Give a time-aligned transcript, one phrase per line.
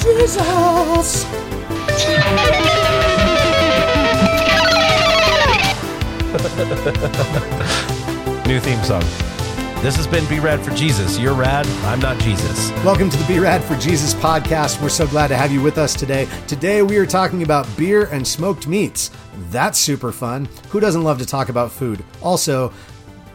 [0.00, 1.24] Jesus.
[8.46, 9.02] New theme song.
[9.82, 11.18] This has been Be Rad for Jesus.
[11.18, 11.66] You're rad.
[11.84, 12.70] I'm not Jesus.
[12.84, 14.80] Welcome to the Be Rad for Jesus podcast.
[14.80, 16.28] We're so glad to have you with us today.
[16.46, 19.10] Today we are talking about beer and smoked meats.
[19.50, 20.48] That's super fun.
[20.70, 22.04] Who doesn't love to talk about food?
[22.22, 22.72] Also,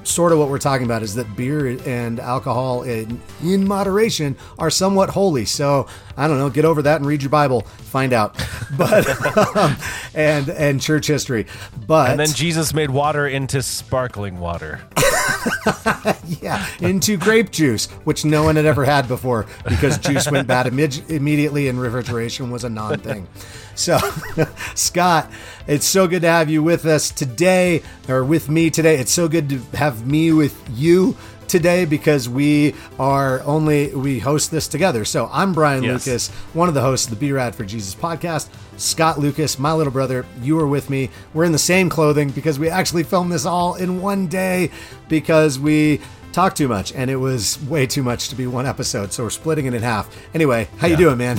[0.10, 4.70] sort of what we're talking about is that beer and alcohol in, in moderation are
[4.70, 5.46] somewhat holy.
[5.46, 8.36] So I don't know, get over that and read your Bible, find out.
[8.78, 9.76] But um,
[10.14, 11.48] and and church history.
[11.88, 14.80] But And then Jesus made water into sparkling water.
[16.42, 20.66] yeah, into grape juice, which no one had ever had before because juice went bad
[20.66, 23.28] imme- immediately and refrigeration was a non thing.
[23.76, 23.98] So,
[24.76, 25.32] Scott,
[25.68, 28.98] it's so good to have you with us today, or with me today.
[28.98, 31.16] It's so good to have me with you
[31.50, 35.04] today because we are only we host this together.
[35.04, 36.06] So I'm Brian Yes.
[36.08, 38.48] Lucas, one of the hosts of the Be Rad for Jesus podcast.
[38.78, 41.10] Scott Lucas, my little brother, you are with me.
[41.34, 44.72] We're in the same clothing because we actually filmed this all in one day
[45.10, 46.00] because we
[46.32, 49.12] talked too much and it was way too much to be one episode.
[49.12, 50.16] So we're splitting it in half.
[50.34, 51.38] Anyway, how you doing, man?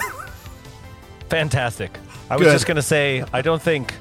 [1.31, 1.97] Fantastic.
[2.29, 3.95] I was just gonna say, I don't think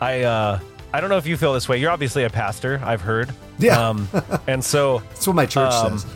[0.00, 0.60] I uh
[0.92, 1.78] I don't know if you feel this way.
[1.78, 3.34] You're obviously a pastor, I've heard.
[3.58, 3.88] Yeah.
[3.88, 4.08] Um
[4.46, 6.10] and so That's what my church Um, says.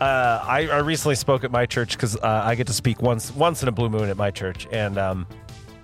[0.00, 3.34] uh, I, I recently spoke at my church because uh, I get to speak once
[3.34, 5.26] once in a blue moon at my church, and um,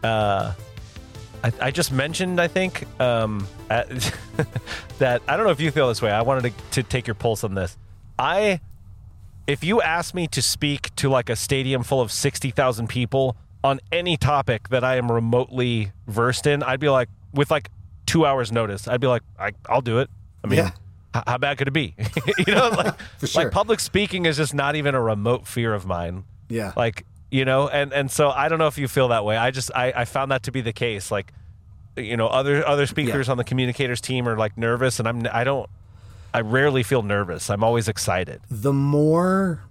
[0.05, 0.53] uh,
[1.43, 3.89] I, I just mentioned I think um, at,
[4.99, 6.11] that I don't know if you feel this way.
[6.11, 7.77] I wanted to, to take your pulse on this.
[8.19, 8.61] I
[9.47, 13.37] if you ask me to speak to like a stadium full of sixty thousand people
[13.65, 17.71] on any topic that I am remotely versed in, I'd be like with like
[18.07, 18.87] two hours notice.
[18.89, 20.11] I'd be like, I, I'll do it.
[20.45, 20.59] I mean.
[20.59, 20.71] Yeah.
[21.13, 21.95] How bad could it be?
[22.47, 22.95] you know, like,
[23.25, 23.45] sure.
[23.45, 26.25] like public speaking is just not even a remote fear of mine.
[26.49, 26.73] Yeah.
[26.77, 29.37] Like, you know, and and so I don't know if you feel that way.
[29.37, 31.11] I just I, I found that to be the case.
[31.11, 31.33] Like,
[31.97, 35.45] you know, other other speakers on the communicators team are like nervous, and I'm I
[35.45, 35.69] don't
[36.33, 37.51] I rarely feel nervous.
[37.51, 38.41] I'm always excited.
[38.51, 39.65] the more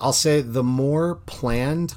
[0.00, 1.96] I'll say the more planned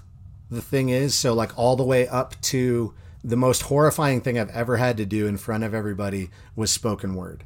[0.50, 2.94] the thing is, so like all the way up to
[3.24, 7.16] the most horrifying thing I've ever had to do in front of everybody was spoken
[7.16, 7.44] word.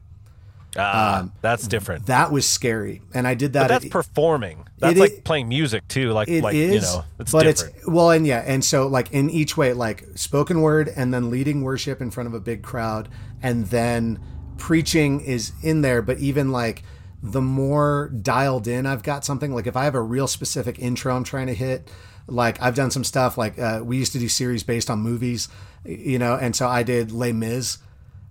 [0.76, 2.08] Uh, that's different.
[2.08, 3.02] That was scary.
[3.14, 4.66] And I did that But that's at- performing.
[4.80, 6.12] That's like playing music too.
[6.12, 7.76] Like It is, like you know, it's but different.
[7.78, 11.30] it's well, and yeah, and so like in each way, like spoken word, and then
[11.30, 13.08] leading worship in front of a big crowd,
[13.42, 14.20] and then
[14.58, 16.02] preaching is in there.
[16.02, 16.84] But even like
[17.22, 21.16] the more dialed in I've got something, like if I have a real specific intro
[21.16, 21.90] I'm trying to hit,
[22.28, 23.38] like I've done some stuff.
[23.38, 25.48] Like uh, we used to do series based on movies,
[25.86, 27.78] you know, and so I did Les Mis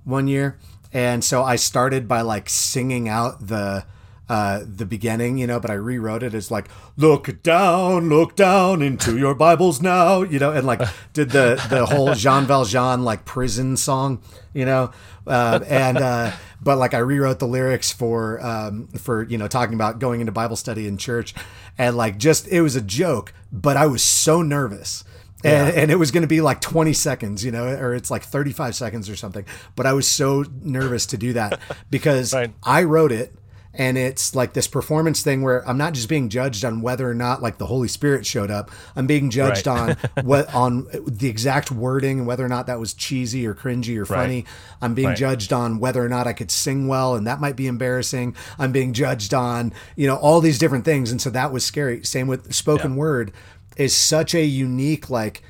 [0.05, 0.59] one year,
[0.93, 3.85] and so I started by like singing out the
[4.29, 8.81] uh, the beginning, you know, but I rewrote it as like "Look down, look down
[8.81, 10.81] into your Bibles now," you know, and like
[11.13, 14.23] did the the whole Jean Valjean like prison song,
[14.55, 14.91] you know,
[15.27, 16.33] uh, and uh,
[16.63, 20.33] but like I rewrote the lyrics for um, for you know talking about going into
[20.33, 21.35] Bible study in church,
[21.77, 25.05] and like just it was a joke, but I was so nervous
[25.45, 28.23] and, and it was going to be like 20 seconds, you know, or it's like
[28.23, 29.45] 35 seconds or something.
[29.77, 31.61] But I was so nervous to do that
[31.91, 32.53] because Right.
[32.63, 33.35] I wrote it
[33.75, 37.15] and it's like this performance thing where I'm not just being judged on whether or
[37.15, 38.71] not like the Holy Spirit showed up.
[38.95, 39.97] I'm being judged Right.
[40.21, 43.97] on what on the exact wording and whether or not that was cheesy or cringy
[43.97, 44.45] or funny.
[44.83, 45.17] I'm being Right.
[45.17, 48.37] judged on whether or not I could sing well and that might be embarrassing.
[48.59, 52.05] I'm being judged on, you know, all these different things and so that was scary.
[52.05, 52.99] Same with spoken Yeah.
[52.99, 53.33] word
[53.77, 55.43] is such a unique like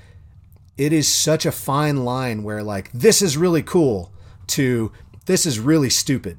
[0.78, 4.12] it is such a fine line where like this is really cool
[4.48, 4.90] to
[5.26, 6.38] this is really stupid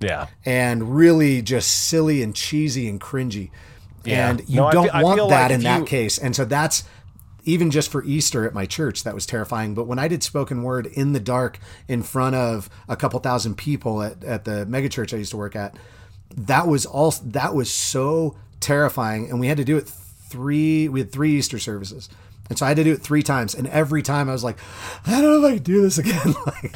[0.00, 0.26] yeah.
[0.44, 3.50] and really just silly and cheesy and cringy.
[4.04, 4.30] Yeah.
[4.30, 6.18] And you No, don't feel- want that like in that you- case.
[6.18, 6.84] And so that's
[7.44, 9.74] even just for Easter at my church, that was terrifying.
[9.74, 13.56] But when I did spoken word in the dark in front of a couple thousand
[13.56, 15.76] people at, at the megachurch I used to work at,
[16.36, 19.28] that was all that was so terrifying.
[19.30, 19.88] And we had to do it
[20.32, 22.08] three we had three Easter services.
[22.48, 23.54] And so I had to do it three times.
[23.54, 24.58] And every time I was like,
[25.06, 26.34] I don't know if I can do this again.
[26.46, 26.74] like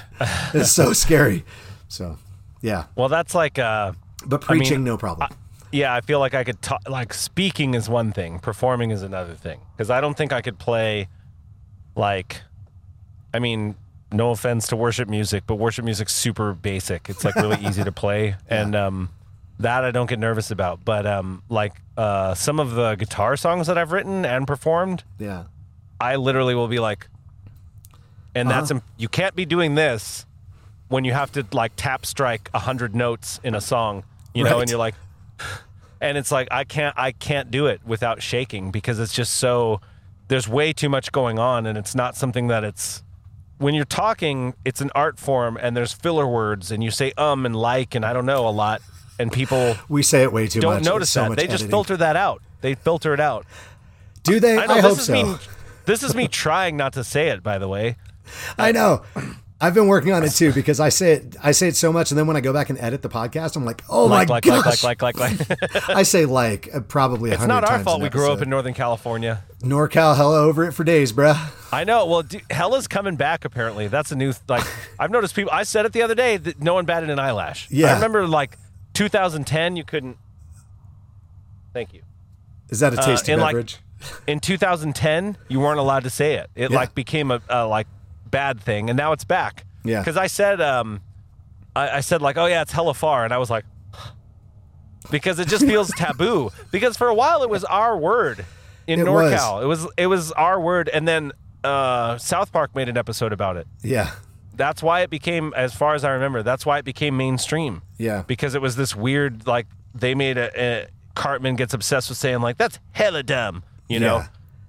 [0.55, 1.45] it's so scary.
[1.89, 2.19] So
[2.63, 2.85] yeah.
[2.95, 3.93] Well, that's like uh
[4.27, 5.29] But I mean, preaching, no problem.
[5.73, 6.83] yeah, I feel like I could talk.
[6.89, 9.61] Like speaking is one thing, performing is another thing.
[9.77, 11.09] Because I don't think I could play,
[11.97, 12.41] like,
[13.35, 13.75] I mean,
[14.13, 17.11] no offense to worship music, but worship music's super basic.
[17.11, 19.11] It's like really easy to play, and um,
[19.59, 20.85] that I don't get nervous about.
[20.85, 25.45] But um, like uh, some of the guitar songs that I've written and performed, yeah.
[26.01, 27.09] I literally will be like,
[28.35, 30.27] and that's im- you can't be doing this
[30.89, 34.05] when you have to like tap strike a hundred notes in a song,
[34.35, 34.61] you know, Right.
[34.63, 34.95] and you're like,
[36.01, 39.81] and it's like I can't I can't do it without shaking because it's just so
[40.29, 43.03] there's way too much going on and it's not something that it's
[43.59, 47.47] when you're talking it's an art form and there's filler words and you say um
[47.47, 48.83] and like and I don't know a lot
[49.19, 50.85] and people We say it way too don't much.
[50.85, 51.71] notice so that much they just editing.
[51.71, 53.47] filter that out they filter it out
[54.23, 54.57] Do they?
[54.59, 55.13] I I, know hope this is so.
[55.13, 55.37] me
[55.87, 57.97] this is me trying not to say it by the way
[58.59, 59.03] I know.
[59.59, 61.37] I've been working on it too because I say it.
[61.43, 63.57] I say it so much, and then when I go back and edit the podcast,
[63.57, 66.69] I'm like, "Oh like my like, gosh!" like like like like like I say like
[66.75, 67.31] uh, probably.
[67.31, 70.15] it's not our fault we grew up in Northern California NorCal.
[70.17, 71.39] hella over it for days, bruh.
[71.73, 72.05] I know.
[72.05, 73.45] Well, Hella's coming back.
[73.47, 74.35] Apparently, that's a new.
[74.49, 74.65] Like,
[74.99, 75.53] I've noticed people.
[75.53, 77.71] I said it the other day that no one batted an eyelash.
[77.71, 77.93] Yeah.
[77.93, 78.59] I remember like
[78.97, 79.77] 2010.
[79.77, 80.17] You couldn't.
[81.73, 82.03] Thank you.
[82.71, 83.79] Is that a tasty in, Uh, like-
[84.27, 86.51] In 2010, you weren't allowed to say it.
[86.55, 86.77] It Yeah.
[86.77, 87.87] like became a, a like
[88.31, 89.65] bad thing, and now it's back.
[89.85, 90.01] Yeah.
[90.01, 91.01] Because I said, um,
[91.75, 93.65] I, I said like, oh yeah, it's hella far, and I was like,
[95.11, 96.51] because it just feels taboo.
[96.71, 98.45] Because for a while it was our word
[98.87, 99.33] in It was.
[99.33, 99.63] NorCal.
[99.63, 101.33] It was it was our word, and then
[101.65, 103.67] uh, South Park made an episode about it.
[103.83, 104.11] yeah,
[104.57, 107.83] That's why it became, as far as I remember, that's why it became mainstream.
[107.99, 108.23] yeah.
[108.27, 112.41] Because it was this weird, like they made a, a Cartman gets obsessed with saying
[112.41, 114.27] like that's hella dumb, you know, Yeah.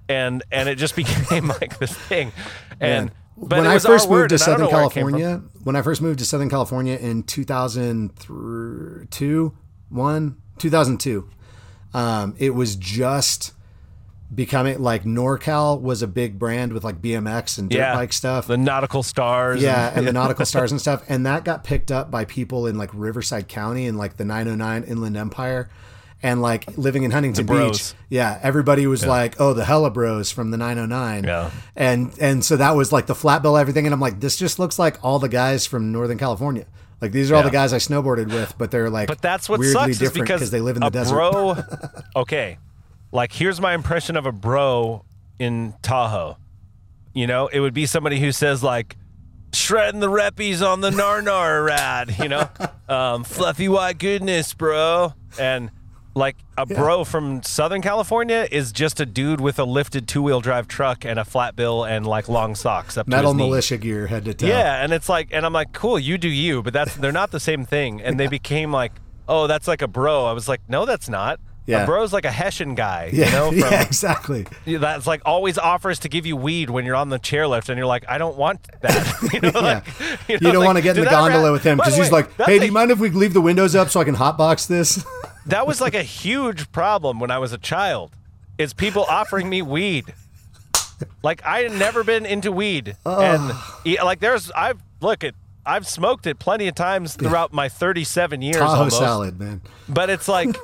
[0.08, 2.32] and and it just became like this thing.
[2.80, 3.10] And Man.
[3.36, 5.12] but when I first moved to and I don't Southern know where it came from.
[5.20, 9.52] California, when I first moved to Southern California in 2002,
[9.90, 11.28] 1, 2002,
[11.94, 13.52] um, it was just
[14.34, 18.46] becoming like NorCal was a big brand with like BMX and dirt yeah, bike stuff.
[18.46, 19.62] the nautical stars.
[19.62, 21.02] yeah, and, and the nautical stars and stuff.
[21.08, 24.84] And that got picked up by people in like Riverside County and like the 909
[24.84, 25.70] Inland Empire.
[26.20, 27.46] And like living in Huntington.
[27.46, 31.52] Beach, yeah, everybody was like, "Oh, the Hella Bros from the 909." Yeah.
[31.76, 33.86] and and so that was like the flat bill, everything.
[33.86, 36.66] And I'm like, this just looks like all the guys from Northern California.
[37.00, 39.60] Like these are all the guys I snowboarded with, but they're like, But that's what
[39.60, 41.14] weirdly sucks different because they live in the desert.
[41.14, 41.56] Bro,
[42.16, 42.58] okay,
[43.12, 45.04] like here's my impression of a bro
[45.38, 46.36] in Tahoe.
[47.14, 48.96] You know, it would be somebody who says like
[49.52, 52.16] shredding the reppies on the Narnar rad.
[52.18, 52.48] You know,
[52.88, 55.70] um, fluffy white goodness, bro, and.
[56.14, 60.40] Like a bro from Southern California is just a dude with a lifted two wheel
[60.40, 63.44] drive truck and a flat bill and like long socks up to Metal his knee.
[63.44, 64.46] militia gear head to toe.
[64.48, 67.30] Yeah, and it's like, and I'm like, cool, you do you, but that's they're not
[67.30, 68.02] the same thing.
[68.02, 68.90] And they became like,
[69.28, 70.24] oh, that's like a bro.
[70.24, 71.38] I was like, no, that's not.
[71.68, 71.82] Yeah.
[71.82, 74.46] A bro's like a Hessian guy, yeah, you know, from, yeah, exactly.
[74.66, 77.86] that's like always offers to give you weed when you're on the chairlift, and you're
[77.86, 79.28] like, I don't want that.
[79.34, 79.60] You, know, Yeah.
[79.60, 79.84] like,
[80.28, 82.10] You, know, don't like, want to get in the gondola hap- with him because he's
[82.10, 84.16] like, "Hey, a- do you mind if we leave the windows up so I can
[84.16, 85.04] hotbox this?"
[85.46, 88.12] that was like a huge problem when I was a child.
[88.56, 90.14] Is people offering me weed.
[91.22, 93.52] Like I had never been into weed, and
[94.02, 95.34] like there's I've look at
[95.66, 98.98] I've smoked it plenty of times throughout my 37 years Tahoe almost.
[98.98, 99.60] salad, man.
[99.88, 100.56] But it's like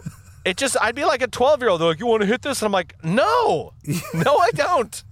[0.45, 1.81] it just I'd be like a 12 year old.
[1.81, 2.61] They're like, you want to hit this?
[2.61, 3.73] And I'm like, no,
[4.15, 5.03] no, I don't.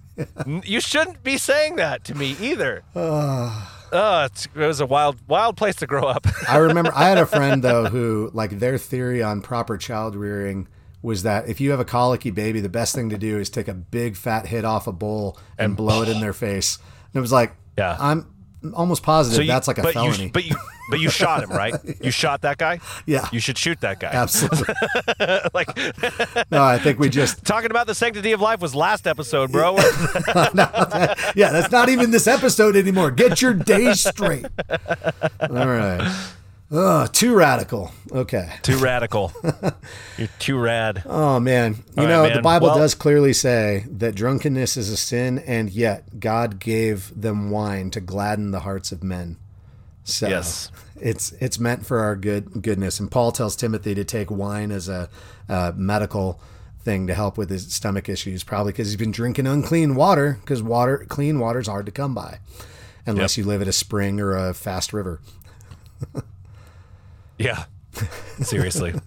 [0.63, 2.83] You shouldn't be saying that to me either.
[2.95, 3.65] Uh,
[4.31, 6.27] it's, it was a wild, wild place to grow up.
[6.47, 10.67] I remember I had a friend though who like their theory on proper child rearing
[11.01, 13.67] was that if you have a colicky baby, the best thing to do is take
[13.67, 16.77] a big fat hit off a bowl and, blow it in their face.
[16.77, 17.97] And it was like, Yeah.
[17.99, 18.32] I'm
[18.73, 20.25] almost positive you- that's like a but felony.
[20.25, 20.55] You, but you,
[20.89, 21.73] but you shot him, right?
[22.03, 22.79] You shot that guy.
[23.05, 23.27] Yeah.
[23.31, 24.09] You should shoot that guy.
[24.11, 24.73] Absolutely.
[25.53, 25.75] like
[26.51, 29.77] No, I think we just talking about the sanctity of life was last episode, bro.
[29.77, 33.11] yeah, that's not even this episode anymore.
[33.11, 34.45] Get your days straight.
[35.39, 36.33] All right.
[36.75, 37.91] Oh, too radical.
[38.11, 38.51] Okay.
[38.63, 39.31] too radical.
[40.17, 41.03] You're too rad.
[41.05, 42.41] Oh man, you All right, know the man.
[42.43, 47.51] Bible Well- does clearly say that drunkenness is a sin, and yet God gave them
[47.51, 49.37] wine to gladden the hearts of men.
[50.03, 50.71] So Yes.
[50.99, 52.99] it's it's meant for our good goodness.
[52.99, 55.09] And Paul tells Timothy to take wine as a,
[55.47, 56.41] uh medical
[56.83, 60.39] thing to help with his stomach issues, probably because he's been drinking unclean water.
[60.41, 62.39] Because water, clean water, is hard to come by,
[63.05, 65.21] unless you live at a spring or a fast river.
[67.43, 67.65] Yeah.
[68.41, 68.93] Seriously.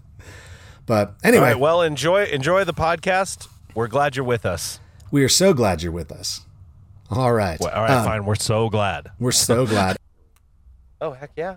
[0.86, 1.58] But anyway, right.
[1.58, 3.48] Well, enjoy enjoy the podcast.
[3.74, 4.78] We're glad you're with us.
[5.10, 6.42] we are so glad you're with us.
[7.10, 8.24] All right, Well, all right, Um, fine.
[8.24, 9.10] We're so glad.
[9.18, 9.96] we're so glad.
[11.00, 11.56] Oh heck yeah.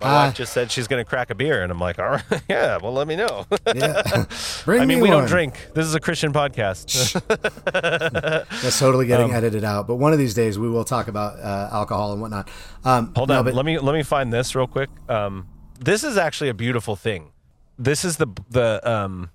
[0.00, 2.08] My Uh, wife just said she's going to crack a beer, and I'm like, all
[2.08, 2.78] right, yeah.
[2.82, 3.44] Well, let me know.
[3.74, 4.24] Yeah.
[4.64, 5.18] Bring I mean, me we one.
[5.18, 5.68] don't drink.
[5.74, 7.20] This is a Christian podcast.
[8.62, 9.86] That's totally getting edited out.
[9.86, 12.48] But one of these days, we will talk about uh, alcohol and whatnot.
[12.84, 13.44] Um, Hold no, on.
[13.44, 14.88] but let me let me find this real quick.
[15.08, 17.32] Um, this is actually a beautiful thing.
[17.78, 19.30] This is the the um,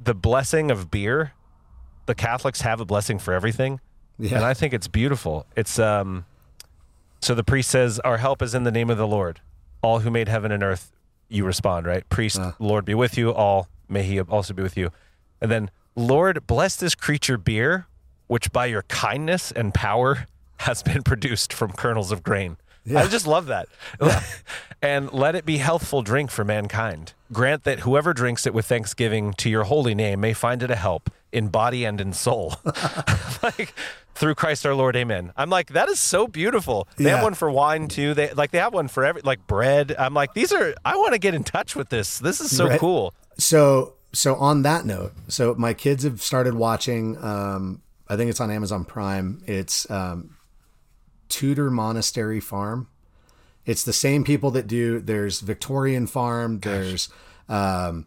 [0.00, 1.32] the blessing of beer.
[2.06, 3.80] The Catholics have a blessing for everything,
[4.18, 4.36] Yeah.
[4.36, 5.46] and I think it's beautiful.
[5.56, 6.24] It's um,
[7.20, 9.40] so the priest says, "Our help is in the name of the Lord,
[9.82, 10.92] all who made heaven and earth."
[11.28, 12.08] you respond, right?
[12.08, 12.52] Priest, uh.
[12.58, 13.32] Lord be with you.
[13.32, 14.90] All may he also be with you.
[15.40, 17.86] And then, Lord, bless this creature beer,
[18.26, 20.26] which by your kindness and power
[20.58, 22.56] has been produced from kernels of grain.
[22.94, 23.68] I just love that.
[24.82, 27.12] and let it be healthful drink for mankind.
[27.32, 30.76] Grant that whoever drinks it with thanksgiving to your holy name may find it a
[30.76, 32.54] help in body and in soul.
[33.42, 33.74] like
[34.18, 35.32] through Christ our Lord, amen.
[35.36, 36.88] I'm like, that is so beautiful.
[36.96, 38.14] They have one for wine too.
[38.14, 39.94] They like they have one for every like bread.
[39.98, 42.18] I'm like, these are I want to get in touch with this.
[42.18, 42.80] This is so Right.
[42.80, 43.14] cool.
[43.38, 47.16] So so on that note, so my kids have started watching.
[47.22, 49.42] Um, I think it's on Amazon Prime.
[49.46, 50.36] It's um,
[51.28, 52.88] Tudor Monastery Farm.
[53.66, 54.98] It's the same people that do.
[54.98, 56.58] There's Victorian Farm.
[56.60, 57.10] There's
[57.50, 58.06] um,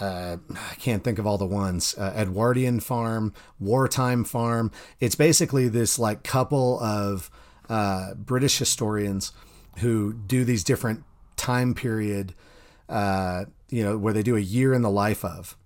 [0.00, 1.94] uh, I can't think of all the ones.
[1.96, 4.70] Uh, Edwardian Farm, Wartime Farm.
[5.00, 7.30] It's basically this like couple of
[7.68, 9.32] uh, British historians
[9.78, 11.04] who do these different
[11.36, 12.34] time period,
[12.88, 15.56] uh, you know, where they do a year in the life of.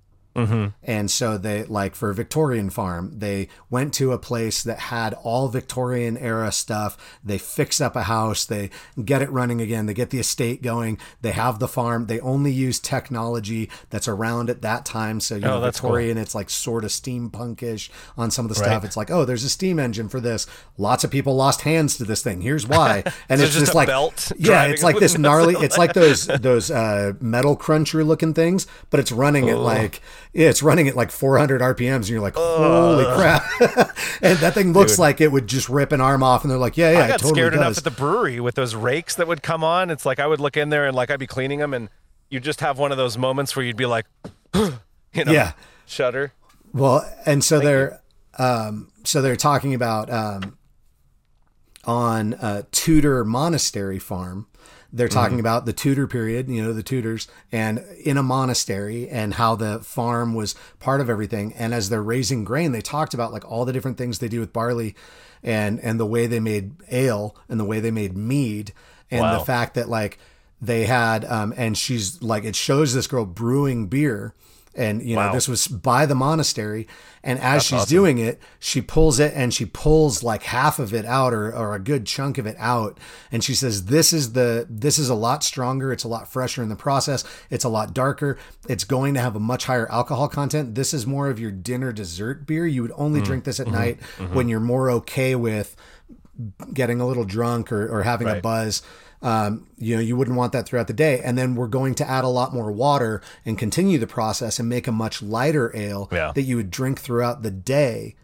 [0.83, 5.49] And so they like for Victorian Farm, they went to a place that had all
[5.49, 6.97] Victorian era stuff.
[7.25, 8.71] They fix up a house, they
[9.05, 12.07] get it running again, they get the estate going, they have the farm.
[12.07, 15.21] They only use technology that's around at that time.
[15.21, 15.71] So you know, Oh, cool.
[15.71, 18.69] Victorian, it's like sort of steampunkish on some of the stuff.
[18.69, 18.85] Right.
[18.85, 20.47] It's like, oh, there's a steam engine for this.
[20.77, 22.41] Lots of people lost hands to this thing.
[22.41, 23.03] Here's why.
[23.29, 25.55] And So it's just just a like belt yeah, it's like this gnarly.
[25.55, 30.01] It's like those those uh, metal cruncher looking things, but it's running at like
[30.39, 33.43] yeah, it's running at like 400 RPMs, and you're like, holy crap!
[34.23, 36.77] and that thing looks like it would just rip an arm off, and they're like,
[36.77, 37.79] yeah, yeah, I got it totally scared enough does.
[37.79, 39.91] at the brewery with those rakes that would come on.
[39.91, 41.89] It's like I would look in there and like I'd be cleaning them, and
[42.31, 44.07] you just have one of those moments where you'd be like,
[44.55, 44.71] you
[45.17, 45.55] know, Yeah.
[45.87, 46.33] shudder.
[46.73, 48.01] Well, and so they're
[48.39, 50.57] um, so they're talking about um,
[51.85, 54.47] on uh, Tudor Monastery Farm.
[54.91, 59.35] They're talking about the Tudor period, you know, the Tudors, and in a monastery, and
[59.35, 61.53] how the farm was part of everything.
[61.55, 64.41] And as they're raising grain, they talked about like all the different things they do
[64.41, 64.95] with barley,
[65.43, 68.73] and and the way they made ale, and the way they made mead,
[69.11, 69.39] and Wow.
[69.39, 70.19] the fact that like
[70.61, 74.33] they had, um, and she's like, it shows this girl brewing beer,
[74.79, 75.33] and you know Wow.
[75.33, 76.87] this was by the monastery
[77.23, 81.05] and as she's doing it she pulls it and she pulls like half of it
[81.05, 82.99] out or, or a good chunk of it out
[83.33, 86.63] and she says this is the this is a lot stronger it's a lot fresher
[86.63, 90.29] in the process it's a lot darker it's going to have a much higher alcohol
[90.29, 93.25] content this is more of your dinner dessert beer you would only mm.
[93.25, 93.77] drink this at mm-hmm.
[93.77, 94.35] night mm-hmm.
[94.35, 95.77] when you're more okay with
[96.73, 98.83] getting a little drunk or, or having a buzz.
[99.21, 101.21] Um, you know, you wouldn't want that throughout the day.
[101.25, 104.69] And then we're going to add a lot more water and continue the process and
[104.69, 106.31] make a much lighter ale Yeah.
[106.35, 108.15] that you would drink throughout the day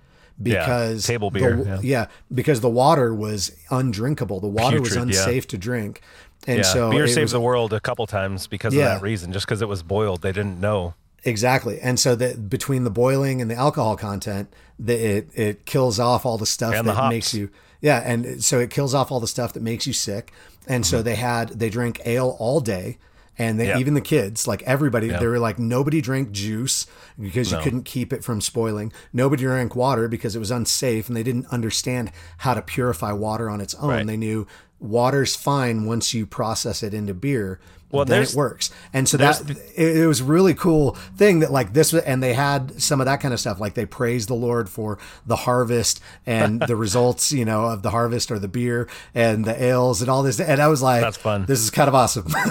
[0.40, 2.06] because table the- beer, yeah.
[2.32, 4.40] because the water was undrinkable.
[4.40, 5.20] The water was Putrid, yeah.
[5.20, 6.00] unsafe to drink.
[6.46, 8.94] And Yeah, so beer saves was- the world a couple times because Yeah.
[8.94, 9.32] of that reason.
[9.32, 10.94] Just because it was boiled, they didn't know.
[11.24, 11.80] Exactly.
[11.80, 16.26] And so that between the boiling and the alcohol content, that it it kills off
[16.26, 17.12] all the stuff And the that hops.
[17.12, 17.48] makes you
[17.84, 20.32] yeah, and so it kills off all the stuff that makes you sick.
[20.66, 22.96] And so they had they drank ale all day.
[23.36, 23.80] And they, Mm-hmm.
[23.80, 26.86] Even the kids, like everybody, they were like nobody drank juice
[27.20, 28.90] because you couldn't keep it from spoiling.
[29.12, 33.50] Nobody drank water because it was unsafe, and they didn't understand how to purify water
[33.50, 33.90] on its own.
[33.90, 34.06] Right.
[34.06, 34.46] They knew
[34.78, 37.60] water's fine once you process it into beer.
[37.94, 38.70] Well, then it works.
[38.92, 42.34] And so that it, it was a really cool thing that like this and they
[42.34, 46.00] had some of that kind of stuff like they praised the Lord for the harvest
[46.26, 50.10] and the results, you know, of the harvest or the beer and the ales and
[50.10, 51.46] all this and I was like That's fun.
[51.46, 52.26] This is kind of awesome.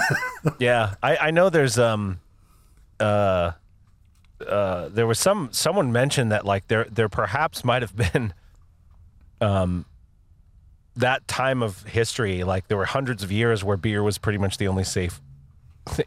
[0.58, 1.48] Yeah, I, I know.
[1.48, 2.20] There's um,
[3.00, 3.52] uh,
[4.46, 8.34] uh, there was some someone mentioned that like there there perhaps might have been,
[9.40, 9.86] um,
[10.96, 14.58] that time of history like there were hundreds of years where beer was pretty much
[14.58, 15.20] the only safe,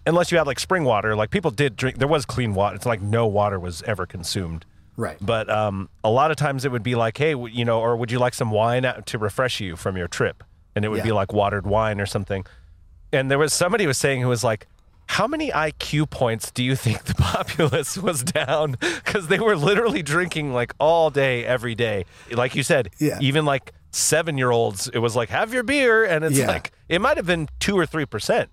[0.05, 1.15] unless you had like spring water.
[1.15, 1.97] Like people did drink.
[1.97, 2.75] There was clean water.
[2.75, 4.65] It's like no water was ever consumed.
[4.95, 5.17] right.
[5.21, 8.11] But um, a lot of times it would be like, hey, you know, or would
[8.11, 10.43] you like some wine to refresh you from your trip?
[10.75, 12.45] And it would be like watered wine or something.
[13.11, 14.67] And there was somebody was saying who was like,
[15.07, 18.75] how many IQ points do you think the populace was down?
[18.79, 22.05] Because they were literally drinking like all day, every day.
[22.31, 23.17] Like you said, Yeah.
[23.21, 26.03] even like seven year olds, it was like, have your beer.
[26.03, 26.47] And it's Yeah.
[26.47, 28.47] like, it might have been two or 3%.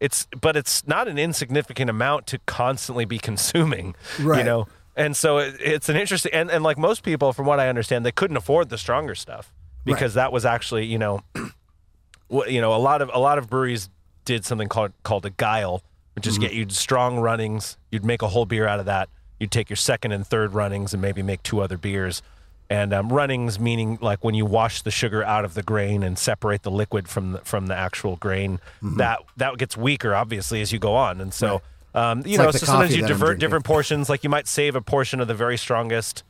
[0.00, 4.38] It's, but it's not an insignificant amount to constantly be consuming, Right.
[4.38, 4.68] you know?
[4.96, 8.04] And so it, it's an interesting, and, and like most people, from what I understand,
[8.04, 9.52] they couldn't afford the stronger stuff
[9.84, 11.22] because that was actually, you know,
[12.28, 13.88] what you know, a lot of a lot of breweries
[14.24, 15.82] did something called called a gyle,
[16.14, 16.42] which is mm-hmm.
[16.42, 17.78] get you strong runnings.
[17.90, 19.08] You'd make a whole beer out of that.
[19.38, 22.22] You'd take your second and third runnings and maybe make two other beers.
[22.70, 26.18] And um, runnings meaning like when you wash the sugar out of the grain and
[26.18, 28.58] separate the liquid from the, from the actual grain.
[28.82, 28.96] Mm-hmm.
[28.98, 31.62] That that gets weaker obviously as you go on, and so.
[31.94, 34.08] Um, you It's know, like so sometimes you divert different portions.
[34.10, 36.22] Like you might save a portion of the very strongest,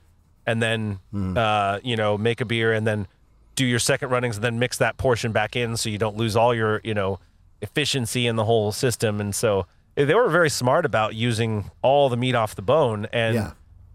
[0.47, 1.37] and then Hmm.
[1.37, 3.09] uh, you know make a beer, and then
[3.57, 6.37] do your second runnings, and then mix that portion back in, so you don't lose
[6.37, 7.19] all your you know
[7.61, 9.21] efficiency in the whole system.
[9.21, 9.67] And so
[9.97, 13.51] eh, they were very smart about using all the meat off the bone, and Yeah.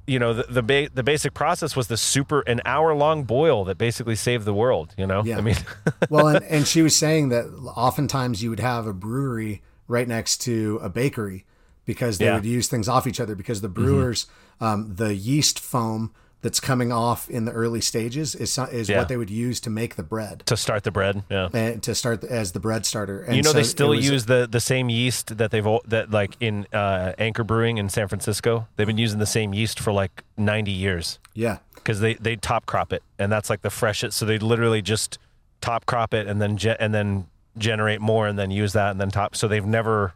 [0.07, 3.63] You know the the, ba- the basic process was the super an hour long boil
[3.65, 4.93] that basically saved the world.
[4.97, 5.37] You know, Yeah.
[5.37, 5.55] I mean,
[6.09, 7.45] well, and, and she was saying that
[7.75, 11.45] oftentimes you would have a brewery right next to a bakery
[11.85, 12.35] because they Yeah.
[12.35, 14.25] would use things off each other because the brewers,
[14.61, 16.11] um, the yeast foam
[16.43, 18.99] that's coming off in the early stages is is Yeah.
[18.99, 21.49] what they would use to make the bread to start the bread, yeah.
[21.53, 23.23] and to start as the bread starter.
[23.23, 26.11] And you know so they still was- use the the same yeast that they've that
[26.11, 28.67] like in uh, Anchor Brewing in San Francisco.
[28.75, 32.65] They've been using the same yeast for like 90 years yeah because they they top
[32.67, 34.17] crop it and that's like the freshest.
[34.17, 35.17] So they literally just
[35.61, 37.25] top crop it and then ge- and then
[37.57, 39.35] generate more and then use that and then top.
[39.35, 40.13] So they've never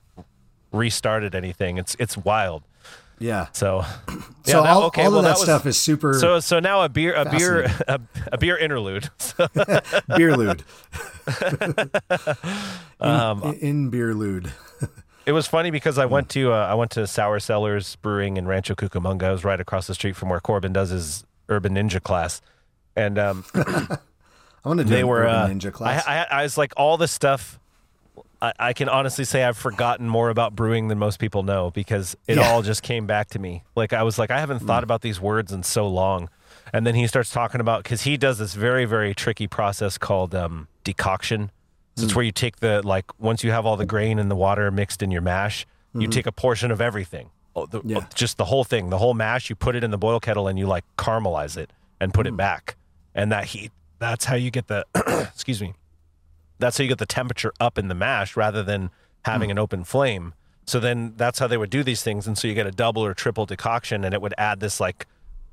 [0.72, 1.78] restarted anything.
[1.78, 2.64] It's it's wild.
[3.20, 3.48] Yeah.
[3.54, 3.84] So
[4.46, 6.84] So that- all, okay, all well, of that, was- stuff is super So so now
[6.84, 8.00] a beer a beer a,
[8.32, 9.10] a beer interlude.
[9.20, 9.48] So,
[10.18, 10.64] beer lewd.
[13.00, 14.52] Um, in, in beer lewd.
[15.26, 18.48] It was funny because I went to uh, I went to Sour Cellars Brewing in
[18.48, 19.24] Rancho Cucamonga.
[19.24, 22.42] I was right across the street from where Corbin does his Urban Ninja class,
[22.96, 23.98] and um, I
[24.64, 26.04] want to do they were urban uh, ninja class.
[26.08, 27.60] I, I, I was like all this stuff.
[28.42, 32.16] I, I can honestly say I've forgotten more about brewing than most people know because
[32.28, 32.44] it Yeah.
[32.44, 32.50] Mm.
[32.50, 33.64] all just came back to me.
[33.76, 36.30] Like I was like I haven't thought about these words in so long,
[36.74, 40.36] and then he starts talking about because he does this very very tricky process called
[40.36, 41.52] um, decoction.
[41.96, 42.06] So Mm.
[42.06, 44.70] it's where you take the like once you have all the grain and the water
[44.72, 45.66] mixed in your mash,
[45.96, 47.32] you take a portion of everything.
[47.56, 47.90] Oh, the, Mm-hmm.
[47.90, 48.06] Yeah.
[48.14, 49.50] just the whole thing, the whole mash.
[49.50, 52.30] You put it in the boil kettle and you like caramelize it and put Mm.
[52.30, 52.76] it back.
[53.16, 54.86] And that heat, that's how you get the,
[55.34, 55.74] excuse me,
[56.60, 58.90] that's how you get the temperature up in the mash rather than
[59.26, 59.52] having hmm.
[59.52, 60.34] an open flame.
[60.66, 62.28] So then that's how they would do these things.
[62.28, 65.08] And so you get a double or triple decoction and it would add this like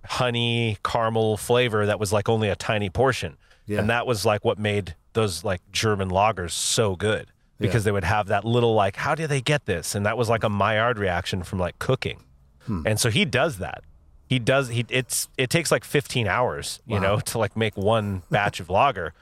[0.04, 3.36] honey caramel flavor that was like only a tiny portion.
[3.66, 3.78] Yeah.
[3.78, 8.04] And that was like what made those like German lagers so good because they would
[8.04, 9.94] have that little like, how do they get this?
[9.94, 12.20] And that was like a Maillard reaction from like cooking.
[12.66, 12.82] Hmm.
[12.86, 13.84] And so he does that.
[14.26, 18.22] He does he it's it takes like 15 hours, you know, to like make one
[18.30, 19.12] batch of lager.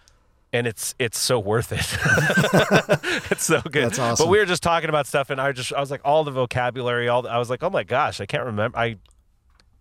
[0.55, 1.81] And it's it's so worth it.
[3.31, 3.85] it's so good.
[3.87, 4.27] That's awesome.
[4.27, 6.31] But we were just talking about stuff and I just I was like all the
[6.31, 8.77] vocabulary, all the, I was like, "Oh my gosh, I can't remember.
[8.79, 8.97] I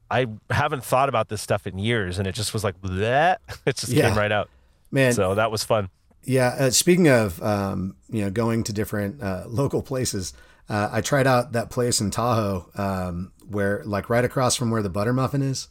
[0.10, 3.41] I haven't thought about this stuff in years and it just was like that.
[3.65, 4.10] It just Yeah.
[4.10, 4.49] came right out.
[4.91, 5.89] Man, So that was fun.
[6.23, 6.55] Yeah.
[6.60, 10.34] Uh, speaking of, um, you know, going to different uh, local places,
[10.69, 14.81] uh, I tried out that place in Tahoe um, where, like, right across from where
[14.84, 15.67] the butter muffin is.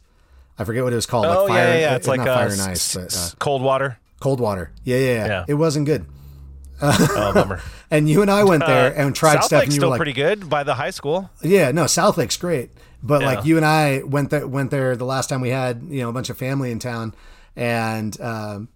[0.59, 1.25] I forget what it was called.
[1.27, 1.91] Oh like yeah, fire, yeah, yeah.
[1.93, 3.97] uh, It's like not uh, fire and ice, but uh, cold water.
[4.21, 4.71] Cold water.
[4.85, 5.45] Yeah, yeah, yeah, Yeah.
[5.49, 6.05] It wasn't good.
[6.81, 7.61] Oh, bummer.
[7.91, 9.91] And you and I went there and tried South stuff, Lake's and you still were
[9.91, 11.29] like, pretty good by the high school.
[11.43, 12.69] Yeah, no, South Lake's great.
[13.03, 13.27] But Yeah.
[13.27, 16.07] like you and I went there went there the last time we had, you know,
[16.09, 17.13] a bunch of family in town
[17.57, 18.69] and um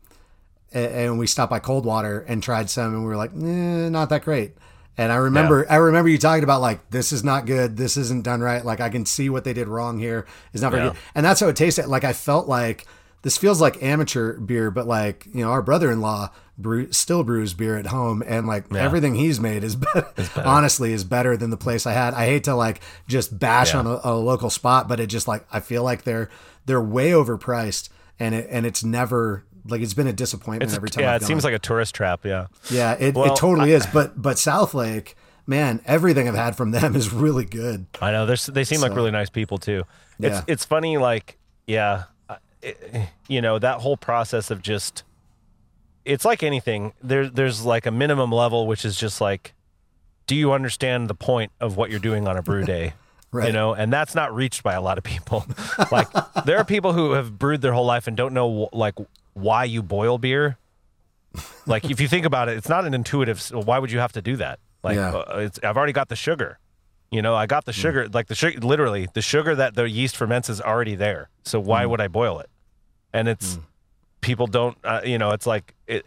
[0.73, 4.23] and we stopped by Coldwater and tried some and we were like, eh, not that
[4.25, 4.55] great.
[4.97, 8.23] And I remember I remember you talking about like this is not good, this isn't
[8.23, 8.65] done right.
[8.65, 10.25] Like I can see what they did wrong here.
[10.53, 10.89] It's not very Yeah.
[10.91, 10.99] good.
[11.15, 11.87] And that's how it tasted.
[11.87, 12.85] Like I felt like
[13.25, 17.23] this feels like amateur beer, but like, you know, our brother in law brew, still
[17.23, 20.07] brews beer at home and like everything he's made is better,
[20.45, 22.13] honestly is better than the place I had.
[22.13, 23.79] I hate to like just bash Yeah.
[23.79, 26.29] on a, a local spot, but it just like I feel like they're
[26.67, 30.91] they're way overpriced and it and it's never like it's been a disappointment It's, every
[30.91, 31.03] time.
[31.05, 32.23] yeah, I've it seems like a tourist trap.
[32.23, 32.45] Yeah.
[32.69, 33.87] yeah, it, Well, it totally is.
[33.87, 35.15] But but South Lake,
[35.47, 37.87] man, everything I've had from them is really good.
[37.99, 38.27] I know.
[38.27, 39.83] They seem like really nice people too.
[40.19, 40.43] It's Yeah.
[40.47, 40.97] it's funny.
[40.97, 42.03] Like yeah,
[42.65, 45.03] it- you know that whole process of just.
[46.03, 46.93] It's like anything.
[47.01, 49.53] There there's like a minimum level, which is just like,
[50.27, 52.93] do you understand the point of what you're doing on a brew day?
[53.31, 53.47] Right.
[53.47, 55.45] You know, and that's not reached by a lot of people.
[55.91, 56.07] like
[56.45, 58.93] there are people who have brewed their whole life and don't know like
[59.33, 60.57] why you boil beer.
[61.65, 63.41] Like if you think about it, it's not an intuitive.
[63.51, 64.59] Why would you have to do that?
[64.83, 65.11] Like Yeah.
[65.13, 66.59] uh, it's, I've already got the sugar.
[67.11, 68.07] You know, I got the sugar.
[68.07, 71.27] Like the sugar, literally the sugar that the yeast ferments is already there.
[71.43, 72.49] So why would I boil it?
[73.15, 73.57] And it's
[74.21, 74.77] people don't.
[74.83, 76.05] Uh, you know, it's like it.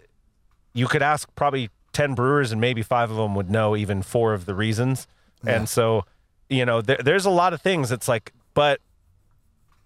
[0.74, 4.34] You could ask probably ten brewers, and maybe five of them would know even four
[4.34, 5.06] of the reasons.
[5.46, 6.04] And so,
[6.48, 7.92] you know, there, there's a lot of things.
[7.92, 8.80] It's like, but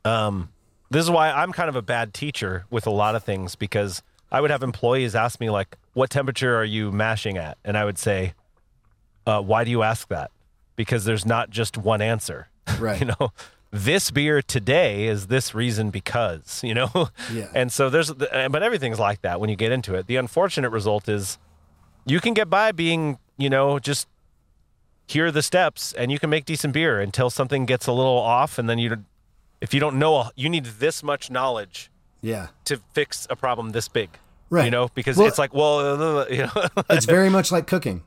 [0.04, 0.48] um,
[0.90, 4.02] this is why I'm kind of a bad teacher with a lot of things because
[4.30, 7.84] I would have employees ask me like, "What temperature are you mashing at?" And I
[7.84, 8.34] would say,
[9.26, 10.30] uh, "Why do you ask that?"
[10.74, 12.48] Because there's not just one answer.
[12.78, 13.00] Right.
[13.00, 13.32] you know,
[13.74, 17.48] this beer today is this reason because you know Yeah.
[17.54, 21.08] and so there's but everything's like that when you get into it the unfortunate result
[21.08, 21.38] is
[22.04, 24.08] you can get by being you know just
[25.08, 28.18] here are the steps and you can make decent beer until something gets a little
[28.18, 29.04] off and then you
[29.62, 32.48] if you don't know you need this much knowledge Yeah.
[32.66, 34.10] to fix a problem this big
[34.50, 34.66] Right.
[34.66, 35.78] you know because Well- it's like well
[36.18, 36.52] uh, you know
[36.90, 38.02] it's very much like cooking.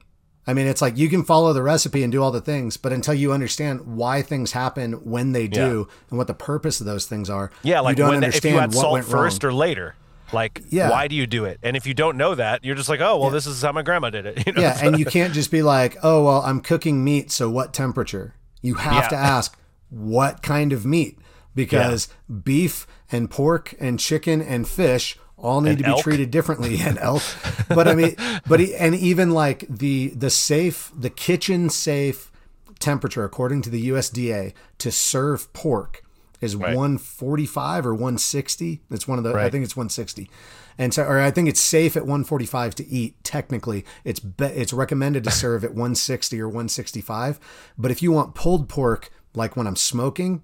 [0.48, 2.94] I mean, it's like you can follow the recipe and do all the things, but
[2.94, 7.06] until you understand why things happen when they do and what the purpose of those
[7.08, 9.52] things are, Yeah, like you don't the, if understand you add salt first wrong.
[9.52, 9.96] or later.
[10.34, 10.90] Like, Yeah.
[10.90, 11.60] why do you do it?
[11.64, 13.82] And if you don't know that, you're just like, oh, well, this is how my
[13.84, 14.44] grandma did it.
[14.48, 14.62] You know?
[14.62, 18.36] yeah, and you can't just be like, oh well, I'm cooking meat, so what temperature?
[18.62, 19.10] You have Yeah.
[19.10, 19.58] to ask
[19.90, 21.18] what kind of meat
[21.56, 22.08] because
[22.44, 26.02] beef and pork and chicken and fish all need And to be elk.
[26.02, 27.24] treated differently and elk.
[27.68, 28.16] But I mean,
[28.48, 32.32] but he, and even like the the safe, the kitchen safe
[32.80, 36.04] temperature according to the USDA to serve pork
[36.42, 36.76] is Right.
[36.76, 38.82] 145 or 160.
[38.92, 40.30] It's one of the I think it's 160.
[40.78, 43.86] And so or I think it's safe at 145 to eat technically.
[44.04, 47.40] It's be, it's recommended to serve at 160 or 165.
[47.78, 50.44] But if you want pulled pork like when I'm smoking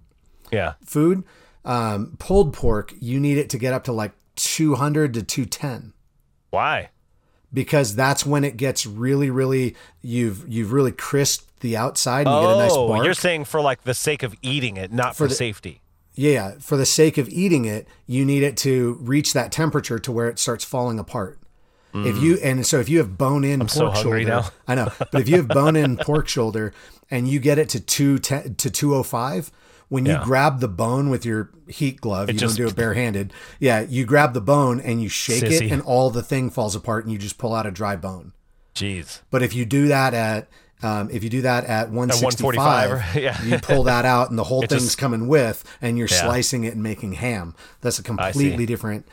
[0.51, 0.73] yeah.
[0.86, 1.23] food,
[1.65, 5.94] um, pulled pork, you need it to get up to like 200 to 210
[6.50, 6.89] Why?
[7.54, 12.41] because that's when it gets really really you've you've really crisped the outside and you
[12.48, 13.04] get a nice Oh, bark.
[13.06, 15.82] you're saying for like the sake of eating it, not for, the- safety.
[16.15, 20.12] Yeah, for the sake of eating it, you need it to reach that temperature to
[20.12, 21.39] where it starts falling apart.
[21.94, 23.74] If you and so if you have bone in pork Mm.
[23.74, 24.44] so shoulder.
[24.67, 26.74] I know, but if you have bone in pork shoulder
[27.10, 29.52] and you get it to two ten, to two oh five,
[29.91, 30.23] when you Yeah.
[30.23, 33.34] grab the bone with your heat glove, you just- don't do it barehanded.
[33.60, 37.04] Yeah, you grab the bone and you shake it, and all the thing falls apart,
[37.04, 38.32] and you just pull out a dry bone.
[38.73, 39.19] Jeez.
[39.30, 40.47] But if you do that at
[40.84, 43.43] um, if you do that at 165, 145, yeah.
[43.43, 46.21] you pull that out and the whole thing's just- coming with, and you're Yeah.
[46.21, 47.54] slicing it and making ham.
[47.82, 49.06] That's a completely different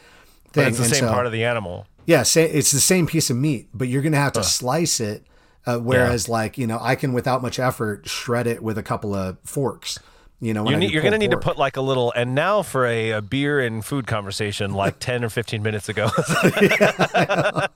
[0.52, 0.64] thing.
[0.64, 1.86] But it's the And same so- part of the animal.
[2.06, 4.98] yeah, say, it's the same piece of meat, but you're going to have to slice
[5.00, 5.24] it.
[5.66, 9.14] Uh, whereas, like you know, I can without much effort shred it with a couple
[9.14, 9.98] of forks.
[10.40, 12.62] You know, You I you're going to need to put like a little, and now
[12.62, 16.09] for a, a beer and food conversation like 10 or 15 minutes ago.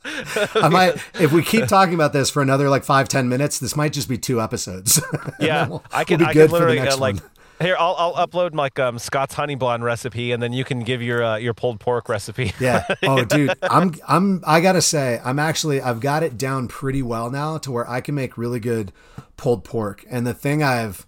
[0.04, 3.74] I might, if we keep talking about this for another like five ten minutes, this
[3.76, 5.00] might just be two episodes.
[5.40, 5.66] Yeah.
[5.68, 7.30] we'll- I can, we'll be I good can for the literally uh, next like, one.
[7.60, 11.02] here, I'll, I'll upload like um, Scott's honey blonde recipe and then you can give
[11.02, 12.52] your, uh, your pulled pork recipe.
[12.60, 12.86] Yeah.
[13.02, 17.28] Oh, dude, I'm I'm I gotta say, I'm actually I've got it down pretty well
[17.30, 18.92] now to where I can make really good
[19.36, 20.04] pulled pork.
[20.08, 21.04] And the thing I've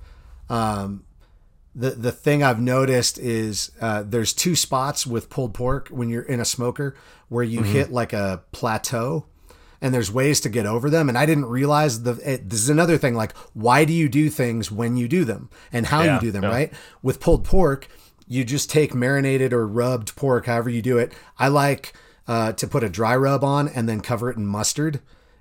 [0.51, 1.04] um
[1.75, 6.23] the the thing I've noticed is uh, there's two spots with pulled pork when you're
[6.23, 6.95] in a smoker
[7.29, 7.73] where you Mm-hmm.
[7.73, 9.27] hit like a plateau.
[9.81, 12.13] And there's ways to get over them, and I didn't realize the.
[12.25, 13.15] It, this is another thing.
[13.15, 16.31] Like, why do you do things when you do them, and how Yeah, you do
[16.31, 16.45] them?
[16.45, 16.49] yeah.
[16.49, 16.73] Right?
[17.03, 17.89] With pulled pork,
[18.27, 21.13] you just take marinated or rubbed pork, however you do it.
[21.39, 21.93] I like
[22.27, 25.01] uh, to put a dry rub on and then cover it in mustard.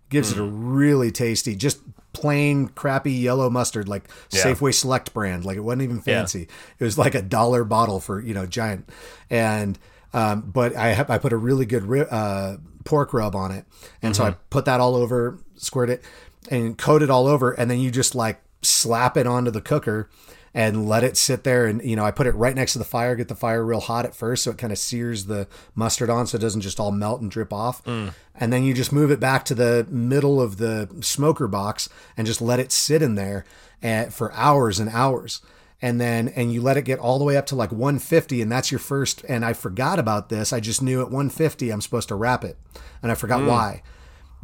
[0.09, 0.51] Gives it a Mm.
[0.51, 1.79] really tasty, just
[2.13, 4.43] plain crappy yellow mustard, like Yeah.
[4.43, 5.45] Safeway Select brand.
[5.45, 6.01] Like it wasn't even Yeah.
[6.19, 6.47] fancy.
[6.79, 8.89] It was like a dollar bottle for you know giant.
[9.29, 9.77] And
[10.13, 13.65] um, but I have I put a really good ri- uh, pork rub on it,
[14.01, 16.03] and so I put that all over, squirt it,
[16.51, 20.09] and coat it all over, and then you just like slap it onto the cooker
[20.53, 22.85] and let it sit there and you know I put it right next to the
[22.85, 26.09] fire get the fire real hot at first so it kind of sears the mustard
[26.09, 27.83] on so it doesn't just all melt and drip off.
[27.85, 28.13] Mm.
[28.35, 32.27] And then you just move it back to the middle of the smoker box and
[32.27, 33.45] just let it sit in there
[33.81, 35.41] and, for hours and hours.
[35.81, 38.51] And then and you let it get all the way up to like 150 and
[38.51, 42.07] that's your first and I forgot about this I just knew at 150 I'm supposed
[42.07, 42.57] to wrap it
[43.01, 43.47] and I forgot mm.
[43.47, 43.83] why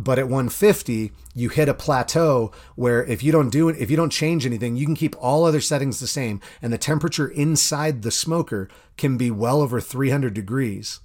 [0.01, 3.97] but at 150 you hit a plateau where if you don't do it if you
[3.97, 8.01] don't change anything you can keep all other settings the same and the temperature inside
[8.01, 11.01] the smoker can be well over 300 degrees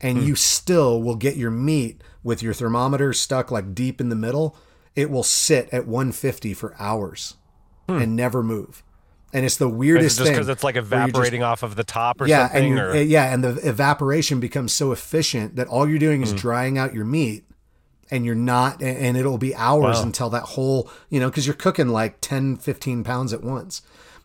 [0.00, 4.16] and you still will get your meat with your thermometer stuck like deep in the
[4.16, 4.56] middle
[4.96, 7.36] it will sit at 150 for hours
[7.88, 8.82] and never move
[9.32, 11.84] and it's the weirdest just thing because it's like you just- evaporating off of the
[11.84, 12.72] top or yeah, something?
[12.72, 16.24] and or, yeah, and the evaporation becomes so efficient that all you're doing Mm.
[16.24, 17.44] is drying out your meat,
[18.10, 20.02] and you're not, and it'll be hours Wow.
[20.02, 23.82] until that whole, you know, because you're cooking like 10, 15 pounds at once,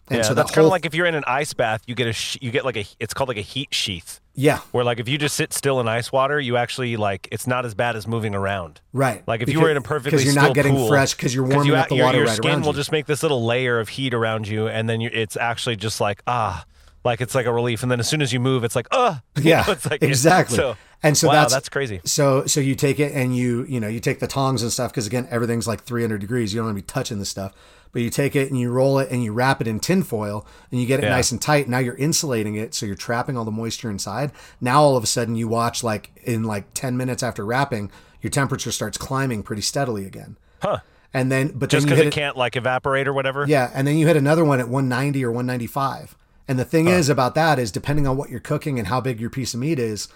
[0.09, 2.07] and yeah, so that's kind of like if you're in an ice bath, you get
[2.07, 4.19] a sh- you get like a it's called like a heat sheath.
[4.35, 7.47] yeah, Where like if you just sit still in ice water, you actually like it's
[7.47, 8.81] not as bad as moving around.
[8.91, 9.25] right.
[9.25, 11.33] Like if you were in a perfectly because you're still not getting pool, fresh because
[11.33, 12.73] you're warming you, up the your, water your right skin will you.
[12.73, 16.01] just make this little layer of heat around you, and then you it's actually just
[16.01, 16.65] like ah,
[17.03, 19.15] like it's like a relief, and then as soon as you move, it's like, uh,
[19.41, 20.57] Yeah, it's like exactly.
[20.57, 21.99] So, And so wow, that's- that's crazy.
[22.05, 24.91] So so you take it and you you know you take the tongs and stuff
[24.91, 26.53] because again everything's like 300 degrees.
[26.53, 27.53] You don't want to be touching this stuff,
[27.91, 30.45] but you take it and you roll it and you wrap it in tin foil
[30.69, 31.09] and you get it Yeah.
[31.09, 31.67] nice and tight.
[31.67, 34.31] Now you're insulating it, so you're trapping all the moisture inside.
[34.59, 37.89] Now all of a sudden you watch like in like 10 minutes after wrapping,
[38.21, 40.37] your temperature starts climbing pretty steadily again.
[40.61, 40.79] Huh.
[41.15, 43.45] And then but Just then you because hit it can't like evaporate or whatever.
[43.47, 46.15] yeah, and then you hit another one at 190 or 195.
[46.51, 49.21] And the thing is about that is depending on what you're cooking and how big
[49.21, 50.09] your piece of meat is,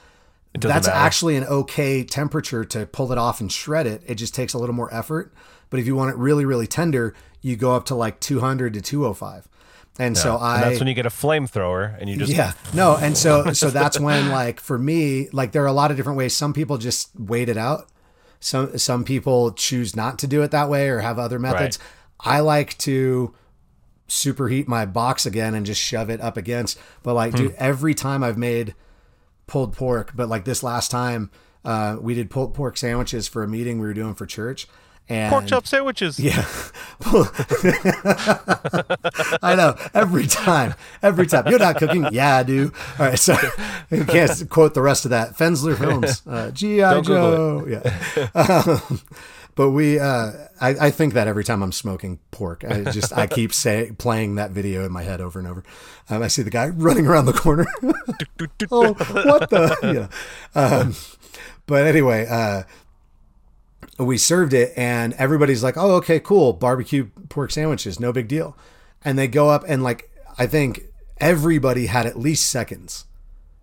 [0.54, 0.92] that's matter.
[0.92, 4.04] actually an okay temperature to pull it off and shred it.
[4.06, 5.34] It just takes a little more effort.
[5.70, 8.82] But if you want it really, really tender, you go up to like 200 to
[8.82, 9.48] 205.
[9.98, 12.98] And so I And that's when you get a flamethrower and you just yeah no
[12.98, 16.18] and so so that's when like for me like there are a lot of different
[16.18, 17.88] ways some people just wait it out
[18.42, 21.80] some some people choose not to do it that way or have other methods
[22.20, 23.34] i like to
[24.08, 27.58] superheat my box again and just shove it up against but like dude Hmm.
[27.58, 28.76] every time i've made
[29.48, 31.32] pulled pork but like this last time
[31.64, 34.68] uh, we did pulled pork sandwiches for a meeting we were doing for church
[35.10, 36.20] and pork chop sandwiches.
[36.20, 36.44] yeah.
[39.42, 39.76] I know.
[39.94, 40.74] Every time.
[41.04, 41.48] Every time.
[41.48, 42.08] You're not cooking?
[42.12, 42.72] Yeah, I do.
[43.00, 43.20] All right.
[43.20, 43.36] So
[43.92, 45.38] you can't quote the rest of that.
[45.38, 46.24] Fensler Films.
[46.26, 47.02] Uh, G.I.
[47.02, 47.66] Joe.
[47.68, 48.30] Yeah.
[48.36, 49.02] Um,
[49.56, 53.26] but we, uh, I, I think that every time I'm smoking pork, I just, I
[53.26, 55.64] keep say, playing that video in my head over and over.
[56.10, 57.66] Um, I see the guy running around the corner.
[58.72, 59.78] oh, what the?
[59.86, 60.10] You know.
[60.56, 60.96] Um,
[61.68, 62.64] but anyway, uh,
[63.98, 66.54] we served it and everybody's like, "Oh, okay, cool.
[66.54, 68.58] Barbecue pork sandwiches, no big deal."
[69.04, 70.84] And they go up and like I think
[71.18, 73.06] everybody had at least seconds.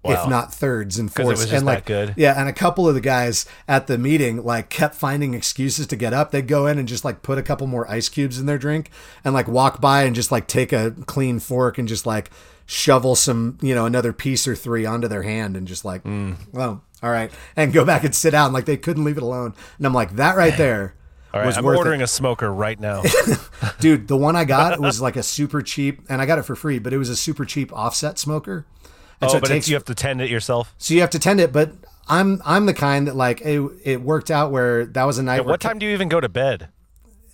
[0.05, 0.25] Wow.
[0.25, 2.15] If not thirds and 'Cause it was fourths, just and like that good.
[2.17, 5.95] yeah, and a couple of the guys at the meeting like kept finding excuses to
[5.97, 6.33] get up.
[6.33, 8.91] They'd go in and just like put a couple more ice cubes in their drink,
[9.25, 12.31] and like walk by and just like take a clean fork and just like
[12.67, 16.35] shovel some you know another piece or three onto their hand and just like Mm.
[16.57, 19.55] oh all right and go back and sit down like they couldn't leave it alone.
[19.79, 20.95] And I'm like that right there
[21.35, 23.03] All right, was I'm worth it ordering a smoker right now.
[23.81, 26.57] dude the one i got was like a super cheap and i got it for
[26.57, 28.65] free but it was a super cheap offset smoker
[29.23, 30.75] and oh, so it but takes you have to tend it yourself.
[30.79, 31.73] so you have to tend it but
[32.09, 35.41] i'm i'm the kind that like it, it worked out where that was a night
[35.41, 36.69] where what time do you even go to bed?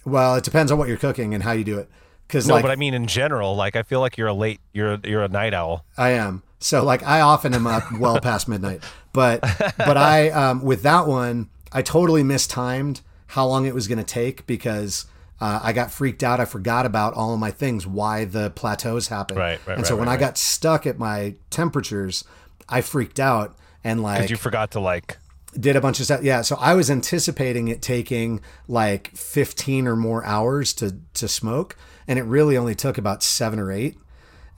[0.04, 1.88] well it depends on what you're cooking and how you do it
[2.28, 3.56] because No, like but I mean in general.
[3.56, 4.60] Like I feel like you're a late.
[4.74, 5.86] You're a, you're a night owl.
[5.96, 6.42] I am.
[6.60, 8.84] So like I often am up well past midnight.
[9.14, 9.40] But
[9.78, 14.04] but I um with that one, I totally mistimed how long it was going to
[14.04, 15.06] take because
[15.40, 16.40] uh, I got freaked out.
[16.40, 19.36] I forgot about all of my things, why the plateaus happen.
[19.36, 22.24] Right, right, And so right, when right, I got stuck at my temperatures,
[22.68, 25.18] I freaked out and like You forgot to like.
[25.58, 26.22] did a bunch of stuff.
[26.22, 31.76] Yeah, so I was anticipating it taking like 15 or more hours to to smoke,
[32.06, 33.96] and it really only took about seven or eight.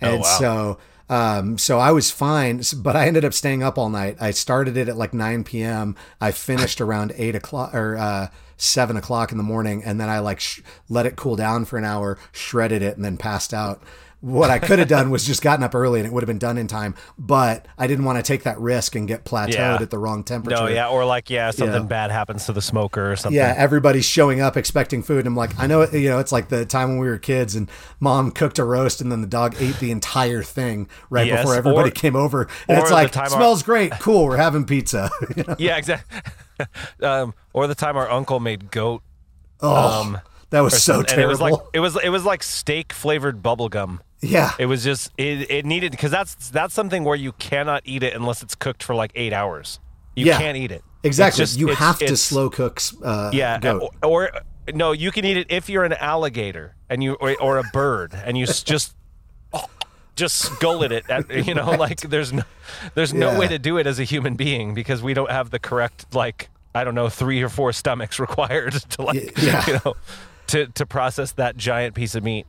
[0.01, 0.39] And wow.
[0.39, 0.79] so,
[1.11, 4.17] um, so I was fine, but I ended up staying up all night.
[4.19, 5.95] I started it at like 9 p.m.
[6.23, 8.29] I finished around eight o'clock or uh,
[8.61, 11.79] seven o'clock in the morning, and then I like sh- let it cool down for
[11.79, 13.83] an hour, shredded it, and then passed out.
[14.23, 16.39] What I could have done was just gotten up early and it would have been
[16.39, 19.79] done in time, but I didn't want to take that risk and get plateaued Yeah.
[19.81, 20.61] at the wrong temperature.
[20.61, 21.89] No, yeah, or like yeah, something Yeah.
[21.89, 23.35] bad happens to the smoker or something.
[23.39, 25.21] Yeah, everybody's showing up expecting food.
[25.21, 27.17] and I'm like, I know, it, you know, it's like the time when we were
[27.17, 31.27] kids and mom cooked a roast and then the dog ate the entire thing right
[31.27, 32.47] Yes, before everybody or- came over.
[32.69, 35.11] And it's like, time our- smells great, cool, we're having pizza.
[35.35, 35.57] You know?
[35.59, 36.21] yeah, exactly.
[37.03, 39.03] um, or the time our uncle made goat.
[39.61, 40.19] Oh, Um,
[40.51, 41.25] that was so terrible.
[41.25, 44.01] it was like it was it was like steak flavored bubble gum.
[44.21, 48.03] yeah, It was just it, it needed because that's that's something where you cannot eat
[48.03, 49.79] it unless it's cooked for like eight hours.
[50.17, 50.39] You Yeah.
[50.39, 50.83] can't eat it.
[51.03, 51.39] exactly.
[51.43, 53.95] Just- you it's- have to slow cook uh, Yeah, goat.
[54.03, 54.31] or, or
[54.75, 58.13] no, you can eat it if you're an alligator and you or, or a bird
[58.25, 58.63] and you s-
[60.21, 61.09] just gullet it.
[61.11, 62.43] At, you know, like there's no
[62.95, 65.59] there's no way to do it as a human being because we don't have the
[65.59, 69.67] correct like I don't know three or four stomachs required to like yeah.
[69.67, 69.95] you know
[70.49, 72.47] to to process that giant piece of meat.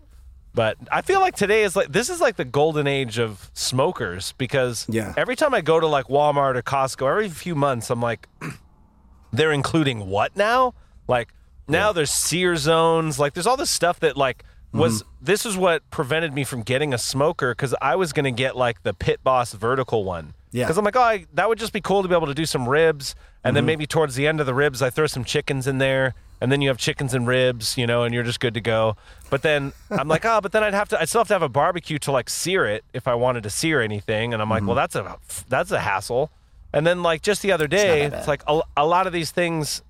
[0.54, 4.34] But I feel like today is like this is like the golden age of smokers
[4.38, 5.14] because Yeah.
[5.16, 8.28] every time I go to like Walmart or Costco, every few months I'm like,
[9.32, 10.74] they're including what now?
[11.08, 11.30] Like
[11.70, 13.18] now there's sear zones.
[13.18, 15.26] Like there's all this stuff that like was Mm-hmm.
[15.26, 18.84] this is what prevented me from getting a smoker because I was gonna get like
[18.84, 20.34] the Pit Boss vertical one.
[20.52, 20.66] Yeah.
[20.66, 22.46] Because I'm like, oh, I, that would just be cool to be able to do
[22.46, 23.56] some ribs, and Mm-hmm.
[23.56, 26.52] then maybe towards the end of the ribs, I throw some chickens in there, and
[26.52, 28.96] then you have chickens and ribs, you know, and you're just good to go.
[29.30, 31.42] But then I'm like, oh, but then I'd have to, I'd still have to have
[31.42, 34.66] a barbecue to like sear it if I wanted to sear anything, and I'm like,
[34.66, 36.32] well, that's a that's a hassle.
[36.74, 39.82] And then like just the other day, it's, like a, a lot of these things,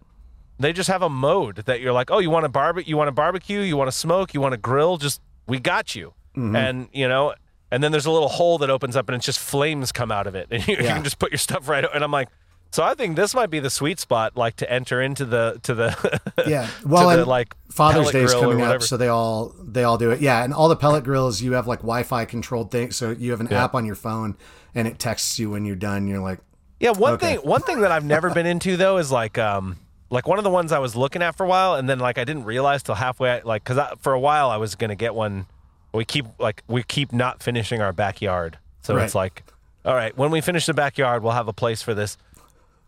[0.63, 3.07] they just have a mode that you're like, oh, you want to barbecue, you want
[3.07, 6.13] to barbecue, you want to smoke, you want to grill, just we got you.
[6.35, 7.33] And you know,
[7.71, 10.27] and then there's a little hole that opens up and it's just flames come out
[10.27, 12.29] of it and you, you can just put your stuff right and i'm like
[12.71, 15.73] so i think this might be the sweet spot like to enter into the to
[15.73, 16.69] the Yeah.
[16.85, 19.97] Well, to the, and like Father's Day is coming up, so they all they all
[19.97, 20.21] do it.
[20.21, 23.39] Yeah, and all the pellet grills, you have like Wi-Fi controlled things, so you have
[23.41, 23.63] an Yeah.
[23.63, 24.35] app on your phone,
[24.75, 26.07] and it texts you when you're done.
[26.07, 26.39] You're like,
[26.79, 27.35] Yeah, one Okay.
[27.37, 29.77] thing one thing that I've never been into though is like um
[30.11, 32.17] like one of the ones I was looking at for a while and then like
[32.17, 35.15] I didn't realize till halfway like cuz for a while I was going to get
[35.15, 35.47] one
[35.93, 38.59] we keep like we keep not finishing our backyard.
[38.81, 39.43] So it's like
[39.83, 42.17] all right, when we finish the backyard, we'll have a place for this.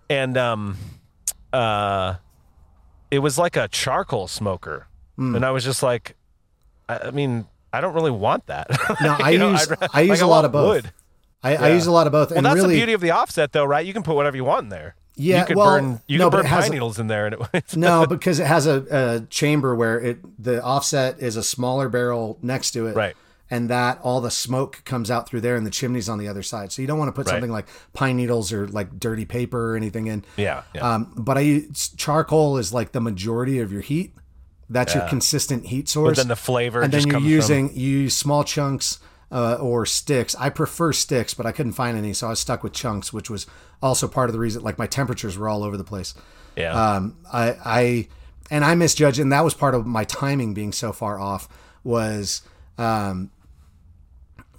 [0.09, 0.77] And um
[1.51, 2.15] uh
[3.09, 4.87] it was like a charcoal smoker.
[5.15, 5.35] Hmm.
[5.35, 6.15] And I was just like
[6.89, 8.67] I, I mean, I don't really want that.
[9.01, 10.83] no, I know, use I'd I use a lot of both.
[10.83, 10.93] wood.
[11.45, 13.11] I, I use a lot of both, Well, and that's really, the beauty of the
[13.11, 13.85] offset, though, right?
[13.85, 14.95] You can put whatever you want in there.
[15.15, 16.01] Yeah, you could well, burn.
[16.07, 18.05] You no, can but burn it has pine a- needles in there, and it, no,
[18.07, 22.71] because it has a, a chamber where it the offset is a smaller barrel next
[22.71, 23.15] to it, Right.
[23.51, 26.41] And that all the smoke comes out through there, and the chimney's on the other
[26.41, 26.71] side.
[26.71, 27.33] So you don't want to put Right.
[27.33, 30.25] something like pine needles or like dirty paper or anything in.
[30.37, 30.81] yeah, yeah.
[30.95, 34.15] Um, but I use charcoal is like the majority of your heat.
[34.69, 36.11] That's your consistent heat source.
[36.11, 38.97] But then the flavor and just then you're comes using you use small chunks
[39.33, 40.35] uh, or sticks.
[40.35, 43.29] I prefer sticks, but I couldn't find any, so I was stuck with chunks, which
[43.29, 43.47] was
[43.81, 44.61] also part of the reason.
[44.61, 46.13] Like my temperatures were all over the place.
[46.55, 48.07] yeah, Um, I, I
[48.51, 51.49] and I misjudged, and that was part of my timing being so far off.
[51.83, 52.43] Was
[52.77, 53.31] um,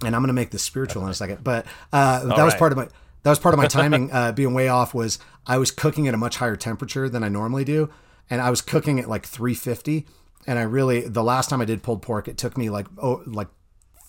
[0.03, 2.73] and I'm going to make this spiritual in a second, but uh, that was part
[2.73, 2.87] of my
[3.23, 4.93] that was part of my timing uh, being way off.
[4.93, 7.89] Was I was cooking at a much higher temperature than I normally do,
[8.29, 10.05] and I was cooking at like 350.
[10.47, 13.23] And I really the last time I did pulled pork, it took me like oh
[13.25, 13.47] like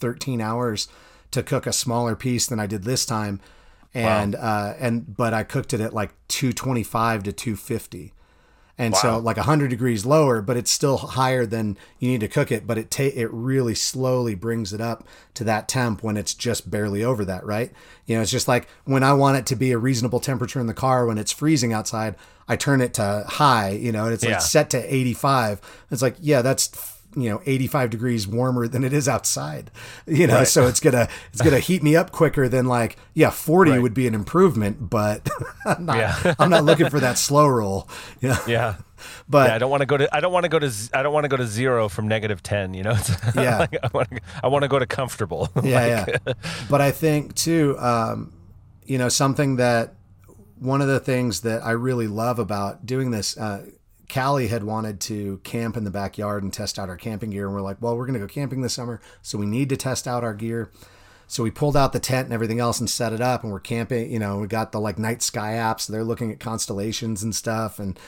[0.01, 0.89] 13 hours
[1.31, 3.41] to cook a smaller piece than I did this time,
[3.95, 8.13] and uh, and but I cooked it at like 225 to 250
[8.79, 12.53] and so like 100 degrees lower but it's still higher than you need to cook
[12.53, 12.67] it.
[12.67, 16.71] But it ta- it really slowly brings it up to that temp when it's just
[16.71, 17.73] barely over that right?
[18.05, 20.67] You know it's just like when i want it to be a reasonable temperature in
[20.67, 22.15] the car when it's freezing outside
[22.47, 24.33] i turn it to high you know and it's Yeah.
[24.33, 26.69] like set to 85 it's like yeah that's
[27.17, 29.71] you know 85 degrees warmer than it is outside
[30.07, 33.71] you know so it's gonna it's gonna heat me up quicker than like yeah 40
[33.71, 33.83] Right.
[33.83, 35.27] would be an improvement but
[35.65, 36.35] i'm not Yeah.
[36.39, 37.89] i'm not looking for that slow roll
[38.21, 38.75] yeah yeah.
[39.29, 40.15] but Yeah, I don't want to go to.
[40.15, 40.71] I don't want to go to.
[40.95, 42.73] I don't want to go to zero from negative ten.
[42.75, 42.93] You know.
[42.97, 43.59] It's Yeah.
[43.59, 44.21] like, I want to.
[44.43, 45.51] I want to go to comfortable.
[45.63, 46.33] yeah, yeah.
[46.71, 48.33] But I think too, um,
[48.85, 49.95] you know, something that
[50.59, 53.67] one of the things that I really love about doing this, uh,
[54.13, 57.55] Callie had wanted to camp in the backyard and test out our camping gear, and
[57.55, 60.07] we're like, well, we're going to go camping this summer, so we need to test
[60.07, 60.71] out our gear.
[61.27, 63.61] So we pulled out the tent and everything else and set it up, and we're
[63.61, 64.11] camping.
[64.13, 65.87] You know, we got the like night sky apps.
[65.87, 67.99] They're looking at constellations and stuff, and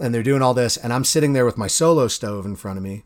[0.00, 2.76] and they're doing all this, and I'm sitting there with my solo stove in front
[2.76, 3.04] of me,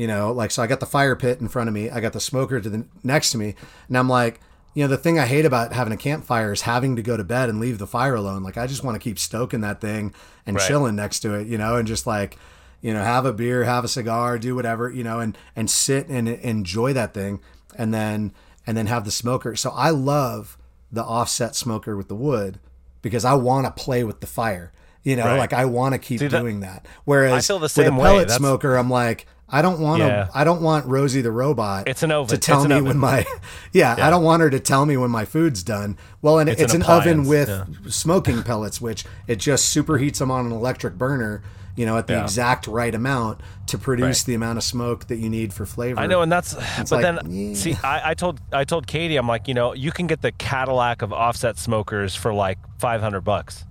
[0.00, 2.14] you know like so i got the fire pit in front of me i got
[2.14, 3.54] the smoker to the next to me
[3.86, 4.40] and i'm like
[4.74, 7.24] you know the thing i hate about having a campfire is having to go to
[7.24, 10.14] bed and leave the fire alone like i just want to keep stoking that thing
[10.46, 10.66] and Right.
[10.68, 12.38] chilling next to it you know and just like
[12.80, 16.08] you know have a beer have a cigar do whatever you know and and sit
[16.08, 17.40] and enjoy that thing
[17.76, 18.32] and then
[18.66, 20.56] and then have the smoker so i love
[20.92, 22.58] the offset smoker with the wood
[23.02, 25.38] because i want to play with the fire you know Right.
[25.38, 27.98] like i want to keep that- doing that whereas I feel the with same a
[27.98, 28.04] way.
[28.04, 30.06] pellet That's- smoker i'm like I don't want to.
[30.06, 30.28] Yeah.
[30.34, 31.88] I don't want Rosie the robot.
[31.88, 32.28] It's an oven.
[32.28, 33.24] to tell It's me when my.
[33.72, 35.96] Yeah, I don't want her to tell me when my food's done.
[36.22, 37.50] Well, and it's, It's an, an oven with
[37.92, 41.42] smoking pellets, which it just superheats them on an electric burner.
[41.76, 42.24] You know, at the Yeah.
[42.24, 44.26] exact right amount to produce Right.
[44.26, 46.00] the amount of smoke that you need for flavor.
[46.00, 46.52] I know, and that's.
[46.54, 47.54] but like, then, yeah.
[47.54, 50.32] see, I, I told I told Katie, I'm like, you know, you can get the
[50.32, 53.64] Cadillac of offset smokers for like 500 bucks,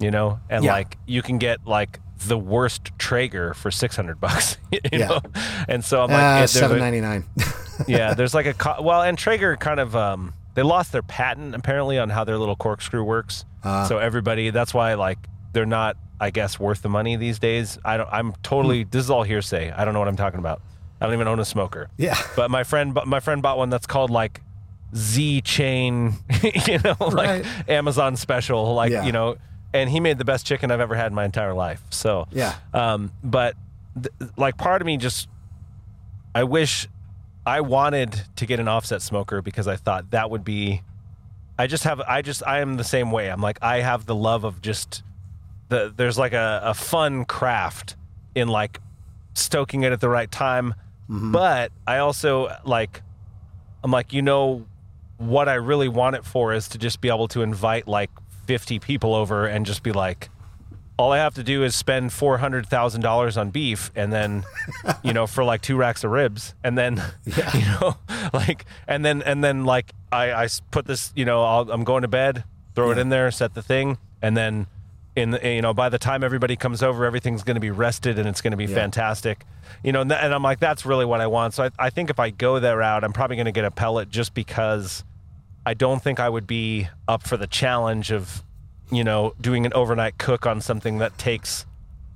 [0.00, 0.72] you know, and Yeah.
[0.72, 5.06] like you can get like the worst Traeger for 600 bucks, you Yeah.
[5.08, 5.20] know,
[5.68, 7.24] and so I'm like, Uh, it- there's a- seven ninety nine.
[7.86, 11.54] yeah, there's like a co- well, and Traeger kind of um they lost their patent
[11.54, 13.44] apparently on how their little corkscrew works.
[13.64, 13.84] Ah.
[13.84, 15.18] so everybody, that's why like
[15.52, 17.78] they're not, I guess, worth the money these days.
[17.84, 18.08] I don't.
[18.12, 18.84] I'm totally.
[18.84, 18.90] Hmm.
[18.90, 19.70] This is all hearsay.
[19.70, 20.62] I don't know what I'm talking about.
[21.00, 21.90] I don't even own a smoker.
[21.98, 22.16] Yeah.
[22.36, 24.40] But my friend, my friend bought one that's called like
[24.94, 26.14] Z Chain,
[26.66, 27.12] you know, like
[27.44, 27.46] Right.
[27.68, 29.04] Amazon special, like Yeah.
[29.04, 29.36] you know,
[29.72, 31.82] and he made the best chicken I've ever had in my entire life.
[31.90, 32.54] So Yeah.
[32.72, 33.54] um, but
[33.94, 35.28] th- like part of me just,
[36.34, 36.86] I wish
[37.44, 40.82] I wanted to get an offset smoker because I thought that would be.
[41.58, 42.00] I just have.
[42.00, 42.42] I just.
[42.46, 43.30] I am the same way.
[43.30, 45.02] I'm like I have the love of just.
[45.68, 47.96] The there's like a, a fun craft
[48.34, 48.80] in like
[49.34, 50.74] stoking it at the right time,
[51.08, 53.02] but I also like.
[53.84, 54.66] I'm like you know,
[55.18, 58.10] what I really want it for is to just be able to invite like
[58.46, 60.30] 50 people over and just be like,
[60.98, 64.44] all I have to do is spend four hundred thousand dollars on beef, and then,
[65.02, 67.96] you know, for like two racks of ribs, and then, you know,
[68.32, 72.02] like, and then and then like I, I put this, you know, I'll, I'm going
[72.02, 72.44] to bed,
[72.74, 74.68] throw it in there, set the thing, and then,
[75.14, 78.18] in the, you know, by the time everybody comes over, everything's going to be rested
[78.18, 79.44] and it's going to be fantastic,
[79.84, 81.52] you know, and, th- and I'm like, that's really what I want.
[81.52, 83.70] So I, I think if I go that route, I'm probably going to get a
[83.70, 85.04] pellet just because
[85.66, 88.42] I don't think I would be up for the challenge of,
[88.90, 91.66] you know, doing an overnight cook on something that takes,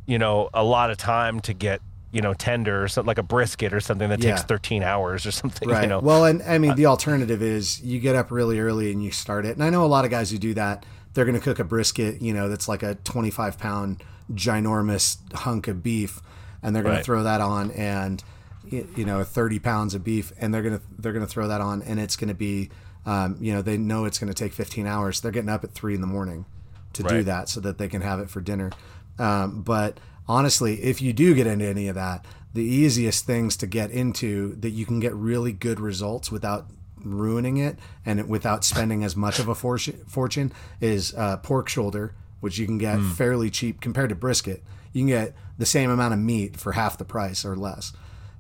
[0.07, 1.81] you know, a lot of time to get,
[2.13, 5.33] you know, tender or something like a brisket or something that takes 13 hours or
[5.33, 5.83] something, Right.
[5.83, 5.99] you know.
[5.99, 9.11] Well, and I mean, uh, the alternative is you get up really early and you
[9.11, 9.57] start it.
[9.57, 10.87] And I know a lot of guys who do that.
[11.15, 15.67] They're going to cook a brisket, you know, that's like a 25 pound ginormous hunk
[15.67, 16.21] of beef,
[16.63, 16.99] and they're going Right.
[17.01, 18.23] to throw that on, and
[18.65, 21.61] you know, 30 pounds of beef, and they're going to they're going to throw that
[21.61, 22.71] on, and it's going to be,
[23.11, 25.21] um, you know, they know it's going to take 15 hours.
[25.21, 26.45] They're getting up at three in the morning
[26.93, 28.71] to do that so that they can have it for dinner.
[29.19, 29.99] Um, but
[30.29, 34.55] honestly, if you do get into any of that, the easiest things to get into
[34.57, 36.67] that you can get really good results without
[37.03, 42.15] ruining it and without spending as much of a fortune, fortune is uh, pork shoulder,
[42.41, 43.11] which you can get Hmm.
[43.13, 44.63] fairly cheap compared to brisket.
[44.93, 47.93] You can get the same amount of meat for half the price or less.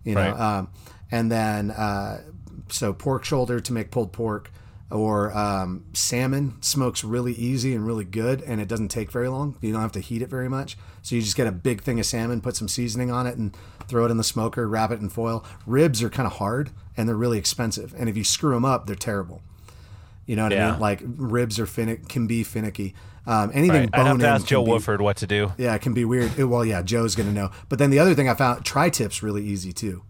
[0.04, 0.40] You know, Right.
[0.58, 0.68] um,
[1.10, 2.22] and then uh,
[2.68, 4.50] so pork shoulder to make pulled pork
[4.90, 9.56] or um, salmon smokes really easy and really good and it doesn't take very long
[9.60, 12.00] you don't have to heat it very much so you just get a big thing
[12.00, 15.00] of salmon put some seasoning on it and throw it in the smoker wrap it
[15.00, 18.54] in foil ribs are kind of hard and they're really expensive and if you screw
[18.54, 19.42] them up they're terrible
[20.26, 20.80] you know what I mean?
[20.80, 22.94] Like ribs are finick can be finicky.
[23.26, 23.90] Um, anything Right.
[23.92, 25.52] I'd have bone to ask Joe be- Wooford what to do.
[25.58, 26.38] yeah, it can be weird.
[26.38, 27.50] It- well, yeah, Joe's gonna know.
[27.68, 30.02] But then the other thing I found, tri-tips really easy too,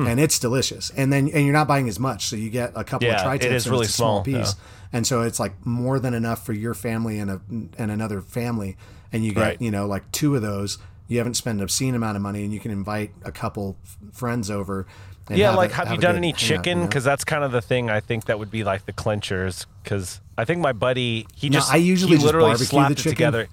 [0.00, 0.06] Hmm.
[0.06, 0.90] and it's delicious.
[0.96, 3.20] And then and you're not buying as much, so you get a couple Yeah, of
[3.20, 3.54] it tri-tips.
[3.54, 4.54] is and really small small, piece,
[4.92, 8.76] and so it's like more than enough for your family and a and another family.
[9.12, 9.62] And you get Right.
[9.62, 10.78] you know like two of those.
[11.06, 13.76] You haven't spent an obscene amount of money, and you can invite a couple
[14.12, 14.86] friends over.
[15.28, 16.80] And Yeah, have like a- have, have you done any hangout, you chicken?
[16.80, 16.86] know?
[16.86, 19.66] Because that's kind of the thing I think that would be like the clinchers.
[19.82, 23.10] Because I think my buddy he No, just I usually just literally slapped it chicken.
[23.12, 23.48] together.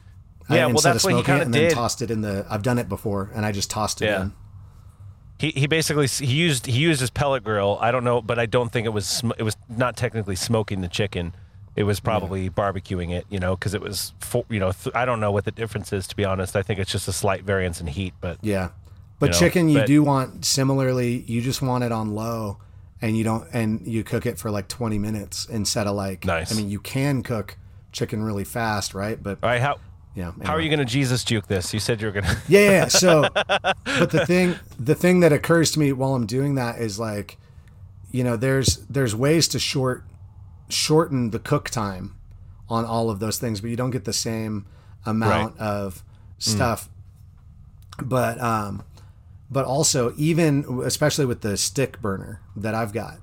[0.50, 1.70] Yeah, well that's what he kind of and did.
[1.72, 2.46] then tossed it in the.
[2.50, 4.22] I've done it before, and I just tossed it Yeah.
[4.24, 4.34] in.
[5.42, 7.80] He he basically he used he used his pellet grill.
[7.82, 10.82] I don't know, but I don't think it was sm- it was not technically smoking
[10.82, 11.34] the chicken.
[11.76, 15.04] It was probably barbecuing it, you know, because it was for, you know th- I
[15.06, 16.56] don't know what the difference is to be honest.
[16.56, 18.70] I think it's just a slight variance in heat, but Yeah.
[19.18, 22.58] But You know, chicken you but- do want similarly, you just want it on low
[23.02, 26.52] and you don't and you cook it for like 20 minutes instead of like Nice.
[26.54, 27.58] I mean you can cook
[27.92, 29.18] chicken really fast, right?
[29.22, 29.80] But all right, how
[30.16, 30.32] yeah.
[30.43, 31.74] how are you going to Jesus juke this?
[31.74, 32.38] You said you were going to.
[32.47, 32.72] Yeah, yeah.
[32.72, 32.88] yeah.
[32.88, 33.28] So,
[33.86, 37.38] but the thing, the thing that occurs to me while I'm doing that is like,
[38.12, 40.03] you know, there's there's ways to short
[40.70, 42.16] shorten the cook time
[42.70, 44.66] on all of those things, but you don't get the same
[45.05, 46.03] amount of
[46.38, 46.89] stuff.
[48.01, 48.84] But um,
[49.49, 53.20] but also even especially with the stick burner that I've got,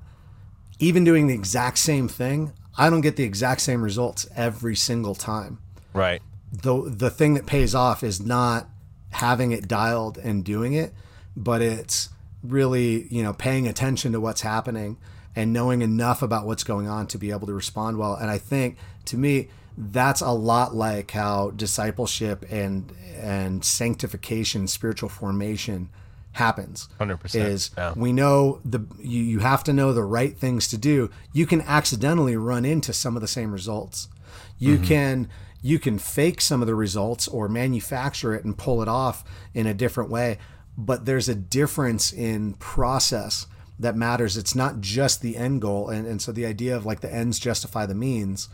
[0.78, 5.14] even doing the exact same thing, I don't get the exact same results every single
[5.14, 5.58] time
[5.98, 6.22] Right.
[6.52, 8.68] The the thing that pays off is not
[9.10, 10.92] having it dialed and doing it,
[11.36, 12.10] but it's
[12.42, 14.96] really you know paying attention to what's happening
[15.36, 18.14] and knowing enough about what's going on to be able to respond well.
[18.14, 18.76] And I think
[19.06, 25.88] to me that's a lot like how discipleship and and sanctification, spiritual formation
[26.32, 26.88] happens.
[27.00, 27.92] 100%, Is yeah.
[27.96, 31.10] we know the you, you have to know the right things to do.
[31.32, 34.08] You can accidentally run into some of the same results.
[34.58, 34.84] You Mm-hmm.
[34.84, 35.28] can
[35.62, 39.66] you can fake some of the results or manufacture it and pull it off in
[39.66, 40.38] a different way.
[40.76, 43.46] But there's a difference in process
[43.80, 44.36] that matters.
[44.36, 45.88] It's not just the end goal.
[45.88, 48.48] And, and so the idea of like the ends justify the means,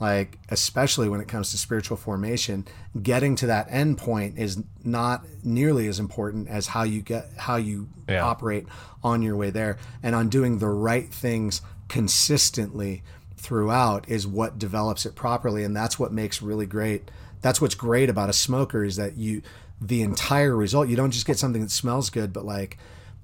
[0.00, 2.66] like especially when it comes to spiritual formation,
[3.02, 7.56] getting to that end point is not nearly as important as how you get how
[7.56, 8.24] you Yeah.
[8.24, 8.66] operate
[9.02, 13.02] on your way there and on doing the right things consistently
[13.44, 17.10] throughout is what develops it properly and that's what makes really great
[17.42, 19.42] that's what's great about a smoker is that you
[19.80, 22.78] the entire result you don't just get something that smells good but like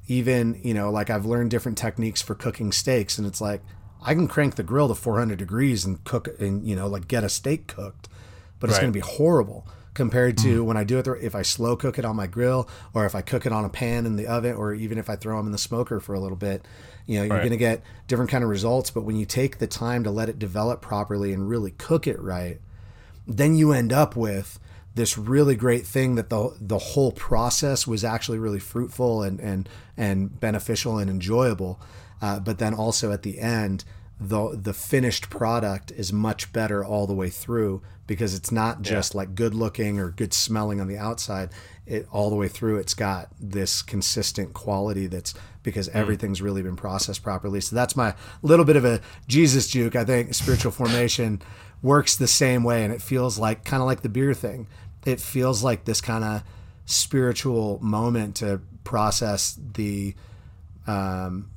[0.09, 3.62] even you know like i've learned different techniques for cooking steaks and it's like
[4.03, 7.25] i can crank the grill to 400 degrees and cook and you know like get
[7.25, 8.09] a steak cooked
[8.59, 8.83] but it's Right.
[8.83, 10.64] going to be horrible compared to mm-hmm.
[10.66, 11.07] when I do it.
[11.21, 13.68] If I slow cook it on my grill, or if I cook it on a
[13.68, 16.21] pan in the oven, or even if I throw them in the smoker for a
[16.21, 16.64] little bit,
[17.11, 17.41] you know, you're Right.
[17.41, 18.93] going to get different kind of results.
[18.93, 22.21] But when you take the time to let it develop properly and really cook it
[22.23, 22.61] right,
[23.27, 24.61] then you end up with
[24.95, 29.69] this really great thing that the the whole process was actually really fruitful and and
[29.97, 31.81] and beneficial and enjoyable.
[32.23, 33.83] Uh, but then also at the end,
[34.21, 39.17] the the finished product is much better all the way through because it's not just
[39.17, 41.49] like good looking or good smelling on the outside
[41.87, 45.33] it all the way through it's got this consistent quality that's
[45.63, 47.61] because everything's really been processed properly.
[47.61, 51.41] So that's my little bit of a jesus juke i think spiritual formation
[51.83, 54.67] works the same way and it feels like kind of like the beer thing.
[55.07, 56.43] It feels like this kind of
[56.85, 60.15] spiritual moment to process the
[60.87, 61.51] um,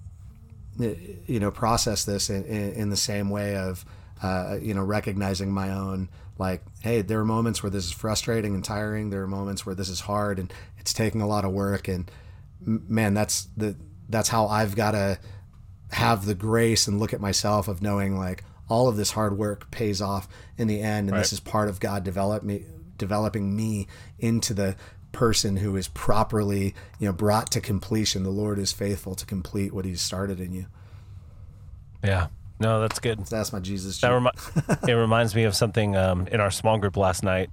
[0.77, 3.85] you know process this in, in, in the same way of
[4.21, 8.55] uh, you know recognizing my own like hey there are moments where this is frustrating
[8.55, 9.09] and tiring.
[9.09, 12.09] There are moments where this is hard and it's taking a lot of work and
[12.65, 13.75] man that's the
[14.13, 15.19] that's how I've got to
[15.91, 19.69] have the grace and look at myself of knowing like all of this hard work
[19.71, 21.19] pays off in the end and Right.
[21.19, 22.63] this is part of God develop me
[22.97, 23.87] developing me
[24.19, 24.75] into the
[25.11, 29.73] person who is properly you know brought to completion the Lord is faithful to complete
[29.73, 30.65] what he's started in you
[32.03, 32.27] Yeah.
[32.59, 33.27] No, that's good.
[33.27, 34.31] so that's my Jesus That remi-
[34.87, 37.49] it reminds me of something um, in our small group last night.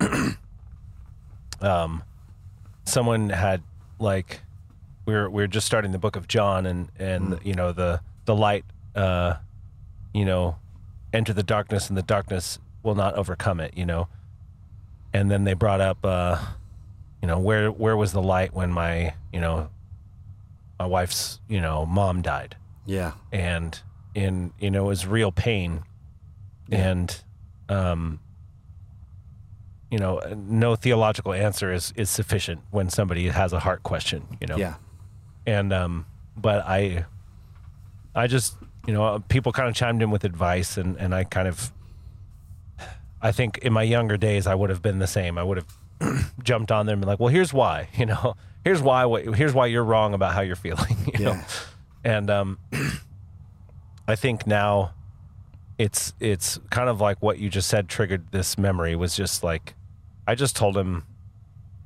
[1.60, 2.02] um,
[2.84, 3.62] someone had
[3.98, 4.40] like
[5.06, 8.00] we were we were just starting the book of John, and and you know the
[8.26, 9.34] the light, uh,
[10.12, 10.56] you know,
[11.12, 13.76] enter the darkness, and the darkness will not overcome it.
[13.76, 14.08] You know,
[15.12, 16.38] and then they brought up, uh,
[17.22, 19.70] you know, where where was the light when my you know
[20.78, 22.56] my wife's you know mom died?
[22.86, 23.12] Yeah.
[23.32, 23.78] And
[24.14, 25.84] in you know it was real pain.
[26.72, 27.22] And
[27.68, 28.20] um
[29.90, 34.46] you know no theological answer is is sufficient when somebody has a heart question you
[34.46, 34.56] know.
[34.56, 34.74] Yeah
[35.46, 37.04] and um but i
[38.14, 41.48] i just you know people kind of chimed in with advice and and i kind
[41.48, 41.72] of
[43.22, 45.38] i think in my younger days i would have been the same.
[45.38, 48.34] I would have jumped on them and been like well here's why you know?
[48.64, 51.32] Here's why what here's why you're wrong about how you're feeling you know?
[51.32, 51.44] Yeah.
[52.02, 52.58] And um,
[54.08, 54.94] I think now
[55.78, 59.74] it's it's kind of like what you just said triggered this memory was just like
[60.26, 61.04] I just told him,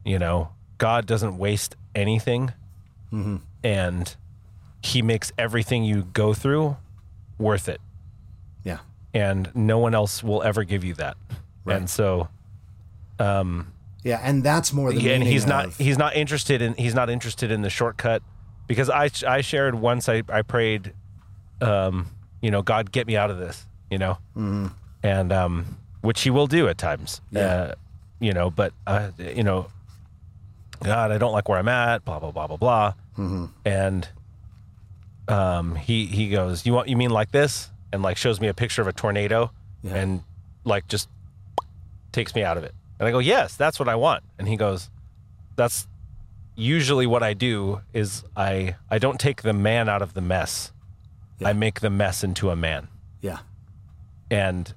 [0.05, 2.53] you know, God doesn't waste anything,
[3.13, 3.37] Mm-hmm.
[3.63, 4.17] and
[4.83, 6.77] He makes everything you go through
[7.39, 7.81] worth it,
[8.65, 8.79] yeah
[9.13, 11.17] and no one else will ever give you that.
[11.65, 11.77] Right.
[11.77, 12.29] And so,
[13.19, 16.75] um, yeah and that's more the yeah, and he's not of- he's not interested in
[16.75, 18.23] he's not interested in the shortcut
[18.67, 20.93] because I I shared once I I prayed,
[21.61, 22.07] um,
[22.43, 24.67] you know, God get me out of this, you know, mm-hmm.
[25.03, 27.41] and um, which He will do at times, Yeah.
[27.41, 27.75] uh,
[28.21, 29.69] you know, but uh, you know,
[30.85, 33.47] God, I don't like where I'm at, blah blah blah blah blah, Mm-hmm.
[33.65, 34.09] and
[35.29, 38.55] um, he he goes, you want you mean like this, and like shows me a
[38.55, 39.51] picture of a tornado,
[39.83, 39.95] Yeah.
[39.97, 40.23] and
[40.65, 41.09] like just
[42.13, 44.57] takes me out of it, and I go, yes, that's what I want, and he
[44.57, 44.91] goes,
[45.57, 45.87] that's
[46.57, 50.73] usually what I do is I I don't take the man out of the mess.
[51.41, 51.49] Yeah.
[51.49, 52.87] I make the mess into a man.
[53.21, 53.39] yeah
[54.31, 54.73] And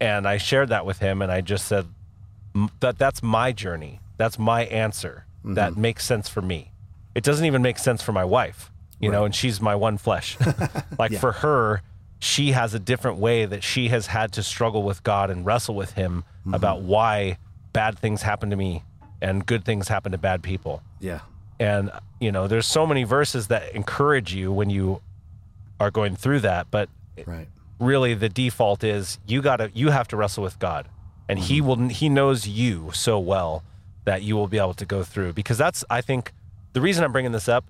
[0.00, 1.86] and I shared that with him and I just said
[2.78, 3.98] that that's my journey.
[4.18, 5.24] That's my answer.
[5.44, 5.80] That mm-hmm.
[5.80, 6.72] makes sense for me.
[7.14, 10.36] It doesn't even make sense for my wife, you know, and she's my one flesh.
[10.98, 11.82] like for her,
[12.18, 15.74] she has a different way that she has had to struggle with God and wrestle
[15.74, 16.54] with him mm-hmm.
[16.54, 17.38] about why
[17.72, 18.84] bad things happen to me
[19.22, 20.82] and good things happen to bad people.
[21.00, 21.20] yeah
[21.58, 21.90] And
[22.20, 25.00] you know, there's so many verses that encourage you when you
[25.80, 26.90] are going through that, but
[27.26, 27.48] right
[27.78, 30.88] really the default is you got to you have to wrestle with God.
[31.28, 31.66] And he mm-hmm.
[31.66, 33.62] will he knows you so well
[34.08, 36.32] that you will be able to go through because that's I think
[36.72, 37.64] the reason I'm bringing this up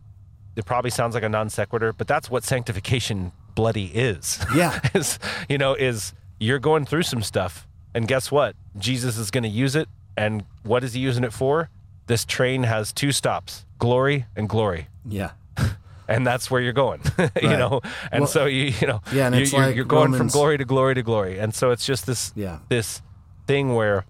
[0.55, 4.45] it probably sounds like a non sequitur, but that's what sanctification bloody is.
[4.55, 4.79] Yeah.
[4.95, 5.19] is
[5.49, 8.55] you know is you're going through some stuff and guess what?
[8.79, 11.71] Jesus is going to use it and what is he using it for?
[12.07, 15.31] This train has two stops, glory and glory yeah
[16.09, 17.59] and that's where you're going, you Right.
[17.59, 17.81] know.
[18.13, 20.29] And Well, so you you know, yeah, and you, it's you're, like you're going from
[20.29, 22.59] glory to glory to glory, and so it's just this Yeah.
[22.69, 23.03] this
[23.49, 24.05] thing where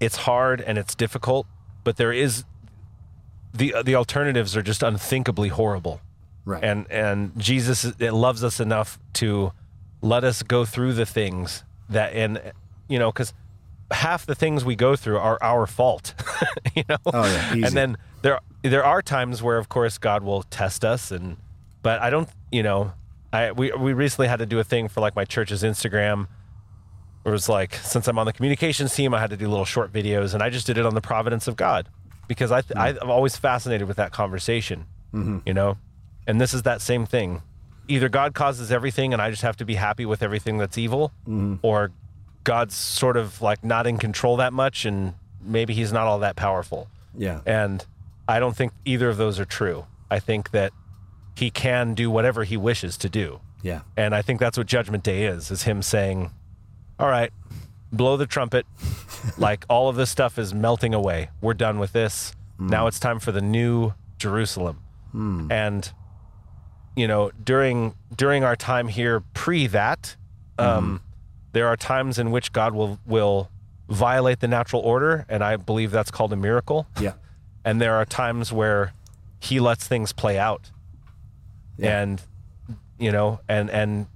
[0.00, 1.46] it's hard and it's difficult,
[1.84, 2.44] but there is
[3.54, 6.00] the the alternatives are just unthinkably horrible,
[6.44, 6.62] right.
[6.62, 9.52] And and Jesus it loves us enough to
[10.00, 12.40] let us go through the things that and
[12.88, 13.32] you know because
[13.90, 16.14] half the things we go through are our fault
[16.76, 16.96] you know?
[17.06, 17.62] Oh, yeah, easy.
[17.62, 21.36] and then there there are times where of course god will test us and
[21.82, 22.92] but i don't you know
[23.32, 26.26] i we, we recently had to do a thing for like my church's instagram
[27.28, 29.92] it was like since i'm on the communications team i had to do little short
[29.92, 31.88] videos and i just did it on the providence of god
[32.26, 32.84] because i mm.
[32.84, 35.38] th- i'm always fascinated with that conversation mm-hmm.
[35.46, 35.76] you know?
[36.26, 37.42] And this is that same thing.
[37.88, 41.10] Either god causes everything and i just have to be happy with everything that's evil
[41.26, 41.54] mm-hmm.
[41.62, 41.90] or
[42.44, 46.36] god's sort of like not in control that much and maybe he's not all that
[46.36, 46.88] powerful.
[47.16, 47.40] Yeah.
[47.46, 47.84] And
[48.28, 49.86] I don't think either of those are true.
[50.10, 50.72] I think that
[51.36, 53.40] he can do whatever he wishes to do.
[53.62, 53.80] Yeah.
[53.96, 56.30] And I think that's what Judgment Day is, is him saying,
[56.98, 57.32] All right,
[57.92, 58.66] blow the trumpet.
[59.38, 61.30] like all of this stuff is melting away.
[61.40, 62.34] We're done with this.
[62.58, 62.68] Hmm.
[62.68, 64.80] Now it's time for the new Jerusalem.
[65.12, 65.50] Hmm.
[65.50, 65.92] And
[66.96, 70.16] you know, during during our time here pre that,
[70.58, 70.96] um, hmm.
[71.52, 73.50] there are times in which God will will
[73.88, 76.86] violate the natural order, and I believe that's called a miracle.
[77.00, 77.14] Yeah.
[77.64, 78.94] And there are times where
[79.40, 80.70] he lets things play out.
[81.76, 82.00] Yeah.
[82.00, 82.22] And
[82.98, 84.06] you know, and and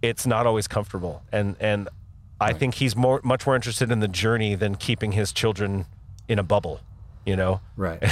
[0.00, 1.22] it's not always comfortable.
[1.32, 1.88] And and
[2.40, 5.86] I think he's more much more interested in the journey than keeping his children
[6.28, 6.80] in a bubble,
[7.26, 7.60] you know?
[7.76, 8.02] Right.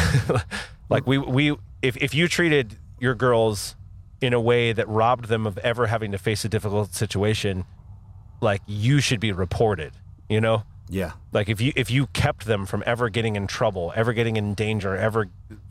[0.90, 3.74] like we we if if you treated your girls
[4.20, 7.64] in a way that robbed them of ever having to face a difficult situation,
[8.40, 9.92] like you should be reported,
[10.28, 10.64] you know?
[10.88, 11.12] Yeah.
[11.32, 14.54] Like if you if you kept them from ever getting in trouble, ever getting in
[14.54, 15.28] danger, ever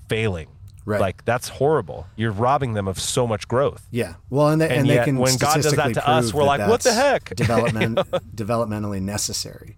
[0.07, 0.47] failing,
[0.87, 1.01] Right.
[1.01, 2.07] like that's horrible.
[2.15, 3.85] You're robbing them of so much growth.
[3.91, 4.13] Yeah.
[4.29, 6.43] Well, and they, And and, yet they can when God does that to us, we're
[6.43, 7.97] that like, "What the heck?" Development,
[8.33, 9.75] developmentally necessary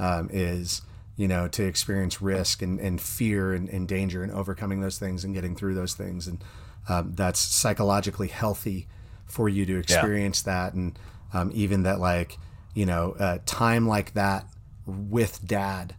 [0.00, 0.82] um, is
[1.16, 5.22] you know to experience risk and, and fear and, and danger and overcoming those things
[5.22, 6.42] and getting through those things and
[6.88, 8.88] um, that's psychologically healthy
[9.26, 10.98] for you to experience that and
[11.32, 12.36] um, even that like
[12.74, 14.44] you know uh, time like that
[14.86, 15.94] with dad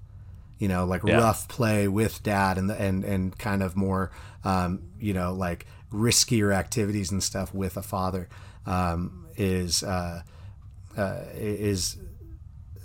[0.59, 1.17] you know, like Yeah.
[1.19, 4.11] rough play with dad and the, and and kind of more,
[4.43, 8.29] um, you know, like riskier activities and stuff with a father
[8.65, 10.21] um, is uh,
[10.97, 11.97] uh, is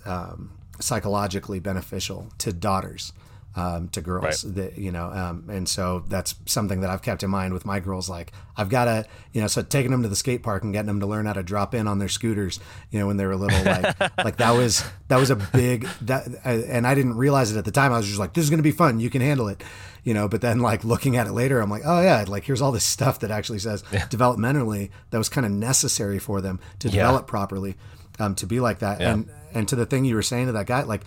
[0.05, 3.12] um, psychologically beneficial to daughters.
[3.57, 7.30] Um, to girls that you know um, and so that's something that i've kept in
[7.30, 10.16] mind with my girls like i've got to you know so taking them to the
[10.16, 12.59] skate park and getting them to learn how to drop in on their scooters
[12.90, 16.26] you know when they were little like like that was that was a big that
[16.44, 17.92] and i didn't realize it at the time.
[17.92, 18.98] I was just like this is going to be fun.
[18.98, 19.62] You can handle it
[20.02, 22.61] you know but then like looking at it later i'm like oh yeah like here's
[22.61, 26.88] all this stuff that actually says developmentally that was kind of necessary for them to
[26.88, 27.76] develop properly
[28.18, 29.00] um, to be like that.
[29.00, 31.02] And and to the thing you were saying to that guy like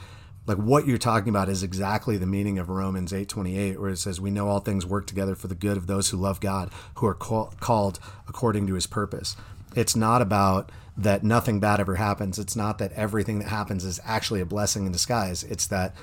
[0.47, 4.19] like what you're talking about is exactly the meaning of Romans 8:28 where it says
[4.19, 7.05] we know all things work together for the good of those who love God who
[7.05, 9.35] are call, called according to his purpose.
[9.75, 12.39] It's not about that nothing bad ever happens.
[12.39, 15.43] It's not that everything that happens is actually a blessing in disguise.
[15.43, 15.93] It's that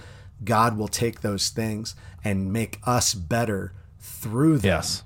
[0.44, 4.68] God will take those things and make us better through them.
[4.68, 5.02] Yes.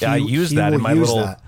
[0.00, 1.40] Yeah, I use that in my little- that,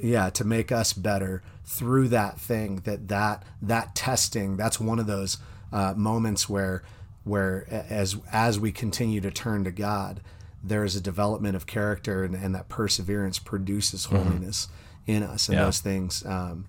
[0.00, 5.06] yeah to make us better through that thing that that that testing that's one of
[5.06, 5.38] those
[5.72, 6.82] uh, moments where
[7.24, 10.20] where as as we continue to turn to god
[10.64, 14.16] there's a development of character and, and that perseverance produces Mm-hmm.
[14.16, 14.68] holiness
[15.06, 16.66] in us and those things um,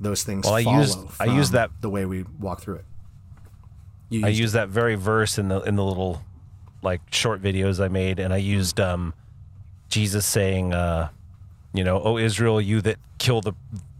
[0.00, 2.84] those things Well, I follow used- I used that- the way we walk through it.
[4.10, 6.22] I used- used that very verse in the in the little
[6.82, 9.12] like short videos I made, and I used um,
[9.88, 11.08] Jesus saying, uh,
[11.74, 13.52] you know, "O Israel, you that kill the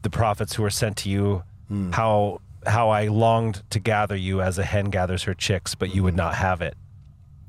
[0.02, 1.42] the prophets who are sent to you,
[1.92, 6.02] how how I longed to gather you as a hen gathers her chicks, but you
[6.02, 6.76] would not have it."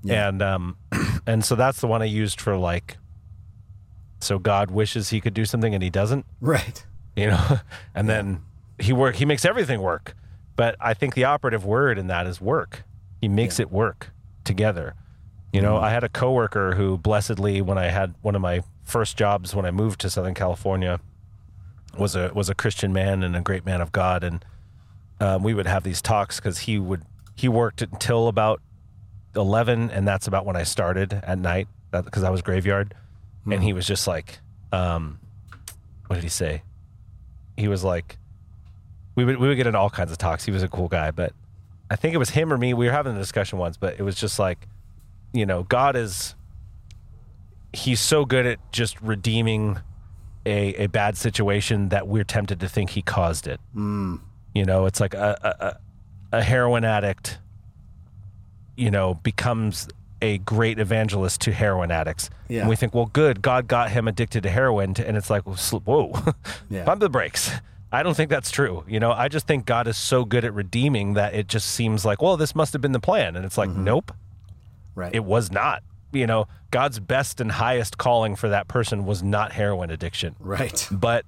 [0.07, 0.77] And um,
[1.27, 2.97] and so that's the one I used for like.
[4.21, 6.25] So God wishes He could do something and He doesn't.
[6.41, 6.85] Right.
[7.15, 7.59] You know?
[7.95, 8.41] And then
[8.79, 10.15] he work he makes everything work.
[10.55, 12.83] But i think the operative word in that is work.
[13.21, 14.11] He makes it work
[14.43, 14.95] together.
[15.51, 19.17] You know i had a coworker who blessedly when i had one of my first
[19.17, 20.99] jobs when i moved to southern california
[21.97, 24.23] was a was a christian man and a great man of god.
[24.23, 24.45] And
[25.19, 27.03] um, we would have these talks because he would
[27.35, 28.61] he worked until about
[29.35, 32.93] 11 and that's about when i started at night because i was graveyard
[33.49, 34.39] and he was just like
[34.71, 35.19] um,
[36.07, 36.63] what did he say
[37.57, 38.17] he was like
[39.19, 40.45] we would we would get into all kinds of talks.
[40.45, 41.33] He was a cool guy, but
[41.91, 42.73] I think it was him or me.
[42.73, 44.65] We were having a discussion once, but it was just like,
[45.33, 46.35] you know, God is
[47.73, 49.79] he's so good at just redeeming
[50.45, 53.59] a a bad situation that we're tempted to think he caused it.
[53.75, 54.21] Mm.
[54.53, 55.37] You know, it's like a,
[56.31, 57.37] a a- heroin addict,
[58.75, 59.87] you know, becomes
[60.21, 62.29] a great evangelist to heroin addicts.
[62.47, 62.61] Yeah.
[62.61, 65.43] And we think, well, good, God got him addicted to heroin, to, and it's like,
[65.43, 66.13] whoa,
[66.69, 66.83] Yeah.
[66.83, 67.51] pump the brakes.
[67.91, 68.83] I don't think that's true.
[68.87, 72.05] You know, I just think God is so good at redeeming that it just seems
[72.05, 73.35] like, well, this must have been the plan.
[73.35, 73.83] And it's like, mm-hmm.
[73.83, 74.11] nope,
[74.95, 75.81] right it was not.
[76.11, 80.35] You know, God's best and highest calling for that person was not heroin addiction.
[80.39, 81.25] right But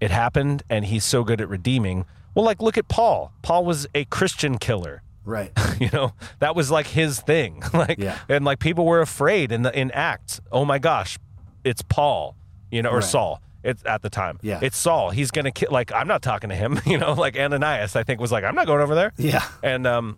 [0.00, 2.06] it happened, and he's so good at redeeming.
[2.34, 3.32] Well, like, look at Paul.
[3.42, 5.02] Paul was a Christian killer.
[5.24, 7.62] right You know, that was like his thing.
[7.74, 8.18] like, Yeah.
[8.28, 10.40] and like people were afraid in the in Acts.
[10.52, 11.18] Oh my gosh,
[11.64, 12.36] it's Paul.
[12.70, 13.04] You know, or Right.
[13.04, 13.42] Saul.
[13.62, 14.38] It's at the time.
[14.42, 14.60] Yeah.
[14.62, 15.10] it's Saul.
[15.10, 15.70] He's gonna kill.
[15.70, 16.80] Like, I'm not talking to him.
[16.86, 19.12] You know, like Ananias, I think was like, I'm not going over there.
[19.18, 20.16] yeah And um,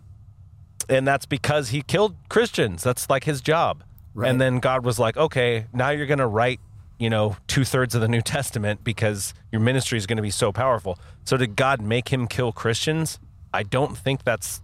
[0.89, 2.83] and that's because he killed Christians.
[2.83, 3.83] That's like his job.
[4.13, 4.29] Right.
[4.29, 6.59] And then God was like, okay, now you're gonna write
[6.99, 10.31] you know, two thirds of the New Testament because your ministry is going to be
[10.31, 10.97] so powerful.
[11.25, 13.19] So did God make him kill Christians?
[13.53, 14.61] I don't think that's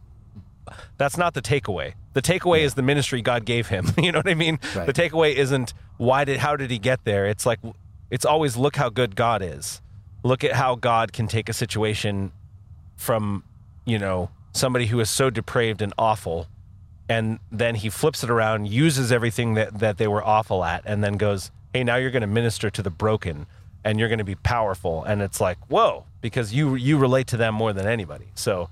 [0.97, 1.93] that's not the takeaway.
[2.13, 2.65] The takeaway yeah.
[2.65, 3.87] is the ministry God gave him.
[3.97, 4.59] you know what I mean?
[4.75, 4.85] Right.
[4.85, 7.25] The takeaway isn't why did how did he get there?
[7.25, 7.59] It's like
[8.09, 9.81] it's always look how good God is.
[10.23, 12.31] Look at how God can take a situation
[12.97, 13.43] from,
[13.85, 16.47] you know, somebody who is so depraved and awful
[17.07, 21.03] and then he flips it around, uses everything that that they were awful at and
[21.03, 23.47] then goes, "Hey, now you're going to minister to the broken
[23.83, 27.37] and you're going to be powerful." And it's like, "Whoa," because you you relate to
[27.37, 28.27] them more than anybody.
[28.35, 28.69] So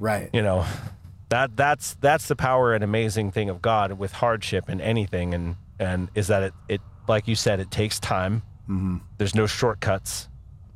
[0.00, 0.30] Right.
[0.32, 0.66] You know,
[1.28, 5.56] that that's that's the power and amazing thing of God with hardship and anything, and
[5.78, 8.42] and is that it it like you said, it takes time.
[8.62, 8.96] Mm-hmm.
[9.18, 10.28] There's no shortcuts,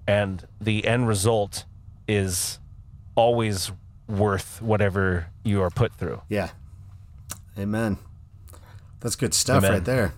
[0.07, 1.65] and the end result
[2.07, 2.61] is
[3.15, 3.73] always
[4.07, 6.21] worth whatever you are put through.
[6.29, 6.51] Yeah.
[7.59, 7.97] Amen.
[9.01, 9.73] That's good stuff Amen.
[9.73, 10.13] right there.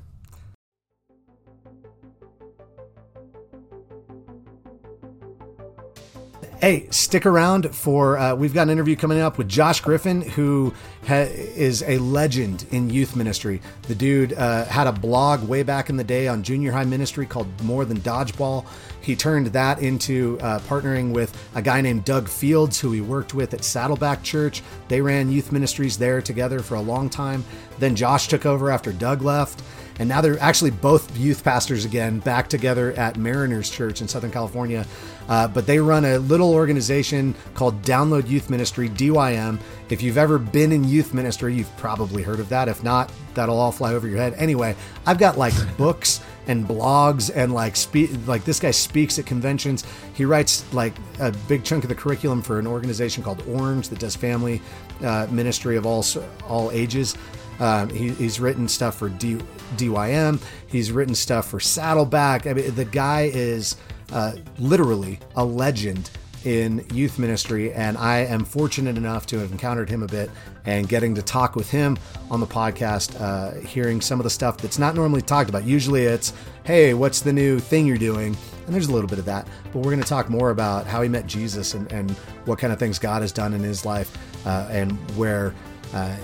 [6.59, 10.73] Hey, stick around for uh, we've got an interview coming up with Josh Griffin, who
[11.07, 13.61] ha- is a legend in youth ministry.
[13.83, 17.27] The dude uh, had a blog way back in the day on junior high ministry
[17.27, 18.65] called More Than Dodgeball.
[19.03, 23.35] He turned that into uh, partnering with a guy named Doug Fields, who he worked
[23.35, 24.63] with at Saddleback Church.
[24.89, 27.45] They ran youth ministries there together for a long time.
[27.79, 29.63] Then Josh took over after Doug left.
[29.99, 34.31] And now they're actually both youth pastors again, back together at Mariners Church in Southern
[34.31, 34.87] California.
[35.29, 39.59] Uh, but they run a little organization called Download Youth Ministry, DYM.
[39.89, 42.69] If you've ever been in youth ministry, you've probably heard of that.
[42.69, 44.35] If not, that'll all fly over your head.
[44.37, 49.27] Anyway, I've got like books and blogs and like speak like this guy speaks at
[49.27, 49.85] conventions.
[50.15, 53.99] He writes like a big chunk of the curriculum for an organization called Orange that
[53.99, 54.61] does family
[55.03, 56.05] uh, ministry of all
[56.49, 57.17] all ages.
[57.59, 59.39] Um, he, he's written stuff for D,
[59.77, 60.41] DYM.
[60.67, 62.47] He's written stuff for Saddleback.
[62.47, 63.77] I mean, the guy is
[64.13, 66.11] uh, literally a legend
[66.45, 70.31] in youth ministry, and I am fortunate enough to have encountered him a bit
[70.65, 71.99] and getting to talk with him
[72.31, 75.65] on the podcast, uh, hearing some of the stuff that's not normally talked about.
[75.65, 78.37] Usually it's, hey, what's the new thing you're doing?
[78.67, 81.03] And there's a little bit of that, but we're going to talk more about how
[81.03, 82.13] he met Jesus and, and
[82.45, 85.53] what kind of things God has done in his life uh, and where
[85.95, 86.17] uh,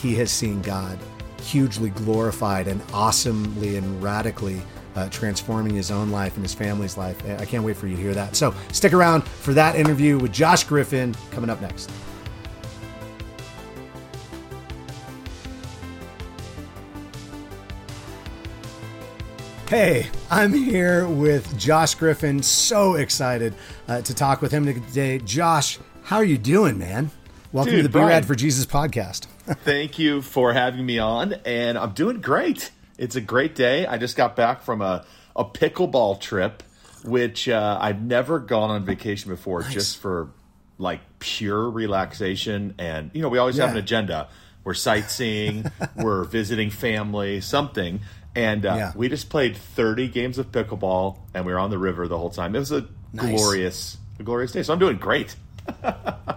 [0.00, 0.98] he has seen God
[1.40, 4.60] hugely glorified and awesomely and radically
[4.96, 7.22] uh, transforming his own life and his family's life.
[7.38, 8.34] I can't wait for you to hear that.
[8.34, 11.90] So stick around for that interview with Josh Griffin coming up next.
[19.68, 22.40] Hey, I'm here with Josh Griffin.
[22.40, 23.52] So excited
[23.88, 25.18] uh, to talk with him today.
[25.18, 27.10] Josh, how are you doing, man?
[27.56, 29.24] Welcome Dude, to the Be Rad for Jesus podcast.
[29.46, 32.70] Thank you for having me on, and I'm doing great.
[32.98, 33.86] It's a great day.
[33.86, 36.62] I just got back from a, a pickleball trip,
[37.02, 39.72] which uh, I've never gone on vacation before, nice.
[39.72, 40.28] just for
[40.76, 42.74] like pure relaxation.
[42.76, 43.68] And you know, we always yeah.
[43.68, 44.28] have an agenda.
[44.62, 45.64] We're sightseeing,
[45.96, 48.00] we're visiting family, something.
[48.34, 48.92] And uh, yeah.
[48.94, 52.28] we just played 30 games of pickleball, and we were on the river the whole
[52.28, 52.54] time.
[52.54, 53.34] It was a nice.
[53.34, 54.62] glorious, a glorious day.
[54.62, 55.36] So I'm doing great.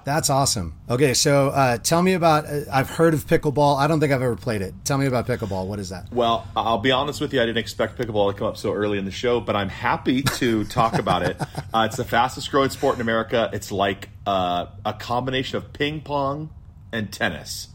[0.06, 0.74] That's awesome.
[0.90, 2.46] Okay, so uh, tell me about.
[2.46, 3.78] Uh, I've heard of pickleball.
[3.78, 4.74] I don't think I've ever played it.
[4.84, 5.68] Tell me about pickleball.
[5.68, 6.12] What is that?
[6.12, 7.40] Well, I'll be honest with you.
[7.42, 10.24] I didn't expect pickleball to come up so early in the show, but I'm happy
[10.24, 11.40] to talk about it.
[11.72, 13.50] Uh, it's the fastest growing sport in America.
[13.54, 16.50] It's like uh, a combination of ping pong
[16.92, 17.68] and tennis.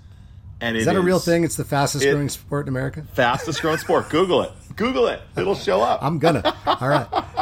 [0.61, 1.44] And is that a real thing?
[1.44, 3.05] It's the fastest it, growing sport in America.
[3.12, 4.09] Fastest growing sport.
[4.09, 4.50] Google it.
[4.74, 5.20] Google it.
[5.36, 6.02] It'll show up.
[6.02, 6.42] I'm gonna.
[6.66, 7.07] All right.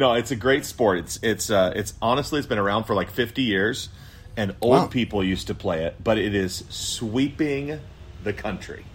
[0.00, 0.98] no, it's a great sport.
[0.98, 3.90] It's it's uh, it's honestly it's been around for like 50 years,
[4.34, 4.86] and old wow.
[4.86, 7.78] people used to play it, but it is sweeping
[8.24, 8.86] the country.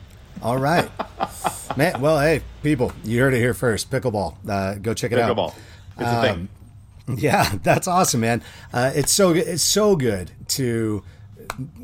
[0.42, 0.90] All right,
[1.78, 2.02] man.
[2.02, 3.92] Well, hey, people, you heard it here first.
[3.92, 4.36] Pickleball.
[4.50, 5.50] Uh, go check it Pickleball.
[5.50, 5.56] out.
[5.96, 6.50] Pickleball, it's a thing.
[7.08, 8.42] Um, yeah, that's awesome, man.
[8.74, 11.04] Uh, it's so it's so good to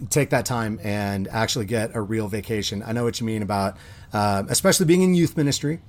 [0.09, 2.81] take that time and actually get a real vacation.
[2.83, 3.77] I know what you mean about,
[4.13, 5.79] uh, especially being in youth ministry.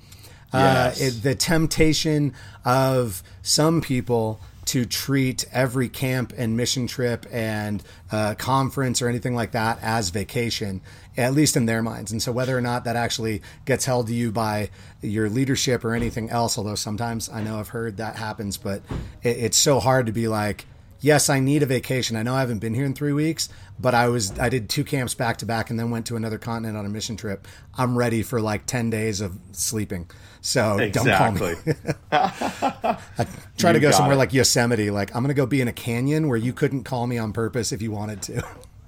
[0.52, 1.00] Yes.
[1.00, 2.34] Uh, it, the temptation
[2.64, 9.34] of some people to treat every camp and mission trip and uh, conference or anything
[9.34, 10.80] like that as vacation,
[11.16, 12.12] at least in their minds.
[12.12, 15.94] And so, whether or not that actually gets held to you by your leadership or
[15.94, 18.82] anything else, although sometimes I know I've heard that happens, but
[19.22, 20.64] it, it's so hard to be like,
[21.02, 22.16] yes, I need a vacation.
[22.16, 24.84] I know I haven't been here in three weeks, but I was I did two
[24.84, 27.46] camps back to back and then went to another continent on a mission trip.
[27.76, 30.08] I'm ready for like ten days of sleeping.
[30.40, 31.54] So exactly.
[31.54, 31.74] don't call me.
[32.12, 33.26] I
[33.58, 34.18] try you to go somewhere it.
[34.18, 34.90] like Yosemite.
[34.90, 37.32] Like I'm going to go be in a canyon where you couldn't call me on
[37.32, 38.42] purpose if you wanted to.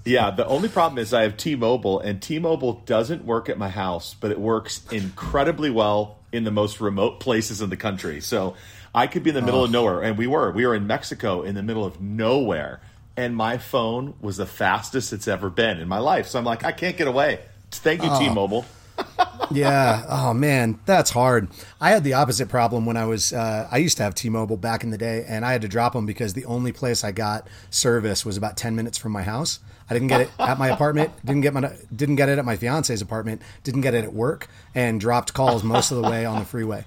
[0.07, 4.15] Yeah, the only problem is I have T-Mobile, and T-Mobile doesn't work at my house,
[4.21, 8.21] but it works incredibly well in the most remote places in the country.
[8.21, 8.55] So
[8.95, 10.51] I could be in the middle of nowhere, and we were.
[10.53, 12.80] We were in Mexico in the middle of nowhere,
[13.16, 16.28] and my phone was the fastest it's ever been in my life.
[16.28, 17.40] So I'm like, I can't get away.
[17.72, 18.64] Thank you, T-Mobile.
[19.51, 20.05] yeah.
[20.09, 21.49] Oh man, that's hard.
[21.80, 23.32] I had the opposite problem when I was.
[23.32, 25.95] Uh, I used to have T-Mobile back in the day, and I had to drop
[25.95, 29.59] them because the only place I got service was about ten minutes from my house.
[29.90, 31.11] I didn't get it at my apartment.
[31.24, 31.72] Didn't get my.
[31.95, 33.42] Didn't get it at my fiance's apartment.
[33.64, 36.84] Didn't get it at work, and dropped calls most of the way on the freeway.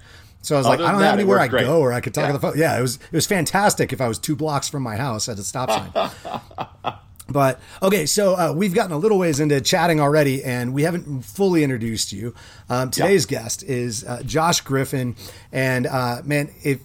[0.47, 1.65] So I was like, I don't than have anywhere I great.
[1.65, 2.27] go or I could talk Yeah.
[2.29, 2.57] on the phone.
[2.57, 5.37] Yeah, it was it was fantastic if I was two blocks from my house at
[5.37, 6.93] a stop sign.
[7.29, 11.23] But okay, so uh, we've gotten a little ways into chatting already, and we haven't
[11.23, 12.33] fully introduced you.
[12.69, 15.17] Um, today's guest is uh, Josh Griffin,
[15.51, 16.79] and uh, man, if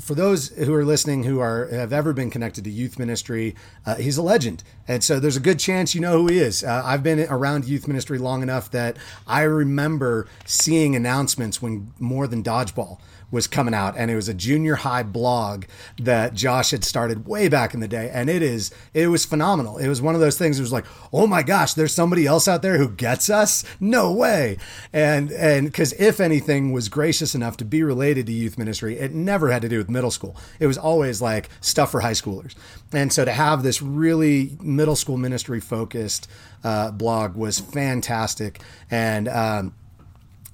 [0.00, 3.96] for those who are listening who are have ever been connected to youth ministry, uh,
[3.96, 6.62] he's a legend, and so there's a good chance you know who he is.
[6.64, 8.96] Uh, I've been around youth ministry long enough that
[9.26, 12.98] I remember seeing announcements when more than dodgeball
[13.30, 15.64] was coming out and it was a junior high blog
[15.98, 19.78] that Josh had started way back in the day and it is it was phenomenal.
[19.78, 22.48] It was one of those things it was like, "Oh my gosh, there's somebody else
[22.48, 24.56] out there who gets us?" No way.
[24.92, 29.12] And and cuz if anything was gracious enough to be related to youth ministry, it
[29.14, 30.36] never had to do with middle school.
[30.58, 32.54] It was always like stuff for high schoolers.
[32.92, 36.28] And so to have this really middle school ministry focused
[36.64, 38.60] uh, blog was fantastic
[38.90, 39.72] and um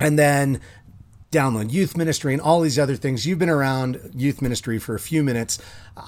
[0.00, 0.60] and then
[1.34, 3.26] download youth ministry and all these other things.
[3.26, 5.58] You've been around youth ministry for a few minutes.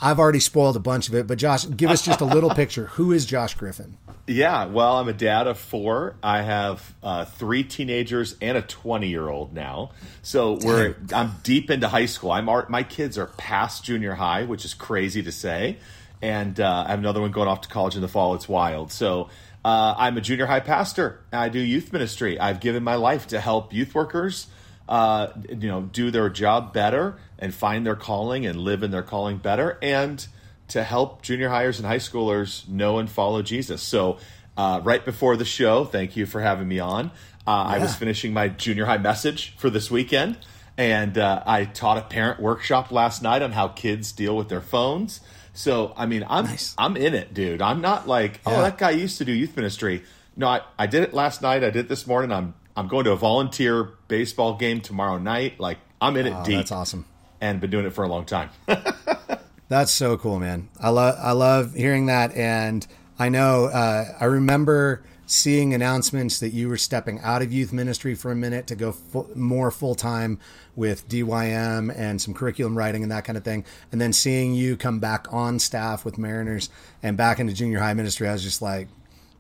[0.01, 2.87] I've already spoiled a bunch of it, but Josh, give us just a little picture.
[2.87, 3.97] Who is Josh Griffin?
[4.29, 6.16] Yeah, well, I'm a dad of four.
[6.22, 9.91] I have uh, three teenagers and a 20 year old now.
[10.22, 12.31] So we're I'm deep into high school.
[12.31, 15.79] I'm my kids are past junior high, which is crazy to say,
[16.22, 18.35] and uh, I have another one going off to college in the fall.
[18.35, 18.93] It's wild.
[18.93, 19.29] So.
[19.64, 21.24] Uh, I'm a junior high pastor.
[21.33, 22.39] And I do youth ministry.
[22.39, 24.47] I've given my life to help youth workers,
[24.89, 29.03] uh, you know, do their job better and find their calling and live in their
[29.03, 30.26] calling better, and
[30.68, 33.82] to help junior hires and high schoolers know and follow Jesus.
[33.82, 34.18] So,
[34.57, 37.11] uh, right before the show, thank you for having me on.
[37.47, 40.39] Uh, I was finishing my junior high message for this weekend,
[40.76, 44.61] and uh, I taught a parent workshop last night on how kids deal with their
[44.61, 45.20] phones.
[45.53, 47.62] So, I mean, I'm I'm in it, dude.
[47.62, 50.03] I'm not like, oh, that guy used to do youth ministry.
[50.37, 51.64] No, I, I did it last night.
[51.64, 52.30] I did it this morning.
[52.32, 55.59] I'm I'm going to a volunteer baseball game tomorrow night.
[55.59, 57.07] Like, I'm in it Oh, deep that's awesome.
[57.41, 58.51] and been doing it for a long time.
[59.68, 60.68] That's so cool, man.
[60.81, 62.87] I love I love hearing that, and
[63.18, 68.14] I know uh, I remember seeing announcements that you were stepping out of youth ministry
[68.14, 68.95] for a minute to go
[69.35, 70.39] more full time
[70.77, 74.77] with DYM and some curriculum writing and that kind of thing, and then seeing you
[74.77, 76.70] come back on staff with Mariners
[77.03, 78.29] and back into junior high ministry.
[78.29, 78.87] I was just like,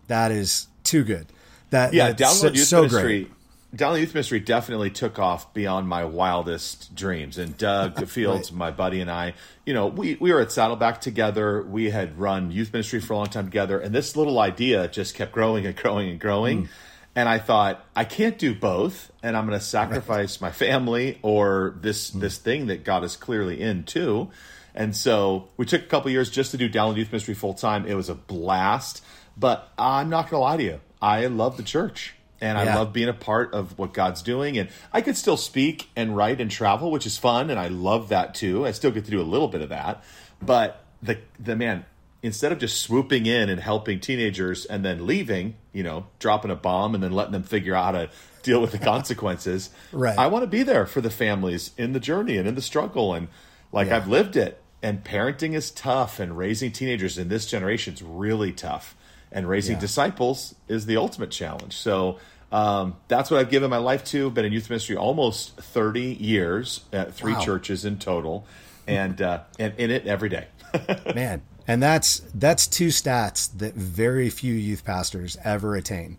[0.08, 1.26] that is too good.
[1.70, 3.02] That yeah, that's download youth so ministry.
[3.02, 3.32] great.
[3.74, 7.36] Download youth ministry definitely took off beyond my wildest dreams.
[7.36, 11.62] And Doug Fields, my buddy, and I, you know, we we were at Saddleback together.
[11.62, 15.14] We had run youth ministry for a long time together, and this little idea just
[15.14, 16.64] kept growing and growing and growing.
[16.64, 16.68] Mm.
[17.16, 21.74] And I thought I can't do both, and I'm going to sacrifice my family or
[21.80, 22.20] this mm.
[22.20, 24.30] this thing that God is clearly in too.
[24.76, 27.86] And so we took a couple years just to do download youth ministry full time.
[27.86, 29.02] It was a blast,
[29.36, 30.80] but I'm not going to lie to you.
[31.00, 34.58] I love the church and I love being a part of what God's doing.
[34.58, 38.08] And I could still speak and write and travel, which is fun, and I love
[38.10, 38.66] that too.
[38.66, 40.04] I still get to do a little bit of that.
[40.42, 41.86] But the the man,
[42.22, 46.56] instead of just swooping in and helping teenagers and then leaving, you know, dropping a
[46.56, 48.10] bomb and then letting them figure out how to
[48.42, 50.18] deal with the consequences, Right.
[50.18, 53.14] I want to be there for the families in the journey and in the struggle.
[53.14, 53.28] And
[53.72, 53.96] like Yeah.
[53.96, 54.60] I've lived it.
[54.82, 58.94] And parenting is tough, and raising teenagers in this generation is really tough.
[59.36, 59.80] And raising Yeah.
[59.80, 61.74] disciples is the ultimate challenge.
[61.76, 62.18] So
[62.50, 64.30] um, that's what I've given my life to.
[64.30, 67.40] Been in youth ministry almost 30 years at three Wow.
[67.40, 68.46] churches in total,
[68.86, 70.46] and uh, and in it every day.
[71.14, 76.18] man and that's that's two stats that very few youth pastors ever attain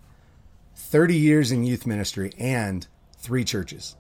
[0.76, 2.88] 30 years in youth ministry and
[3.18, 3.96] three churches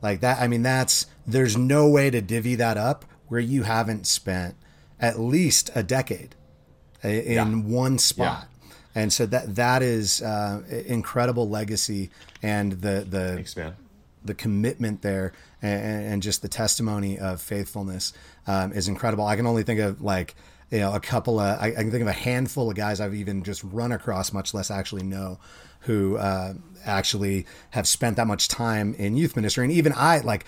[0.00, 4.06] like that i mean that's there's no way to divvy that up where you haven't
[4.06, 4.56] spent
[4.98, 6.34] at least a decade
[7.04, 8.48] i- in one spot
[8.94, 12.10] and so that that is uh, incredible legacy
[12.42, 13.54] and the the Thanks,
[14.24, 18.12] the commitment there and, and just the testimony of faithfulness
[18.46, 19.26] um, is incredible.
[19.26, 20.34] I can only think of like
[20.70, 23.14] you know a couple of I, I can think of a handful of guys I've
[23.14, 25.38] even just run across, much less actually know,
[25.80, 29.64] who uh, actually have spent that much time in youth ministry.
[29.64, 30.44] And even I like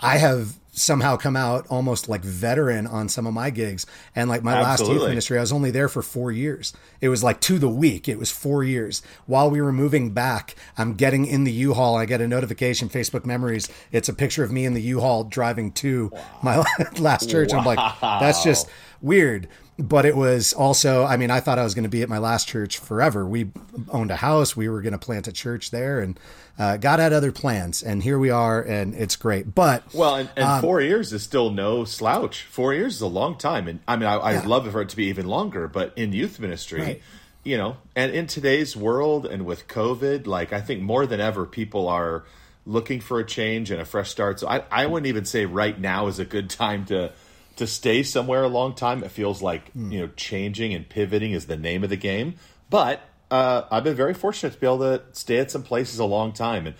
[0.00, 3.86] I have somehow come out almost like veteran on some of my gigs.
[4.14, 6.74] And like my last youth ministry, I was only there for four years.
[7.00, 8.08] It was like to the week.
[8.08, 9.02] It was four years.
[9.24, 11.96] While we were moving back, I'm getting in the U-Haul.
[11.96, 13.70] I get a notification, Facebook memories.
[13.90, 16.62] It's a picture of me in the U-Haul driving to my
[16.98, 17.54] last church.
[17.54, 18.68] I'm like, that's just
[19.00, 19.48] weird.
[19.78, 22.18] But it was also, I mean, I thought I was going to be at my
[22.18, 23.26] last church forever.
[23.26, 23.50] We
[23.90, 24.56] owned a house.
[24.56, 26.18] We were going to plant a church there and
[26.58, 27.82] uh, God had other plans.
[27.82, 29.54] And here we are, and it's great.
[29.54, 32.44] But Well, and, and Um, four years is still no slouch.
[32.44, 34.88] Four years is a long time, and I mean, I, I'd love it for it
[34.90, 35.68] to be even longer.
[35.68, 37.02] But in youth ministry, Right.
[37.44, 41.44] you know, and in today's world, and with COVID, like I think more than ever,
[41.44, 42.24] people are
[42.64, 44.40] looking for a change and a fresh start.
[44.40, 47.12] So I, I wouldn't even say right now is a good time to
[47.56, 49.02] to stay somewhere a long time.
[49.04, 49.90] It feels like Hmm.
[49.92, 52.34] you know, changing and pivoting is the name of the game.
[52.70, 53.00] But
[53.30, 56.32] uh, I've been very fortunate to be able to stay at some places a long
[56.32, 56.76] time, and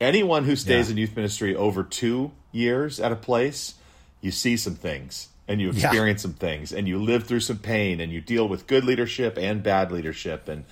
[0.00, 0.92] anyone who stays Yeah.
[0.92, 3.74] in youth ministry over two years at a place,
[4.20, 5.88] you see some things and you Yeah.
[5.88, 9.36] experience some things and you live through some pain and you deal with good leadership
[9.38, 10.64] and bad leadership and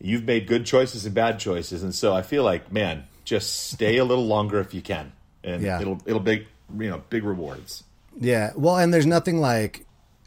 [0.00, 1.82] you've made good choices and bad choices.
[1.82, 5.12] And so I feel like, man, just stay a little longer if you can,
[5.42, 5.80] and Yeah.
[5.80, 6.46] it'll it'll big
[6.78, 7.84] you know big rewards.
[8.18, 8.52] Yeah.
[8.56, 9.86] Well, and there's nothing like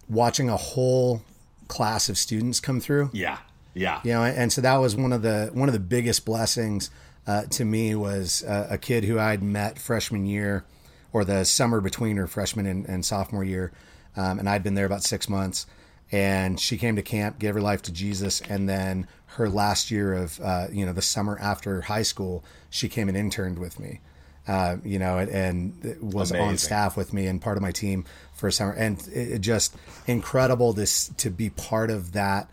[0.09, 1.21] watching a whole
[1.67, 3.09] class of students come through.
[3.13, 3.39] Yeah,
[3.73, 6.89] yeah, You know, and so that was one of the one of the biggest blessings
[7.25, 10.65] uh, to me was uh, a kid who I'd met freshman year
[11.13, 13.71] or the summer between her freshman and, and sophomore year,
[14.15, 15.65] um, and I'd been there about six months.
[16.09, 20.13] And she came to camp, gave her life to Jesus, and then her last year
[20.13, 23.99] of uh, you know the summer after high school, she came and interned with me.
[24.47, 28.05] Uh, you know, and, and was on staff with me and part of my team
[28.33, 29.75] for a summer, and it, it just
[30.05, 32.49] incredible this to be part of that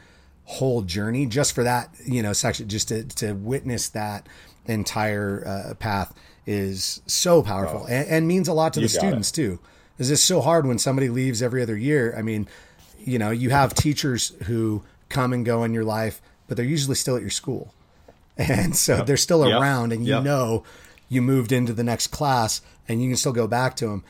[0.46, 4.26] whole journey just for that you know section just to, to witness that
[4.66, 6.12] entire uh, path
[6.46, 7.84] is so powerful.
[7.86, 8.88] And, and means a lot to the Oh.
[8.88, 9.58] students too.
[9.98, 12.14] Is this so hard when somebody leaves every other year.
[12.18, 12.48] I mean
[12.98, 16.96] you know you have teachers who come and go in your life but they're usually
[16.96, 17.72] still at your school.
[18.36, 19.60] And so they're still Yep.
[19.60, 20.24] around and you Yep.
[20.24, 20.64] know
[21.14, 24.04] you moved into the next class and you can still go back to them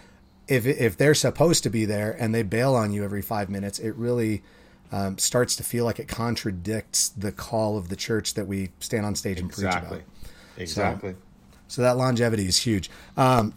[0.48, 3.78] if if they're supposed to be there and they bail on you every five minutes
[3.78, 4.42] it really
[4.92, 9.04] um, starts to feel like it contradicts the call of the church that we stand
[9.04, 10.00] on stage and preach about
[10.56, 11.16] exactly.
[11.66, 12.90] so that longevity is huge.
[13.16, 13.54] Um,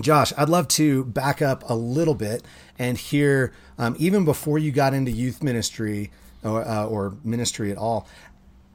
[0.00, 2.44] Josh, I'd love to back up a little bit
[2.78, 6.10] and hear, um, even before you got into youth ministry
[6.42, 8.06] or, uh, or ministry at all,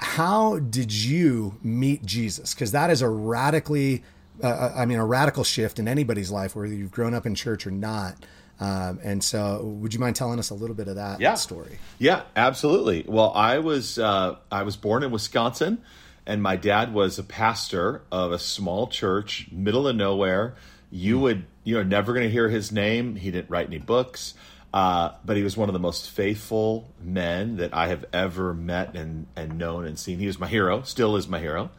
[0.01, 2.53] how did you meet Jesus?
[2.53, 4.03] Because that is a radically,
[4.43, 7.67] uh, I mean, a radical shift in anybody's life, whether you've grown up in church
[7.67, 8.15] or not.
[8.59, 11.35] Um, and so, would you mind telling us a little bit of that yeah.
[11.35, 11.79] story?
[11.97, 13.05] Yeah, absolutely.
[13.07, 15.81] Well, I was uh, I was born in Wisconsin,
[16.27, 20.55] and my dad was a pastor of a small church, middle of nowhere.
[20.91, 23.15] You would you're never going to hear his name.
[23.15, 24.35] He didn't write any books,
[24.73, 28.95] uh, but he was one of the most faithful men that I have ever met
[28.95, 30.19] and and known and seen.
[30.19, 31.71] He was my hero, still is my hero,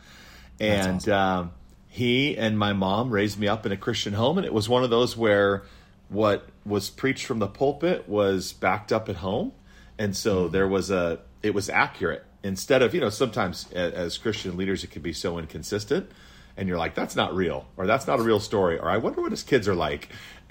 [0.61, 1.53] and um,
[1.89, 4.85] he and my mom raised me up in a Christian home, and it was one
[4.85, 5.63] of those where
[6.09, 9.53] what was preached from the pulpit was backed up at home.
[9.99, 12.25] And so there was a it was accurate.
[12.43, 16.11] Instead of you know sometimes a- as christian leaders it can be so inconsistent
[16.57, 19.21] and you're like that's not real or that's not a real story or i wonder
[19.21, 20.09] what his kids are like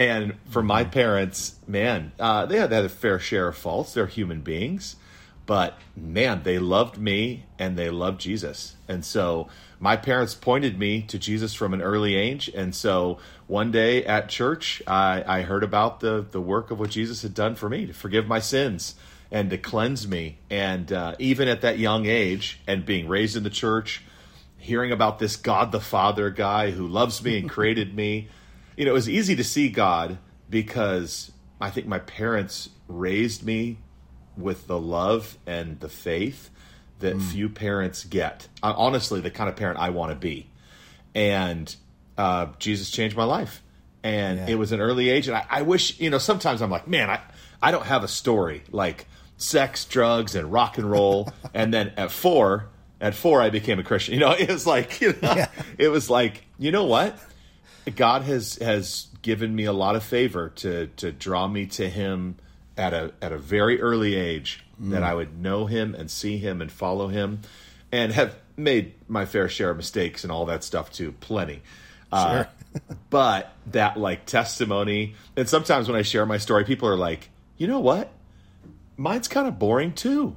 [0.10, 4.08] and for my parents man uh, they had, had a fair share of faults they're
[4.08, 4.96] human beings
[5.46, 8.76] but man, they loved me and they loved Jesus.
[8.88, 9.50] And so
[9.82, 12.50] my parents pointed me to Jesus from an early age.
[12.54, 16.92] And so one day at church, I, I heard about the, the work of what
[16.92, 18.96] Jesus had done for me to forgive my sins
[19.32, 20.38] and to cleanse me.
[20.50, 24.04] And uh, even at that young age and being raised in the church,
[24.58, 28.30] hearing about this God the Father guy who loves me and created me,
[28.82, 30.18] you know, it was easy to see God
[30.50, 33.78] because I think my parents raised me
[34.36, 36.50] with the love and the faith
[36.98, 38.48] that few parents get.
[38.64, 40.48] Uh, honestly, the kind of parent I want to be.
[41.14, 41.76] And
[42.18, 43.62] uh, Jesus changed my life.
[44.04, 44.48] And Yeah.
[44.50, 45.28] it was an early age.
[45.28, 47.20] And I, I wish, you know, sometimes I'm like, man, I,
[47.62, 49.06] I don't have a story like
[49.38, 51.30] sex, drugs, and rock and roll.
[51.54, 52.70] and then at four,
[53.00, 54.16] at four, I became a Christian.
[54.16, 55.50] You know, it was like, you know, Yeah.
[55.78, 57.16] it was like, you know what?
[57.96, 62.36] God has has given me a lot of favor to to draw me to Him
[62.78, 66.62] at a at a very early age that I would know Him and see Him
[66.62, 67.42] and follow Him,
[67.92, 71.62] and have made my fair share of mistakes and all that stuff too, plenty.
[72.12, 72.46] Uh,
[73.10, 77.68] but that like testimony, and sometimes when I share my story, people are like, you
[77.68, 78.12] know what,
[78.98, 80.36] mine's kind of boring too,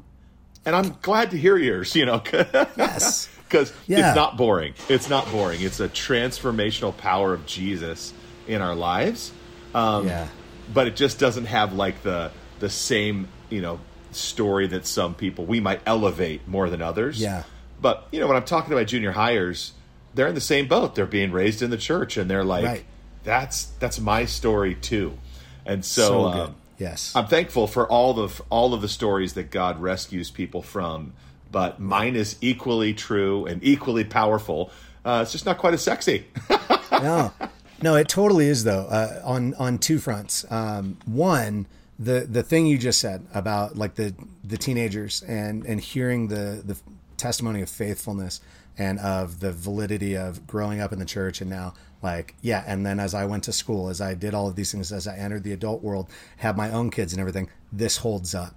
[0.66, 1.94] and I'm glad to hear yours.
[1.94, 2.22] You know,
[2.76, 3.28] Yes.
[3.54, 4.08] Because Yeah.
[4.08, 4.74] it's not boring.
[4.88, 5.60] It's not boring.
[5.62, 8.12] It's a transformational power of Jesus
[8.48, 9.30] in our lives.
[9.74, 10.26] Um, Yeah.
[10.72, 13.78] but it just doesn't have like the the same you know
[14.12, 17.20] story that some people we might elevate more than others.
[17.20, 17.44] Yeah.
[17.80, 19.70] But you know when I'm talking to my junior highers,
[20.14, 20.94] they're in the same boat.
[20.96, 22.84] They're being raised in the church, and they're like, Right.
[23.22, 25.18] "That's that's my story too."
[25.64, 26.54] And so, So um.
[26.76, 27.12] Yes.
[27.14, 31.12] I'm thankful for all of all of the stories that God rescues people from,
[31.54, 34.72] but mine is equally true and equally powerful.
[35.04, 36.26] Uh, it's just not quite as sexy.
[36.90, 37.32] no,
[37.80, 38.86] no, it totally is though.
[38.86, 40.44] Uh, on on two fronts.
[40.50, 45.80] Um, one, the the thing you just said about like the the teenagers and and
[45.80, 46.76] hearing the the
[47.16, 48.40] testimony of faithfulness
[48.76, 52.84] and of the validity of growing up in the church and now like yeah and
[52.84, 55.16] then as i went to school as i did all of these things as i
[55.16, 58.56] entered the adult world had my own kids and everything this holds up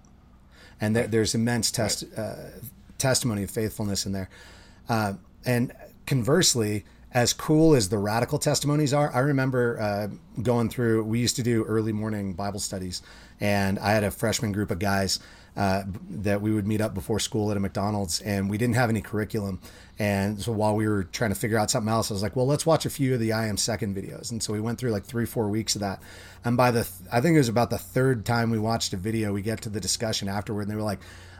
[0.79, 2.35] and there, there's immense test, uh,
[2.97, 4.29] testimony of faithfulness in there.
[4.89, 5.13] Uh,
[5.45, 5.73] and
[6.05, 11.03] conversely, as cool as the radical testimonies are, I remember uh, going through.
[11.03, 13.01] We used to do early morning Bible studies,
[13.39, 15.19] and I had a freshman group of guys
[15.55, 18.89] uh, that we would meet up before school at a McDonald's, and we didn't have
[18.89, 19.59] any curriculum.
[19.97, 22.45] And so while we were trying to figure out something else, I was like, "Well,
[22.45, 24.91] let's watch a few of the I Am Second videos." And so we went through
[24.91, 26.03] like three, four weeks of that.
[26.45, 29.33] And by the, I think it was about the third time we watched a video,
[29.33, 30.99] we get to the discussion afterward, and they were like,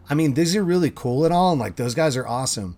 [0.10, 2.76] "I mean, these are really cool and all, and like those guys are awesome."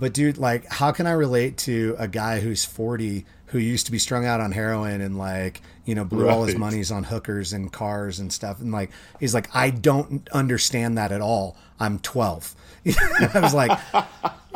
[0.00, 3.92] But dude, like, how can I relate to a guy who's 40 who used to
[3.92, 6.60] be strung out on heroin and like, you know, blew all his Right.
[6.60, 8.60] monies on hookers and cars and stuff?
[8.60, 11.56] And like, he's like, I don't understand that at all.
[11.80, 12.54] I'm 12.
[12.86, 13.76] I was like,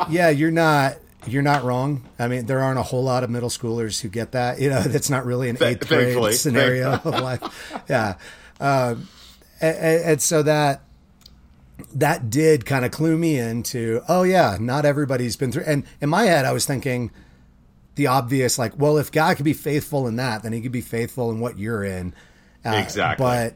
[0.09, 0.95] yeah, you're not.
[1.25, 2.03] You're not wrong.
[2.19, 4.59] I mean, there aren't a whole lot of middle schoolers who get that.
[4.59, 7.41] You know, that's not really an eighth grade scenario of life.
[7.89, 8.15] Yeah,
[8.59, 9.07] um,
[9.61, 10.81] and, and so that
[11.95, 16.09] that did kind of clue me into oh yeah not everybody's been through and in
[16.09, 17.09] my head i was thinking
[17.95, 20.81] the obvious like well if god could be faithful in that then he could be
[20.81, 22.13] faithful in what you're in
[22.65, 23.23] Uh, Exactly.
[23.25, 23.55] but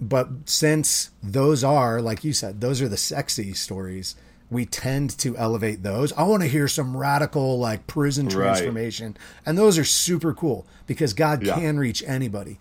[0.00, 4.14] but since those are like you said those are the sexy stories
[4.50, 8.34] we tend to elevate those i want to hear some radical like prison Right.
[8.34, 11.54] transformation and those are super cool because god Yeah.
[11.54, 12.58] can reach anybody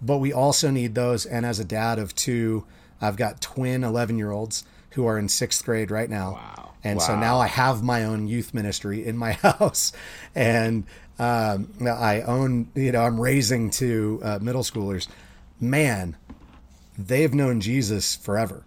[0.00, 2.64] but we also need those and as a dad of two
[3.00, 6.32] i've got twin 11 year olds who are in sixth grade right now.
[6.32, 6.70] Wow.
[6.82, 9.92] and so now i have my own youth ministry in my house.
[10.34, 10.84] And
[11.18, 15.08] um, i own you know i'm raising two uh, middle schoolers.
[15.60, 16.16] Man
[16.96, 18.64] they've known jesus forever.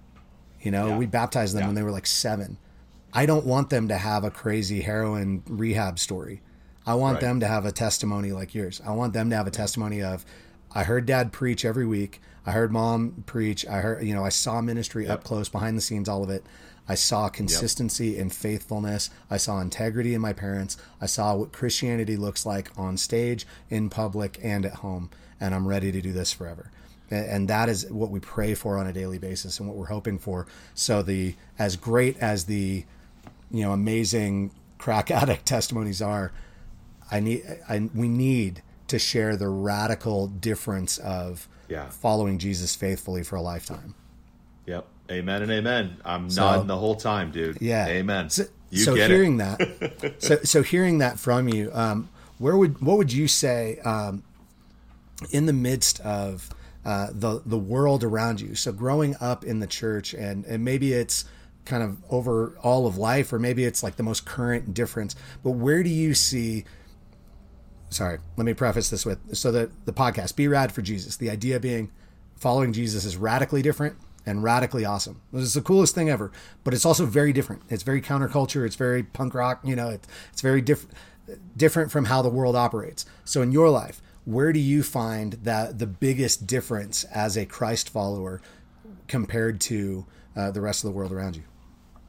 [0.62, 0.98] You know Yeah.
[0.98, 1.68] we baptized them Yeah.
[1.68, 2.58] when they were like seven.
[3.14, 6.42] I don't want them to have a crazy heroin rehab story.
[6.86, 7.22] I want Right.
[7.22, 8.82] them to have a testimony like yours.
[8.86, 10.26] I want them to have a testimony of
[10.74, 13.66] i heard dad preach every week i heard mom preach.
[13.68, 16.44] I heard you know i saw ministry up close behind the scenes all of it.
[16.89, 19.12] I saw consistency and faithfulness.
[19.30, 20.78] I saw integrity in my parents.
[21.00, 25.10] I saw what christianity looks like on stage in public and at home.
[25.39, 26.72] And i'm ready to do this forever.
[27.10, 30.18] And that is what we pray for on a daily basis and what we're hoping
[30.18, 30.48] for.
[30.74, 32.86] So the as great as the
[33.52, 36.32] you know amazing crack addict testimonies are
[37.12, 41.89] i need I, we need to share the radical difference of Yeah.
[41.89, 43.95] following jesus faithfully for a lifetime
[44.67, 44.86] Yep.
[45.09, 45.97] Amen and amen.
[46.05, 47.57] I'm nodding the whole time, dude.
[47.61, 48.30] yeah Amen.
[48.30, 49.59] so, you so get hearing it.
[49.99, 54.24] that so so hearing that from you um where would what would you say um
[55.32, 56.49] in the midst of
[56.84, 58.55] uh, the the world around you.
[58.55, 61.26] So growing up in the church, and and maybe it's
[61.63, 65.15] kind of over all of life, or maybe it's like the most current difference.
[65.43, 66.65] But where do you see?
[67.92, 71.30] Sorry, let me preface this with so that the podcast "Be Rad for Jesus." The
[71.30, 71.92] idea being
[72.36, 75.22] following Jesus is radically different and radically awesome.
[75.34, 76.32] This is the coolest thing ever,
[76.64, 77.64] but it's also very different.
[77.70, 78.66] It's very counterculture.
[78.66, 79.60] It's very punk rock.
[79.64, 80.96] You know, it, it's very different
[81.56, 83.06] different from how the world operates.
[83.26, 87.89] So in your life, where do you find that the biggest difference as a Christ
[87.89, 88.42] follower
[89.08, 91.44] compared to uh, the rest of the world around you?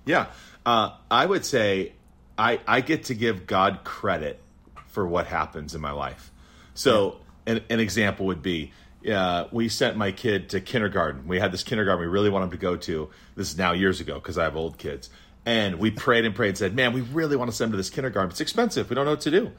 [0.05, 0.27] Yeah.
[0.65, 1.93] Uh, I would say
[2.39, 4.41] I, I get to give God credit
[4.93, 6.31] for what happens in my life.
[6.75, 8.73] So, an, an example would be
[9.11, 11.27] uh, we sent my kid to kindergarten.
[11.27, 13.11] We had this kindergarten we really want him to go to.
[13.35, 15.11] This is now years ago because I have old kids.
[15.45, 17.77] And we prayed and prayed and said, man, we really want to send him to
[17.77, 18.31] this kindergarten.
[18.31, 18.89] It's expensive.
[18.89, 19.51] We don't know what to do.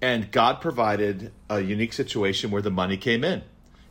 [0.00, 3.42] And God provided a unique situation where the money came in.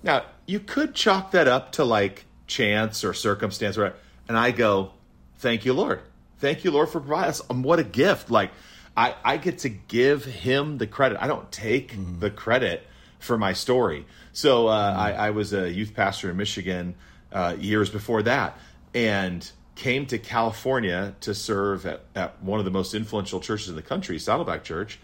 [0.02, 3.94] Now, you could chalk that up to like chance or circumstance, or
[4.28, 4.94] and I go,
[5.38, 6.02] "Thank you, Lord.
[6.40, 7.42] Thank you, Lord, for providing us.
[7.50, 8.32] Um, what a gift!
[8.32, 8.52] Like,
[9.00, 11.18] I I get to give Him the credit.
[11.22, 12.86] I don't take the credit
[13.20, 14.06] for my story.
[14.34, 16.96] So uh, I, I was a youth pastor in Michigan
[17.32, 18.58] uh, years before that,
[18.94, 23.76] and came to California to serve at, at one of the most influential churches in
[23.78, 25.00] the country, Saddleback Church.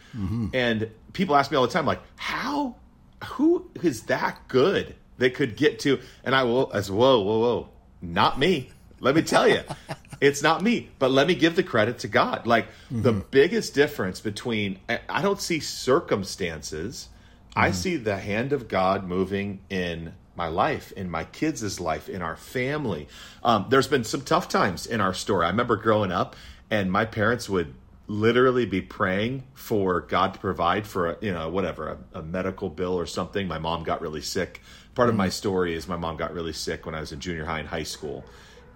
[0.53, 2.76] And people ask me all the time, like, how
[3.23, 5.99] who is that good that could get to?
[6.26, 7.69] And I will, as whoa, whoa, whoa,
[8.01, 8.72] not me.
[8.99, 9.61] Let me tell you,
[10.21, 10.89] it's not me.
[10.99, 12.47] But let me give the credit to God.
[12.47, 13.01] Like mm-hmm.
[13.01, 17.09] the biggest difference between, I don't see circumstances.
[17.51, 17.59] Mm-hmm.
[17.59, 22.21] I see the hand of God moving in my life, in my kids' life, in
[22.21, 23.07] our family.
[23.43, 25.45] Um, there's been some tough times in our story.
[25.45, 26.35] I remember growing up,
[26.69, 27.73] and my parents would
[28.07, 32.69] literally be praying for God to provide for a, you know whatever a, a medical
[32.69, 33.47] bill or something.
[33.47, 34.61] My mom got really sick.
[34.93, 37.45] Part of my story is my mom got really sick when I was in junior
[37.45, 38.25] high and high school,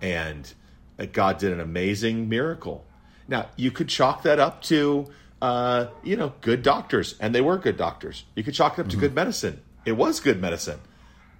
[0.02, 0.52] and
[1.00, 2.86] uh, God did an amazing miracle.
[3.28, 5.08] Now you could chalk that up to
[5.42, 8.26] uh, you know good doctors, and they were good doctors.
[8.36, 9.00] You could chalk it up mm-hmm.
[9.00, 9.62] to good medicine.
[9.86, 10.80] It was good medicine,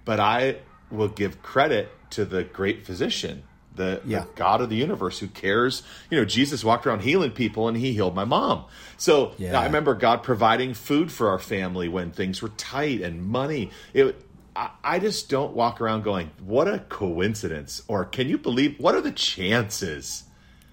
[0.04, 0.56] but I
[0.90, 4.20] will give credit to the great physician the, yeah.
[4.20, 5.82] the, God of the universe who cares.
[6.10, 8.64] You know, Jesus walked around healing people and he healed my mom.
[8.96, 9.58] So yeah.
[9.58, 13.70] I remember God providing food for our family when things were tight and money.
[13.94, 14.20] It,
[14.60, 17.82] I, I just don't walk around going, what a coincidence.
[17.88, 20.24] Or can you believe, what are the chances?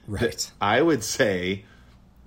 [0.05, 0.51] Right.
[0.59, 1.63] I would say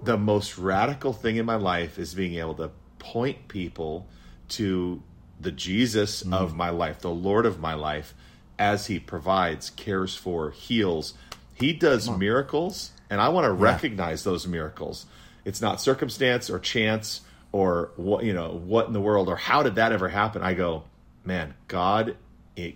[0.03, 4.09] the most radical thing in my life is being able to point people
[4.49, 5.03] to
[5.39, 6.33] the Jesus mm.
[6.33, 8.15] of my life, the Lord of my life
[8.59, 11.15] as he provides, cares for, heals.
[11.55, 13.71] He does miracles, and I want to yeah.
[13.71, 15.07] recognize those miracles.
[15.45, 17.23] It's not circumstance or chance
[17.53, 20.43] or what you know what in the world or how did that ever happen.
[20.43, 20.85] I go,
[21.25, 22.17] man, God,
[22.57, 22.75] and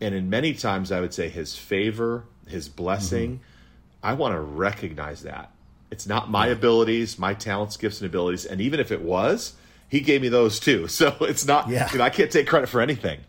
[0.00, 3.34] in many times I would say His favor, His blessing.
[3.34, 3.42] Mm-hmm.
[4.02, 5.50] I want to recognize that.
[5.90, 9.54] It's not my abilities, my talents, gifts, and abilities, and even if it was,
[9.88, 10.88] He gave me those too.
[10.88, 11.68] So it's not.
[11.68, 11.90] Yeah.
[11.92, 13.20] You know, I can't take credit for anything.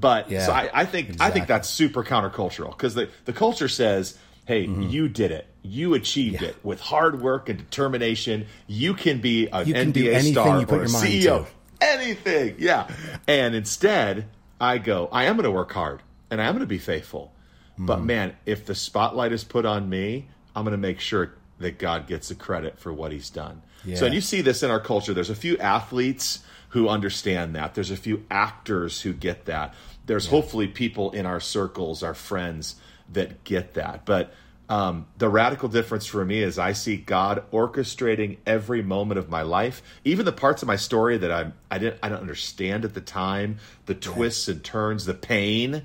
[0.00, 1.26] But yeah, so I, I think exactly.
[1.26, 4.16] I think that's super countercultural because the, the culture says,
[4.46, 4.82] hey, mm-hmm.
[4.82, 5.46] you did it.
[5.62, 6.48] You achieved yeah.
[6.48, 8.46] it with hard work and determination.
[8.66, 11.46] You can be an can NBA star or a CEO.
[11.80, 12.56] Anything.
[12.58, 12.88] Yeah.
[13.26, 14.28] And instead,
[14.60, 17.32] I go, I am going to work hard and I am going to be faithful.
[17.74, 17.86] Mm-hmm.
[17.86, 21.78] But man, if the spotlight is put on me, I'm going to make sure that
[21.78, 23.62] God gets the credit for what he's done.
[23.84, 23.96] Yeah.
[23.96, 25.14] So, and you see this in our culture.
[25.14, 26.40] There's a few athletes
[26.70, 27.74] who understand that.
[27.74, 29.74] There's a few actors who get that.
[30.06, 30.30] There's yeah.
[30.30, 32.76] hopefully people in our circles, our friends
[33.12, 34.04] that get that.
[34.04, 34.32] But
[34.68, 39.42] um, the radical difference for me is I see God orchestrating every moment of my
[39.42, 42.94] life, even the parts of my story that I I didn't I don't understand at
[42.94, 45.82] the time, the twists and turns, the pain,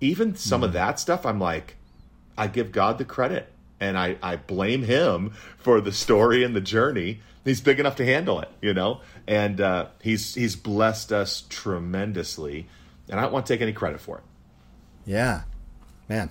[0.00, 0.64] even some mm.
[0.64, 1.24] of that stuff.
[1.24, 1.76] I'm like,
[2.36, 3.50] I give God the credit,
[3.80, 8.04] and I I blame Him for the story and the journey he's big enough to
[8.04, 9.00] handle it, you know.
[9.26, 12.68] And uh, he's he's blessed us tremendously,
[13.08, 14.24] and I don't want to take any credit for it.
[15.06, 15.42] Yeah,
[16.08, 16.28] man,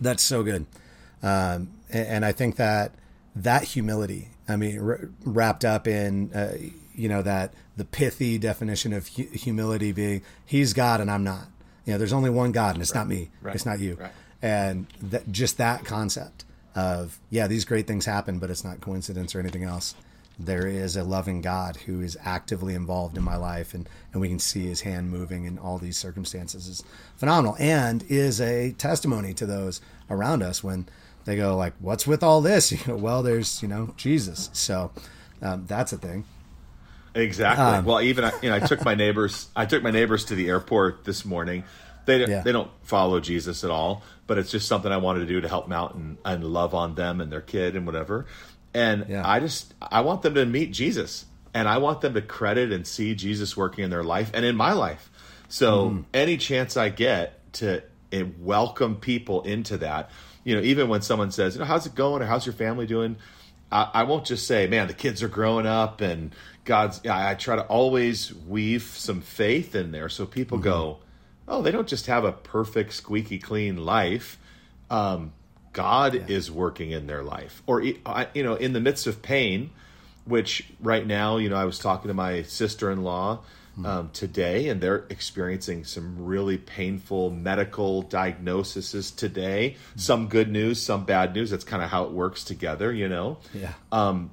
[0.00, 0.66] that's so good.
[1.22, 2.92] Um, and, and, I think that
[3.34, 6.56] that humility, I mean, r- wrapped up in uh,
[6.94, 11.46] you know that the pithy definition of hu- humility being He's God and I'm not.
[11.84, 13.00] You know, there's only one God, and it's right.
[13.00, 13.30] not me.
[13.40, 13.54] Right.
[13.54, 13.94] It's not you.
[13.94, 14.12] Right.
[14.42, 16.44] And that just that concept
[16.74, 19.94] of yeah, these great things happen, but it's not coincidence or anything else
[20.38, 24.28] there is a loving God who is actively involved in my life, and, and we
[24.28, 26.84] can see his hand moving in all these circumstances is
[27.16, 29.80] phenomenal and is a testimony to those
[30.10, 30.86] around us when
[31.26, 34.90] they go like, "What's with all this?" You know, well, there's you know Jesus, so
[35.42, 36.24] um, that's a thing.
[37.14, 37.64] Exactly.
[37.64, 39.48] Um, well, even I, you know, I took my neighbors.
[39.54, 41.64] I took my neighbors to the airport this morning.
[42.06, 42.42] They yeah.
[42.42, 45.48] they don't follow Jesus at all, but it's just something I wanted to do to
[45.48, 48.26] help them out and, and love on them and their kid and whatever.
[48.72, 49.28] And yeah.
[49.28, 51.26] I just I want them to meet Jesus
[51.56, 54.54] and I want them to credit and see Jesus working in their life and in
[54.54, 55.10] my life.
[55.48, 56.04] So mm.
[56.12, 57.82] any chance I get to
[58.12, 60.10] eh, welcome people into that,
[60.46, 62.86] you know, even when someone says, you know, how's it going or how's your family
[62.86, 63.16] doing?
[63.72, 66.32] I, I won't just say, man, the kids are growing up and
[66.64, 67.04] God's.
[67.04, 70.68] I, I try to always weave some faith in there so people mm-hmm.
[70.68, 70.98] go,
[71.48, 74.38] oh, they don't just have a perfect, squeaky clean life.
[74.88, 75.32] Um,
[75.72, 76.22] God yeah.
[76.28, 77.98] is working in their life, or you
[78.36, 79.70] know, in the midst of pain,
[80.26, 83.40] which right now, you know, I was talking to my sister-in-law
[83.76, 83.86] mm-hmm.
[83.86, 89.76] um, today, and they're experiencing some really painful medical diagnoses today.
[89.76, 90.00] Mm-hmm.
[90.00, 91.50] Some good news, some bad news.
[91.50, 93.38] That's kind of how it works together, you know.
[93.54, 93.72] Yeah.
[93.92, 94.30] Um,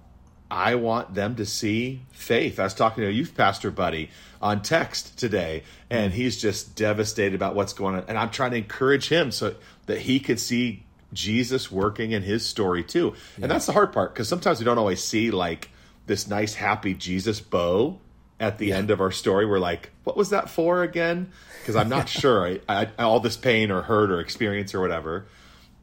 [0.50, 2.60] I want them to see faith.
[2.60, 4.12] I was talking to a youth pastor buddy
[4.42, 6.22] on text today, and mm-hmm.
[6.22, 8.06] he's just devastated about what's going on.
[8.08, 9.56] And I'm trying to encourage him so
[9.88, 13.14] that he could see Jesus working in his story too.
[13.38, 13.44] Yeah.
[13.44, 15.70] And that's the hard part because sometimes we don't always see like
[16.06, 18.00] this nice, happy Jesus bow
[18.44, 18.78] at the yeah.
[18.78, 19.46] end of our story.
[19.46, 21.32] We're like, what was that for again?
[21.60, 22.46] Because I'm not sure.
[22.46, 25.26] I, I, all this pain or hurt or experience or whatever.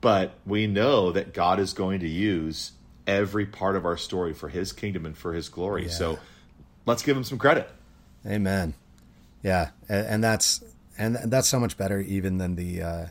[0.02, 2.72] But we know that God is going to use
[3.06, 5.84] every part of our story for his kingdom and for his glory.
[5.84, 5.90] Yeah.
[5.90, 6.18] So
[6.84, 7.68] let's give him some credit.
[8.26, 8.74] Amen.
[9.42, 10.62] Yeah, and, and that's
[10.98, 13.06] and that's so much better even than the uh,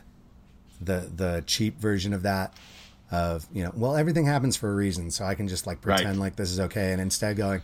[0.80, 2.54] the the cheap version of that.
[3.10, 6.10] Of you know, well, everything happens for a reason, so I can just like pretend
[6.10, 6.18] Right.
[6.18, 7.62] like this is okay, and instead going,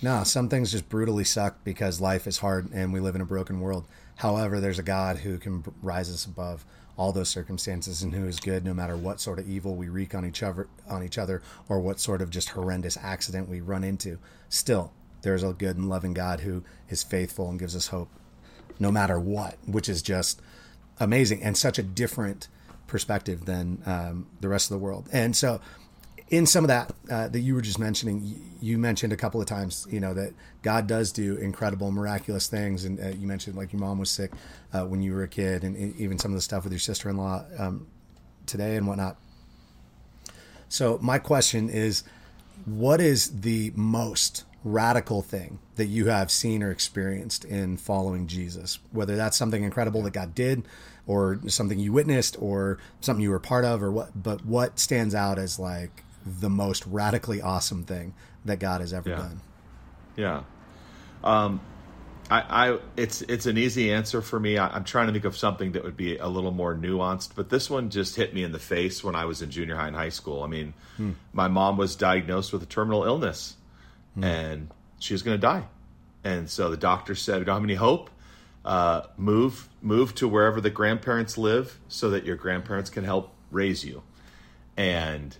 [0.00, 3.26] no, some things just brutally suck because life is hard and we live in a
[3.26, 3.86] broken world.
[4.16, 6.64] However, there's a God who can rise us above
[6.96, 10.14] all those circumstances and who is good no matter what sort of evil we wreak
[10.14, 13.84] on each other on each other or what sort of just horrendous accident we run
[13.84, 14.18] into.
[14.48, 14.92] Still,
[15.22, 18.10] there's a good and loving God who is faithful and gives us hope
[18.80, 20.40] no matter what, which is just
[21.00, 22.48] amazing and such a different
[22.86, 25.08] perspective than um, the rest of the world.
[25.12, 25.60] And so,
[26.30, 29.46] in some of that uh, that you were just mentioning, you mentioned a couple of
[29.46, 32.84] times, you know, that God does do incredible, miraculous things.
[32.84, 34.32] And uh, you mentioned like your mom was sick
[34.72, 37.08] uh, when you were a kid, and even some of the stuff with your sister
[37.08, 37.86] in law um,
[38.46, 39.16] today and whatnot.
[40.68, 42.04] So, my question is
[42.66, 48.78] what is the most radical thing that you have seen or experienced in following Jesus?
[48.92, 50.64] Whether that's something incredible that God did,
[51.06, 55.14] or something you witnessed, or something you were part of, or what, but what stands
[55.14, 56.04] out as like
[56.40, 58.14] the most radically awesome thing
[58.44, 59.16] that God has ever Yeah.
[59.16, 59.40] done?
[60.16, 60.42] Yeah.
[61.24, 61.60] Um,
[62.30, 64.58] I, I, it's it's an easy answer for me.
[64.58, 67.48] I, I'm trying to think of something that would be a little more nuanced, but
[67.48, 69.96] this one just hit me in the face when I was in junior high and
[69.96, 70.42] high school.
[70.42, 70.74] I mean,
[71.32, 73.56] my mom was diagnosed with a terminal illness,
[74.20, 74.68] and
[74.98, 75.64] she was going to die,
[76.22, 78.10] and so the doctor said, "We don't have any hope.
[78.64, 83.84] Uh, move move to wherever the grandparents live, so that your grandparents can help raise
[83.86, 84.02] you."
[84.76, 85.34] And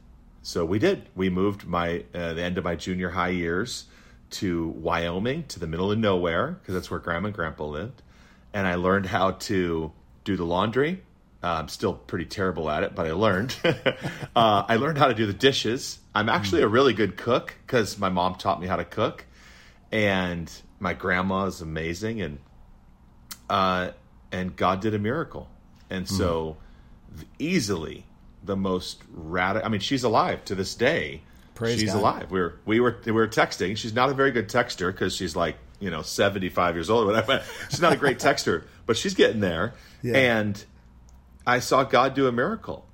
[0.49, 1.11] so we did.
[1.15, 3.85] We moved my uh, the end of my junior high years
[4.31, 8.01] to Wyoming, to the middle of nowhere, because that's where Grandma and Grandpa lived.
[8.55, 9.93] And I learned how to
[10.25, 11.03] do the laundry.
[11.43, 13.57] Uh, I'm still pretty terrible at it, but I learned.
[13.65, 13.85] uh,
[14.35, 15.99] I learned how to do the dishes.
[16.15, 19.27] I'm actually a really good cook because my mom taught me how to cook,
[19.93, 20.51] and
[20.81, 22.39] my grandma is amazing, and
[23.51, 23.91] uh,
[24.33, 25.51] and God did a miracle,
[25.91, 26.57] and so
[27.19, 28.07] th- easily
[28.43, 29.67] the most radical.
[29.67, 31.23] I mean, she's alive to this day.
[31.55, 32.01] Praise she's God.
[32.01, 32.31] alive.
[32.31, 33.77] We were we were we were texting.
[33.77, 37.05] She's not a very good texter because she's like you know seventy five years old
[37.05, 37.43] or whatever.
[37.69, 39.75] She's not a great texter, but she's getting there.
[40.03, 40.17] Yeah.
[40.17, 40.65] And
[41.47, 42.85] I saw God do a miracle.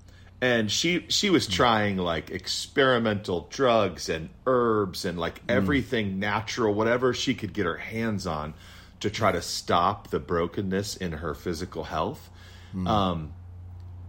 [0.41, 1.53] And she she was hmm.
[1.53, 5.51] trying like experimental drugs and herbs and like hmm.
[5.51, 8.55] everything natural, whatever she could get her hands on
[9.01, 12.31] to try to stop the brokenness in her physical health.
[12.73, 12.87] Hmm.
[12.87, 13.33] Um,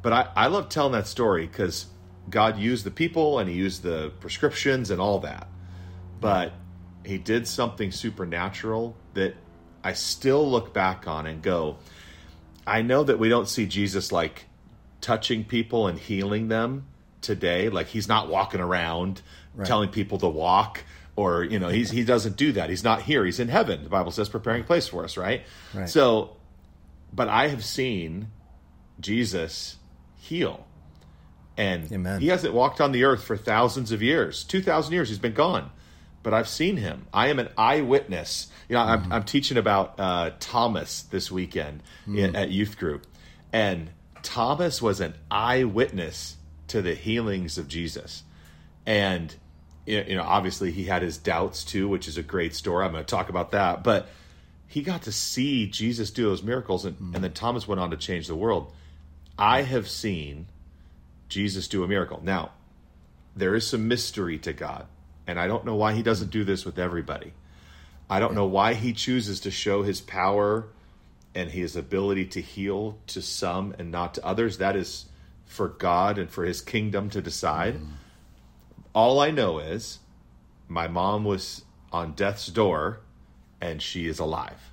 [0.06, 1.88] but I, I love telling that story because
[2.30, 5.48] God used the people and He used the prescriptions and all that.
[6.22, 6.54] But
[7.04, 9.34] He did something supernatural that
[9.84, 11.78] I still look back on and go,
[12.68, 14.46] I know that we don't see Jesus like
[15.02, 16.86] touching people and healing them
[17.22, 17.70] today.
[17.70, 19.24] Like He's not walking around
[19.64, 20.84] telling people to walk.
[21.16, 22.70] Or you know he's he doesn't do that.
[22.70, 23.26] He's not here.
[23.26, 23.82] He's in heaven.
[23.82, 25.42] The Bible says preparing a place for us, right?
[25.74, 25.90] Right.
[25.90, 26.36] So,
[27.12, 28.28] but I have seen
[29.00, 29.78] Jesus
[30.26, 30.66] heal.
[31.58, 32.20] And Amen.
[32.20, 34.44] he hasn't walked on the earth for thousands of years.
[34.44, 35.72] 2,000 years he's been gone.
[36.22, 37.06] But I've seen him.
[37.14, 38.48] I am an eyewitness.
[38.68, 43.06] You know, I'm, I'm teaching about uh, Thomas this weekend in, at youth group.
[43.54, 43.92] And
[44.24, 46.36] Thomas was an eyewitness
[46.70, 48.24] to the healings of Jesus.
[48.88, 49.34] And,
[49.86, 52.84] you know, obviously he had his doubts too, which is a great story.
[52.84, 53.84] I'm going to talk about that.
[53.84, 54.10] But
[54.68, 56.86] he got to see Jesus do those miracles.
[56.86, 58.74] And, and then Thomas went on to change the world.
[59.38, 60.48] I have seen
[61.28, 62.22] Jesus do a miracle.
[62.24, 62.52] Now,
[63.36, 64.88] there is some mystery to God,
[65.28, 67.34] and I don't know why he doesn't do this with everybody.
[68.10, 70.68] I don't know why he chooses to show his power
[71.34, 74.60] and his ability to heal to some and not to others.
[74.60, 75.06] That is
[75.46, 77.80] for God and for his kingdom to decide.
[78.94, 80.00] All I know is
[80.68, 83.02] my mom was on death's door
[83.60, 84.72] and she is alive.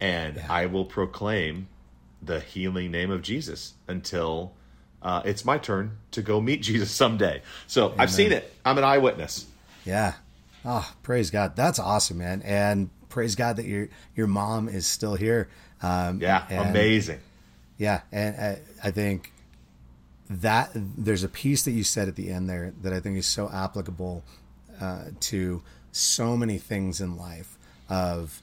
[0.00, 1.68] And I will proclaim
[2.22, 4.52] the healing name of Jesus until
[5.02, 7.42] uh, it's my turn to go meet Jesus someday.
[7.66, 8.52] So I've seen it.
[8.64, 9.46] I'm an eyewitness.
[9.84, 10.14] Yeah.
[10.64, 11.54] Oh, praise God.
[11.56, 12.42] That's awesome, man.
[12.42, 15.48] And praise God that your your mom is still here.
[15.82, 17.20] Um, Yeah, and- amazing.
[17.78, 19.32] Yeah, and I, I think
[20.28, 23.26] that there's a piece that you said at the end there that I think is
[23.26, 24.24] so applicable
[24.80, 25.62] uh, to
[25.92, 27.56] so many things in life.
[27.88, 28.42] Of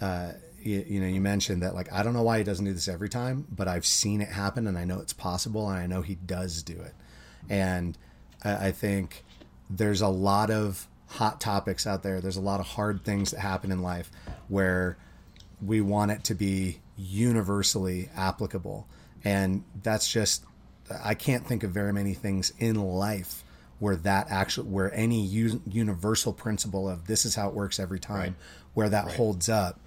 [0.00, 0.32] uh,
[0.62, 2.88] you, you know, you mentioned that like I don't know why he doesn't do this
[2.88, 6.02] every time, but I've seen it happen, and I know it's possible, and I know
[6.02, 6.94] he does do it.
[7.48, 7.96] And
[8.44, 9.24] I, I think
[9.68, 12.20] there's a lot of hot topics out there.
[12.20, 14.10] There's a lot of hard things that happen in life
[14.48, 14.96] where
[15.64, 18.86] we want it to be universally applicable.
[19.24, 20.44] And that's just,
[21.04, 23.44] I can't think of very many things in life
[23.78, 28.36] where that actually, where any universal principle of this is how it works every time,
[28.74, 29.78] where that holds up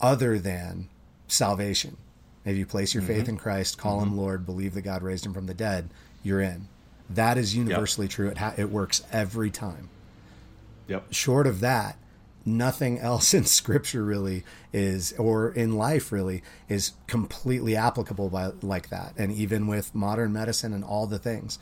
[0.00, 0.88] other than
[1.28, 1.96] salvation.
[2.44, 3.30] If you place your faith mm-hmm.
[3.30, 4.18] in Christ, call him mm-hmm.
[4.18, 5.90] Lord, believe that God raised him from the dead,
[6.22, 6.68] you're in.
[7.08, 8.28] That is universally true.
[8.28, 9.88] It ha- it works every time.
[10.88, 11.12] Yep.
[11.12, 11.96] Short of that,
[12.46, 18.88] nothing else in Scripture really is, or in life really, is completely applicable by like
[18.88, 19.14] that.
[19.16, 21.58] And even with modern medicine and all the things,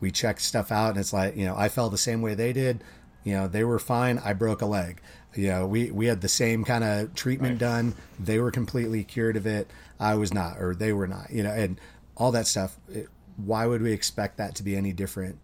[0.00, 2.52] we check stuff out, and it's like you know, I felt the same way they
[2.52, 2.82] did.
[3.24, 4.18] You know, they were fine.
[4.18, 5.00] I broke a leg.
[5.34, 7.94] You know, we we had the same kind of treatment done.
[8.18, 9.70] They were completely cured of it.
[9.98, 11.30] I was not, or they were not.
[11.30, 11.78] You know, and
[12.16, 12.76] all that stuff.
[12.92, 15.38] It, why would we expect that to be any different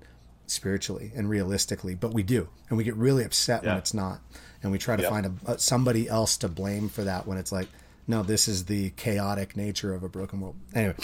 [0.47, 1.95] spiritually and realistically?
[1.95, 4.21] But we do, and we get really upset when it's not,
[4.63, 5.11] and we try to Yep.
[5.11, 7.69] find a, somebody else to blame for that when it's like,
[8.07, 10.57] no, this is the chaotic nature of a broken world.
[10.75, 10.95] Anyway,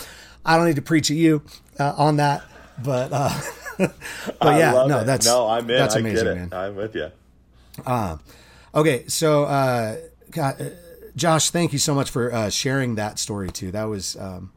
[0.44, 1.42] I don't need to preach at you
[1.78, 2.42] uh, on that,
[2.82, 3.40] but uh,
[3.78, 5.04] but yeah, no, it.
[5.04, 5.76] that's no, I'm in.
[5.76, 6.48] That's amazing, man.
[6.52, 7.10] I'm with you.
[7.84, 8.18] Uh,
[8.74, 9.96] okay, so uh,
[10.30, 10.64] God, uh,
[11.16, 13.70] Josh, thank you so much for uh, sharing that story too.
[13.70, 14.16] That was.
[14.16, 14.52] Um,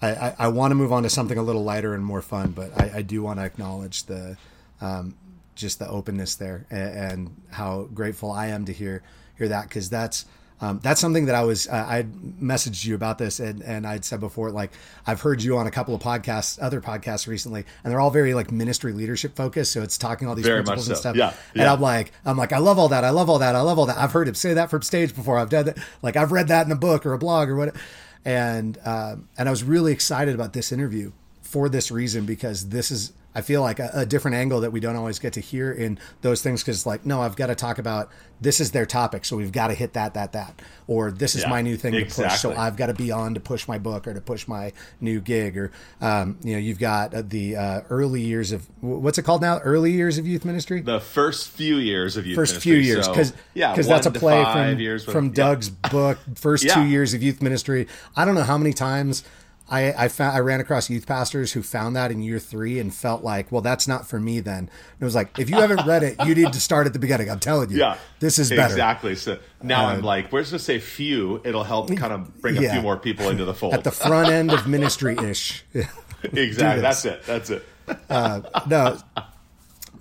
[0.00, 2.52] I, I, I want to move on to something a little lighter and more fun,
[2.52, 4.36] but I, I do want to acknowledge the
[4.80, 5.16] um,
[5.56, 9.02] just the openness there and, and how grateful I am to hear
[9.36, 10.24] hear that because that's
[10.60, 12.02] um, that's something that I was uh, I
[12.42, 14.72] messaged you about this and, and I'd said before like
[15.06, 18.34] I've heard you on a couple of podcasts other podcasts recently and they're all very
[18.34, 19.72] like ministry leadership focused.
[19.72, 21.16] So it's talking all these Very principles much and stuff.
[21.16, 21.68] Yeah, and.
[21.68, 23.04] I'm like I'm like I love all that.
[23.04, 23.54] I love all that.
[23.54, 23.98] I love all that.
[23.98, 25.38] I've heard him say that from stage before.
[25.38, 27.76] I've done that like I've read that in a book or a blog or what
[28.24, 31.12] and um, and I was really excited about this interview
[31.42, 34.80] for this reason because this is I feel like a, a different angle that we
[34.80, 37.78] don't always get to hear in those things because like no I've got to talk
[37.78, 38.10] about
[38.40, 41.42] this is their topic so we've got to hit that that that or this is
[41.42, 42.52] Yeah, my new thing to push so.
[42.54, 45.56] I've got to be on to push my book or to push my new gig
[45.56, 45.70] or
[46.00, 49.58] um, you know you've got uh, the uh, early years of what's it called now
[49.60, 52.72] early years of youth ministry The first few years of youth first ministry.
[52.72, 55.32] few years So, because yeah, because that's a play from years with- from yeah.
[55.34, 56.74] Doug's book first Yeah.
[56.74, 57.86] two years of youth ministry
[58.16, 59.22] I don't know how many times
[59.70, 62.94] I I found I ran across youth pastors who found that in year three and
[62.94, 64.70] felt like well that's not for me then and
[65.00, 67.30] it was like if you haven't read it you need to start at the beginning
[67.30, 69.14] I'm telling you Yeah, this is better Exactly.
[69.14, 71.40] So now Uh, I'm like, where's to say few?
[71.44, 73.74] It'll help kind of bring a few more people into the fold.
[73.74, 75.64] at the front end of ministry ish
[76.22, 76.82] exactly.
[76.82, 77.22] That's it.
[77.24, 77.62] That's it.
[78.08, 78.98] no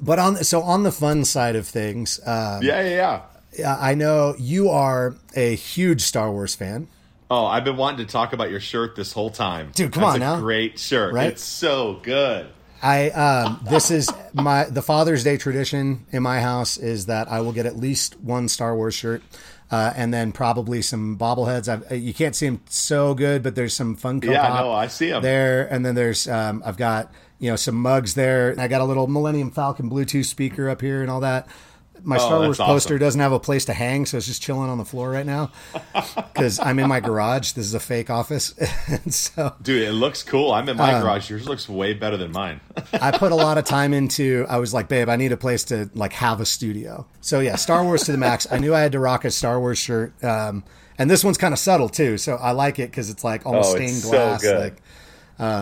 [0.02, 3.22] but on so on the fun side of things uh, Yeah, yeah,
[3.58, 3.78] yeah.
[3.80, 6.88] I know you are a huge Star Wars fan
[7.30, 10.16] Oh, I've been wanting to talk about your shirt this whole time, Dude, come That's
[10.16, 10.40] on a now.
[10.40, 11.14] Great shirt.
[11.14, 11.28] Right?
[11.32, 12.48] It's so good.
[12.82, 17.42] I um this is my the Father's Day tradition in my house is that I
[17.42, 19.24] will get at least one Star Wars shirt.
[19.70, 21.68] Uh, and then probably some bobbleheads.
[21.68, 24.88] I've, you can't see them so good, but there's some Funko Yeah, Pop no, I
[24.88, 25.68] see them there.
[25.70, 28.56] And then there's um, I've got you know some mugs there.
[28.58, 31.48] I got a little Millennium Falcon Bluetooth speaker up here and all that.
[32.04, 33.00] My Star Oh, that's Wars poster awesome.
[33.00, 35.52] doesn't have a place to hang, so it's just chilling on the floor right now
[35.94, 37.52] because I'm in my garage.
[37.54, 38.54] This is a fake office,
[38.88, 40.52] and so Dude, it looks cool.
[40.52, 41.30] I'm in my Um, garage.
[41.30, 42.62] Yours looks way better than mine.
[42.94, 44.46] I put a lot of time into.
[44.50, 47.06] I was like, babe, I need a place to like have a studio.
[47.22, 48.48] So yeah, Star Wars to the max.
[48.52, 50.64] I knew I had to rock a Star Wars shirt, um,
[50.98, 52.18] and this one's kind of subtle too.
[52.18, 54.42] So I like it because it's like almost Oh, stained so glass.
[54.42, 54.60] good.
[54.60, 54.82] Like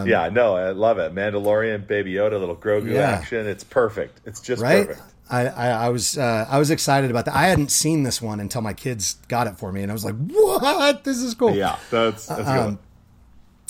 [0.08, 1.14] yeah, no, I love it.
[1.14, 3.10] Mandalorian, Baby Yoda, little Grogu Yeah.
[3.12, 3.46] action.
[3.48, 4.22] It's perfect.
[4.26, 4.88] It's just right.
[4.88, 5.02] perfect.
[5.30, 7.36] I, I, I was uh, I was excited about that.
[7.36, 10.06] I hadn't seen this one until my kids got it for me, and I was
[10.06, 11.04] like, "What?
[11.04, 12.80] This is cool." Yeah, that's that's Um,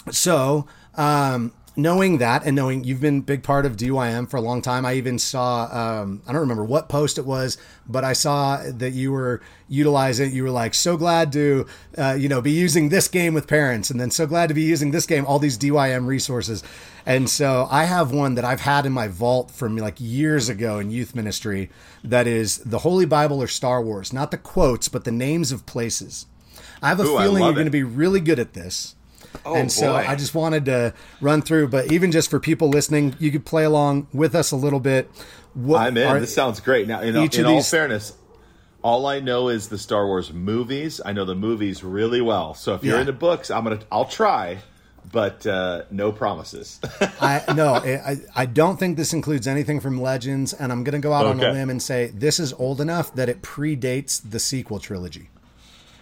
[0.05, 0.15] good.
[0.15, 4.41] So, um, knowing that and knowing you've been a big part of DYM for a
[4.41, 7.57] long time, I even saw, um, I don't remember what post it was,
[7.87, 11.65] but I saw that you were utilizing, you were like, so glad to,
[11.97, 14.61] uh, you know, be using this game with parents and then so glad to be
[14.61, 16.63] using this game, all these DYM resources.
[17.05, 20.79] And so I have one that I've had in my vault from like years ago
[20.79, 21.69] in youth ministry
[22.03, 25.65] that is the Holy Bible or Star Wars, not the quotes, but the names of
[25.65, 26.25] places.
[26.81, 28.94] I have a Ooh, feeling you're going to be really good at this
[29.45, 30.05] and so boy.
[30.07, 33.63] I just wanted to run through, but even just for people listening, you could play
[33.63, 35.09] along with us a little bit.
[35.53, 36.07] What I'm in.
[36.07, 36.87] are- this sounds great.
[36.87, 38.13] Now, in, each in of all these- fairness,
[38.81, 41.01] all I know is the Star Wars movies.
[41.03, 42.53] I know the movies really well.
[42.53, 43.01] So if you're Yeah.
[43.01, 43.79] into books, I'm gonna.
[43.91, 44.59] I'll try,
[45.11, 46.79] but uh, no promises.
[47.21, 50.99] I no, I, I don't think this includes anything from Legends, and I'm going to
[51.03, 54.39] go out on a limb and say this is old enough that it predates the
[54.39, 55.29] sequel trilogy.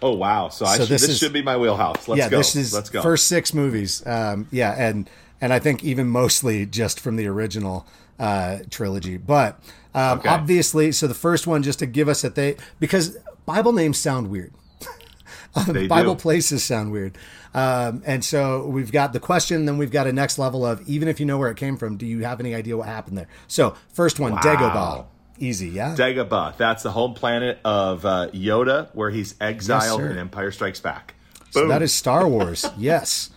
[0.04, 0.50] Oh wow!
[0.50, 2.08] So, I So should, this this, is- should be my wheelhouse.
[2.08, 2.38] Let's yeah, go.
[2.38, 3.02] this is Let's go.
[3.02, 4.06] first six movies.
[4.06, 5.10] Um, yeah, and
[5.42, 7.86] and I think even mostly just from the original
[8.20, 9.18] uh, trilogy.
[9.18, 9.60] But
[9.96, 10.30] um, Okay.
[10.30, 14.30] obviously, so the first one, just to give us a they because Bible names sound
[14.30, 14.54] weird.
[15.68, 16.20] They Bible do.
[16.22, 17.16] places sound weird.
[17.54, 21.08] Um, and so we've got the question, then we've got a next level of even
[21.08, 23.28] if you know where it came from, do you have any idea what happened there?
[23.48, 25.06] So first one, Dagobah.
[25.40, 25.96] Easy, yeah.
[25.98, 26.58] Dagobah.
[26.58, 30.10] That's the home planet of uh, Yoda, where he's exiled sir.
[30.12, 31.16] in Empire Strikes Back.
[31.52, 31.70] So Boom.
[31.70, 32.66] that is Star Wars.
[32.78, 33.30] yes.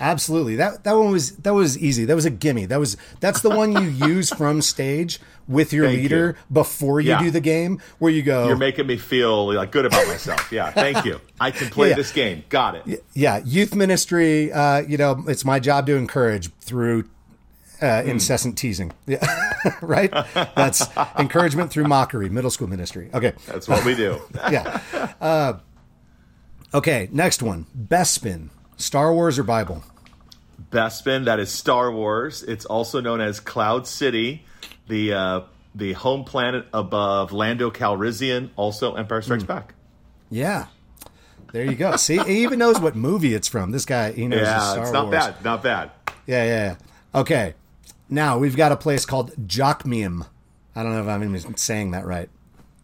[0.00, 0.56] Absolutely.
[0.56, 2.04] That that one was that was easy.
[2.04, 2.66] That was a gimme.
[2.66, 6.54] That was that's the one you use from stage with your Thank leader you.
[6.54, 7.22] before you Yeah.
[7.22, 10.50] do the game where you go You're making me feel like good about myself.
[10.50, 11.20] Yeah, thank you.
[11.40, 11.94] I can play Yeah.
[11.96, 12.42] this game.
[12.48, 13.04] Got it.
[13.14, 17.04] yeah, youth ministry, uh, you know, it's my job to encourage through
[17.82, 18.92] uh, incessant teasing.
[19.06, 19.24] Yeah.
[19.80, 20.10] right?
[20.56, 20.84] That's
[21.18, 23.10] encouragement through mockery, middle school ministry.
[23.14, 23.32] Okay.
[23.46, 24.20] That's what we do.
[24.50, 24.80] Yeah.
[25.20, 25.54] Uh,
[26.74, 27.66] okay, next one.
[27.76, 28.50] Bespin.
[28.76, 29.82] Star Wars or Bible?
[30.70, 32.42] Bespin, that is Star Wars.
[32.42, 34.44] It's also known as Cloud City,
[34.88, 35.40] the uh,
[35.74, 39.48] the home planet above Lando Calrissian, also Empire Strikes Hmm.
[39.48, 39.74] Back.
[40.30, 40.66] Yeah.
[41.52, 41.94] There you go.
[41.96, 43.70] See, he even knows what movie it's from.
[43.70, 45.16] This guy, he knows Yeah, Star it's not Wars.
[45.16, 45.44] bad.
[45.44, 45.90] Not bad.
[46.26, 46.76] Yeah, yeah,
[47.14, 47.20] yeah.
[47.20, 47.54] Okay.
[48.14, 50.26] Now we've got a place called Jokmeam.
[50.76, 52.30] I don't know if I'm even saying that right.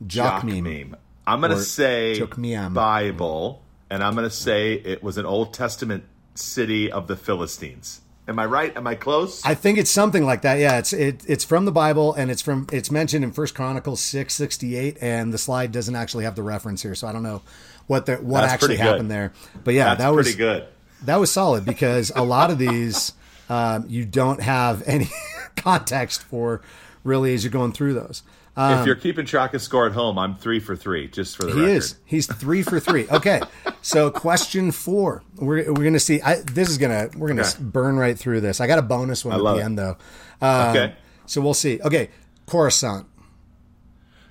[0.04, 0.62] Jokmeam.
[0.64, 0.94] Jokmeam.
[1.26, 2.20] I'm going to say.
[2.20, 6.04] Bible, and I'm going to say it was an Old Testament
[6.34, 8.00] city of the Philistines.
[8.26, 8.76] Am I right?
[8.76, 9.44] Am I close?
[9.44, 10.58] I think it's something like that.
[10.58, 14.00] Yeah, it's it, it's from the Bible and it's from it's mentioned in First Chronicles
[14.00, 17.24] six sixty eight, and the slide doesn't actually have the reference here, so I don't
[17.24, 17.42] know
[17.86, 19.32] what the what That's actually happened there.
[19.64, 20.66] But yeah, That's that was pretty good.
[21.04, 23.12] that was solid because a lot of these
[23.50, 25.10] um, you don't have any
[25.56, 26.62] context for
[27.04, 28.22] really as you're going through those.
[28.56, 31.52] if you're keeping track of score at home, I'm three for three, just for the
[31.52, 31.76] Um, He record.
[31.76, 31.94] is.
[32.04, 33.06] He's three for three.
[33.12, 33.40] Okay.
[33.82, 35.22] So question four.
[35.36, 36.20] We're, we're gonna see.
[36.20, 37.56] I, this is gonna we're gonna Okay.
[37.62, 38.60] burn right through this.
[38.60, 39.64] I got a bonus one at the it.
[39.64, 39.96] end though.
[40.42, 40.94] Um, Okay.
[41.26, 41.80] So we'll see.
[41.80, 42.10] Okay.
[42.46, 43.06] Coruscant.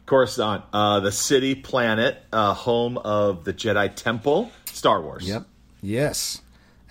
[0.06, 5.28] Coruscant, uh, the city planet, uh, home of the Jedi Temple, Star Wars.
[5.28, 5.46] Yep.
[5.82, 6.42] Yes.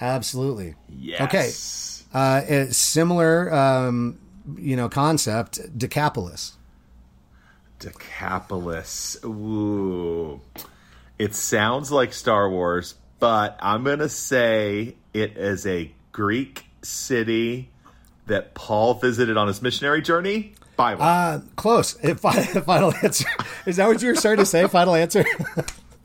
[0.00, 0.74] Absolutely.
[0.88, 1.20] Yes.
[1.22, 1.50] Okay.
[2.12, 4.18] Uh, similar, um,
[4.56, 5.60] you know, concept.
[5.76, 6.56] Decapolis.
[7.78, 9.16] Decapolis.
[9.24, 10.40] Ooh.
[11.18, 17.70] It sounds like Star Wars, but I'm going to say it is a Greek city
[18.26, 20.54] that Paul visited on his missionary journey.
[20.76, 21.02] Bible.
[21.02, 21.96] Uh, close.
[22.02, 22.20] If
[22.64, 23.28] final answer.
[23.66, 24.66] Is that what you were starting to say?
[24.68, 25.24] Final answer.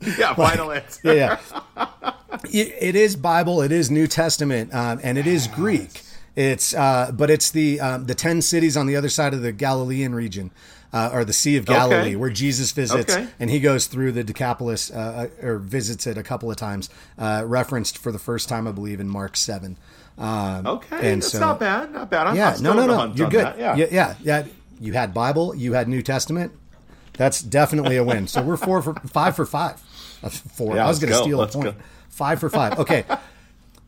[0.18, 1.00] yeah, final answer.
[1.14, 1.38] yeah,
[1.76, 2.12] yeah.
[2.52, 3.62] It, it is Bible.
[3.62, 6.02] It is New Testament, um, and it is Greek.
[6.36, 9.52] It's uh, but it's the um, the ten cities on the other side of the
[9.52, 10.50] Galilean region,
[10.92, 12.16] uh, or the Sea of Galilee, Okay.
[12.16, 13.28] where Jesus visits, Okay.
[13.38, 17.44] and he goes through the Decapolis uh, or visits it a couple of times, uh,
[17.46, 19.76] referenced for the first time, I believe, in Mark seven.
[20.18, 21.92] Um, Okay, and that's so- not bad.
[21.92, 22.26] Not bad.
[22.28, 23.14] I'm, Yeah, I'm no, no, no.
[23.14, 23.44] You're good.
[23.46, 23.76] that, Yeah.
[23.76, 24.44] yeah, yeah, yeah.
[24.80, 26.52] You had Bible, you had New Testament.
[27.16, 28.26] That's definitely a win.
[28.26, 29.80] So we're four for five for five.
[30.22, 30.74] Uh, Four.
[30.76, 31.76] Yeah, I was going to steal Let's a point.
[31.78, 31.82] go.
[32.14, 32.78] Five for five.
[32.78, 33.04] Okay.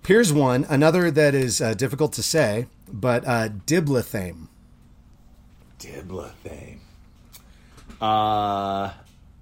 [0.04, 0.66] Here's one.
[0.68, 4.48] Another that is uh, difficult to say, but uh, Diblathaim.
[5.78, 6.78] Diblathane.
[8.00, 8.90] Uh,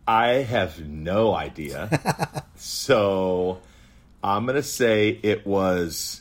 [0.07, 2.45] I have no idea.
[2.57, 3.63] so
[4.23, 6.21] I'm gonna say it was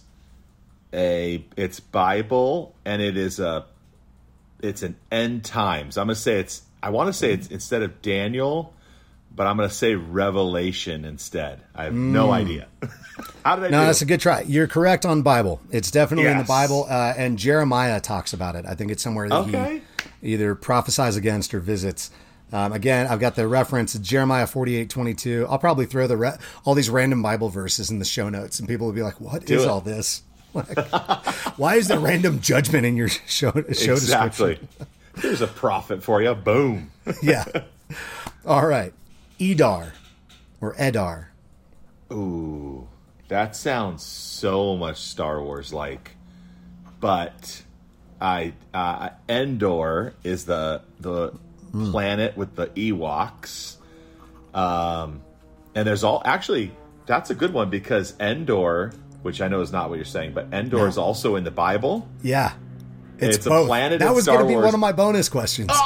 [0.94, 3.66] a it's Bible and it is a
[4.62, 5.98] it's an end times.
[5.98, 8.74] I'm gonna say it's I want to say it's instead of Daniel,
[9.36, 11.62] but I'm gonna say Revelation instead.
[11.76, 12.68] I have no idea.
[13.46, 13.86] How did I No, do?
[13.88, 14.42] that's a good try.
[14.42, 15.62] You're correct on Bible.
[15.72, 18.66] It's definitely in the Bible, uh, and Jeremiah talks about it.
[18.66, 19.82] I think it's somewhere that Okay.
[20.22, 22.10] he either prophesies against or visits.
[22.52, 25.48] Um, again, I've got the reference Jeremiah 48, 22.
[25.50, 28.68] I'll probably throw the re- all these random Bible verses in the show notes, and
[28.68, 29.70] people will be like, "What is it.
[29.70, 30.22] all this?
[30.54, 30.78] Like,
[31.58, 34.60] why is there random judgment in your show show description?" exactly.
[35.20, 36.36] Here's a prophet for you.
[36.36, 36.92] Boom.
[37.24, 37.46] Yeah.
[38.46, 38.94] All right,
[39.44, 39.92] Edar
[40.62, 41.26] or Edar.
[42.12, 42.88] Ooh,
[43.28, 46.12] that sounds so much Star Wars like.
[47.00, 47.64] But
[48.22, 51.34] I uh, Endor is the the
[51.92, 53.76] planet with the Ewoks.
[54.54, 55.22] Um,
[55.76, 56.72] and there's all actually
[57.06, 58.94] that's a good one because Endor,
[59.24, 62.08] which I know is not what you're saying, but Endor is also in the Bible.
[62.22, 62.54] Yeah.
[63.20, 65.70] It's, It's a planet that was gonna be one of my bonus questions.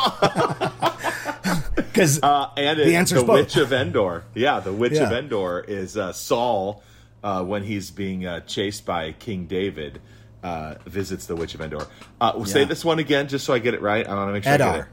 [1.75, 3.39] Because Uh, and The it, answer's the both.
[3.39, 4.23] Witch of Endor.
[4.33, 6.83] Yeah, the Witch of Endor is uh, Saul
[7.23, 10.01] uh, when he's being uh, chased by King David.
[10.43, 11.87] Uh, visits the Witch of Endor.
[12.21, 14.07] Uh, we'll Say this one again, just so I get it right.
[14.07, 14.73] I want to make sure I Edar.
[14.75, 14.87] get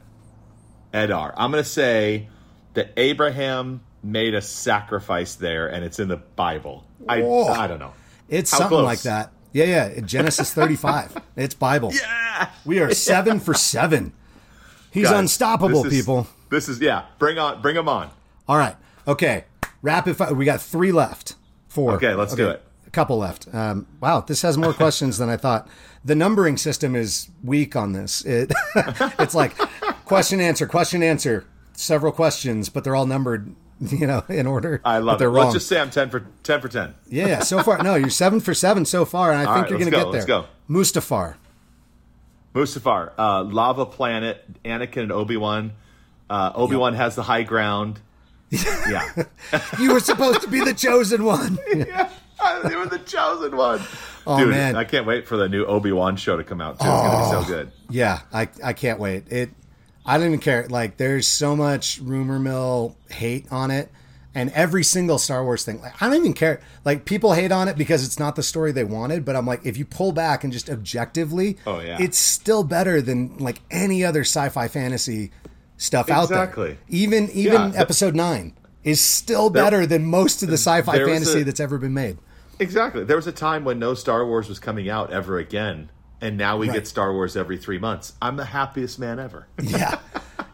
[1.05, 1.09] it.
[1.09, 1.33] Edar.
[1.37, 2.27] I'm going to say
[2.73, 6.83] that Abraham made a sacrifice there, and it's in the Bible.
[7.07, 7.45] I Whoa.
[7.47, 7.93] I don't know.
[8.27, 8.85] it's How something close?
[8.85, 9.31] like that.
[9.53, 9.99] Yeah, yeah.
[10.01, 11.15] Genesis 35.
[11.37, 11.91] it's Bible.
[11.93, 14.13] Yeah, We are seven for seven.
[14.91, 16.27] He's unstoppable, is- people.
[16.49, 17.05] This is yeah.
[17.19, 18.09] Bring on, bring them on.
[18.47, 18.75] All right.
[19.07, 19.45] Okay.
[19.81, 20.33] Rapid fire.
[20.33, 21.35] We got three left.
[21.67, 21.93] Four.
[21.93, 22.63] Okay, let's do it.
[22.87, 23.53] A couple left.
[23.53, 25.67] Um, wow, this has more questions than I thought.
[26.05, 28.23] The numbering system is weak on this.
[28.25, 28.51] It,
[29.19, 29.57] it's like
[30.05, 34.81] question answer question answer several questions, but they're all numbered you know, in order.
[34.85, 35.19] I love it.
[35.19, 36.95] they're Let's just say I'm ten for ten for ten.
[37.07, 37.39] Yeah, yeah.
[37.39, 39.79] So far, no, you're seven for seven so far, and I All think right, you're
[39.79, 40.21] going to go, get there.
[40.21, 40.45] let's go.
[40.69, 41.35] Mustafar.
[42.53, 45.73] Mustafar, uh, lava planet, Anakin and Obi Wan.
[46.29, 47.99] Uh, Obi Wan has the high ground.
[48.51, 49.23] Yeah,
[49.79, 51.57] You were supposed to be the chosen one.
[51.75, 52.09] yeah,
[52.63, 53.81] they were the chosen one.
[54.27, 54.75] Oh, Dude, man.
[54.75, 56.85] I can't wait for the new Obi Wan show to come out too.
[56.87, 57.71] It's gonna be so good.
[57.89, 59.31] Yeah, I I can't wait.
[59.31, 59.49] It
[60.05, 60.67] I don't even care.
[60.69, 63.91] Like there's so much rumor mill hate on it
[64.35, 65.81] and every single Star Wars thing.
[65.81, 66.61] Like I don't even care.
[66.85, 69.65] Like people hate on it because it's not the story they wanted, but I'm like
[69.65, 71.97] if you pull back and just objectively, Oh, yeah.
[71.99, 75.31] it's still better than like any other sci-fi fantasy
[75.77, 76.43] stuff out there.
[76.43, 76.77] Exactly.
[76.89, 78.53] Even even Yeah, episode 9
[78.83, 82.17] is still better than most of the sci-fi fantasy a- that's ever been made.
[82.59, 83.03] Exactly.
[83.03, 85.89] There was a time when no Star Wars was coming out ever again,
[86.21, 86.75] and now we Right.
[86.75, 88.13] get Star Wars every three months.
[88.21, 89.47] I'm the happiest man ever.
[89.61, 89.99] yeah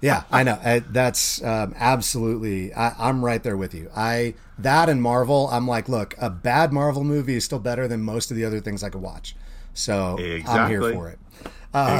[0.04, 4.90] yeah i know I, that's um, absolutely I, i'm right there with you i that
[4.90, 8.38] and marvel i'm like look a bad marvel movie is still better than most of
[8.38, 9.36] the other things i could watch
[9.76, 10.70] so i'm Exactly.
[10.70, 11.20] here for it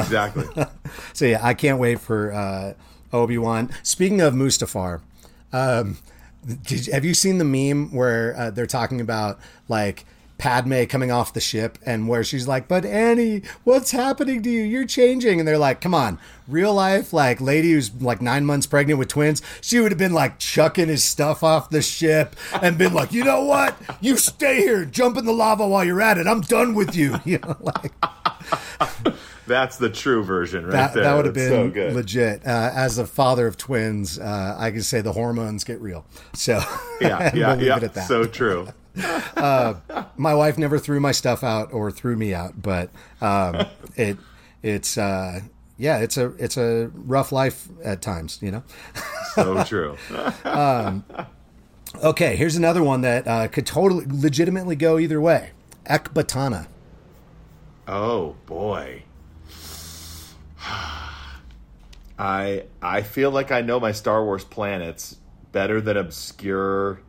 [0.00, 0.46] exactly.
[1.12, 2.74] so yeah i can't wait for uh,
[3.12, 5.00] obi-wan speaking of mustafar
[5.52, 5.98] um,
[6.64, 10.04] did, have you seen the meme where uh, they're talking about like
[10.42, 14.62] Padme coming off the ship and where she's like, "But Annie, what's happening to you?
[14.64, 16.18] You're changing." And they're like, "Come on,
[16.48, 20.12] real life like lady who's like 9 months pregnant with twins, she would have been
[20.12, 23.76] like chucking his stuff off the ship and been like, "You know what?
[24.00, 26.26] You stay here, jump in the lava while you're at it.
[26.26, 27.92] I'm done with you." You know, like
[29.46, 31.02] That's the true version, right that, there.
[31.02, 32.46] that would have been so legit.
[32.46, 36.06] Uh, as a father of twins, uh, I can say the hormones get real.
[36.32, 36.60] So
[37.00, 37.76] Yeah, yeah, we'll yeah.
[37.76, 38.08] it at that.
[38.08, 38.68] So true.
[38.94, 42.90] my wife never threw my stuff out or threw me out, but
[43.20, 43.66] um,
[43.96, 44.18] it
[44.62, 45.40] it's uh,
[45.78, 48.62] yeah, it's a it's a rough life at times, you know.
[49.34, 49.96] So true.
[52.02, 55.50] Okay, here's another one that uh, could totally legitimately go either way.
[55.86, 56.66] Ekbatana.
[57.86, 59.02] Oh boy.
[62.18, 65.16] I I feel like I know my Star Wars planets
[65.50, 67.00] better than obscure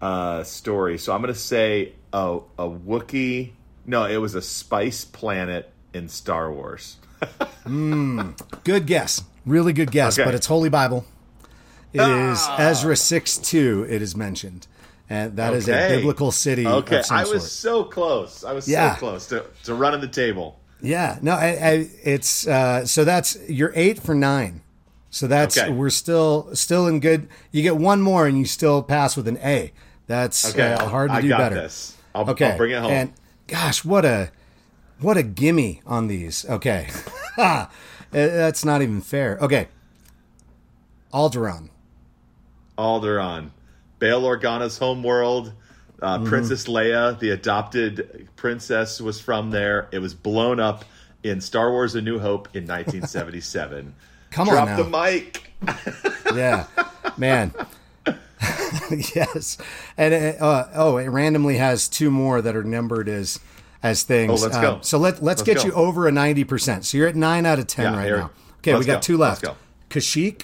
[0.00, 1.02] uh, stories.
[1.02, 3.52] So I'm gonna say a a Wookiee.
[3.86, 6.96] No, it was a spice planet in Star Wars.
[8.64, 10.26] Good guess, really good guess, Okay.
[10.26, 11.04] but it's Holy Bible.
[11.92, 12.56] It is Ah.
[12.58, 13.86] Ezra six two.
[13.88, 14.66] It is mentioned,
[15.08, 17.84] and that is a biblical city Okay, of some I was sort.
[17.84, 18.44] so close.
[18.44, 18.94] I was Yeah.
[18.94, 20.58] so close to, to running the table.
[20.84, 24.60] Yeah, no, I, I, it's uh, so that's you're eight for nine.
[25.10, 25.70] So that's Okay.
[25.70, 27.28] we're still still in good.
[27.52, 29.72] You get one more and you still pass with an A.
[30.06, 31.54] That's Okay, uh, hard to I do better.
[31.54, 31.96] this.
[32.14, 32.90] I'll, Okay, I'll bring it home.
[32.90, 33.12] And
[33.46, 34.30] gosh, what a
[35.00, 36.44] what a gimme on these.
[36.48, 36.88] Okay,
[37.38, 37.66] Uh,
[38.10, 39.38] that's not even fair.
[39.40, 39.68] Okay,
[41.12, 41.68] Alderaan.
[42.78, 43.50] Alderaan,
[43.98, 45.52] Bail Organa's homeworld.
[46.02, 46.26] Uh, Mm-hmm.
[46.28, 49.88] Princess Leia, the adopted princess, was from there.
[49.92, 50.84] It was blown up
[51.22, 53.94] in Star Wars: A New Hope in 1977.
[54.30, 54.82] Come on Drop now.
[54.82, 55.50] the mic.
[56.34, 56.66] Yeah,
[57.16, 57.54] man.
[59.14, 59.56] yes,
[59.96, 63.38] and uh, oh, it randomly has two more that are numbered as
[63.82, 64.30] as things.
[64.42, 64.78] Oh, let's Uh, go.
[64.82, 65.64] so let let's, Let's get go.
[65.64, 66.84] you over a ninety percent.
[66.84, 68.30] So you're at nine out of ten Yeah, right here- now.
[68.58, 69.00] Okay, we let's got go.
[69.00, 69.56] two Let's left.
[69.90, 69.98] go.
[69.98, 70.42] Kashyyyk.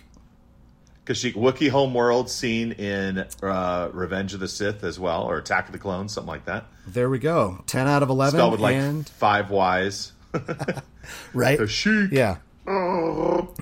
[1.10, 5.72] Kashyyyk Wookiee homeworld seen in uh, Revenge of the Sith as well, or Attack of
[5.72, 6.66] the Clones, something like that.
[6.86, 7.64] There we go.
[7.66, 8.38] Ten out of eleven.
[8.38, 10.12] Spelled with like and five Y's.
[11.34, 11.58] right.
[11.58, 12.12] Kashyyyk.
[12.12, 12.36] Yeah.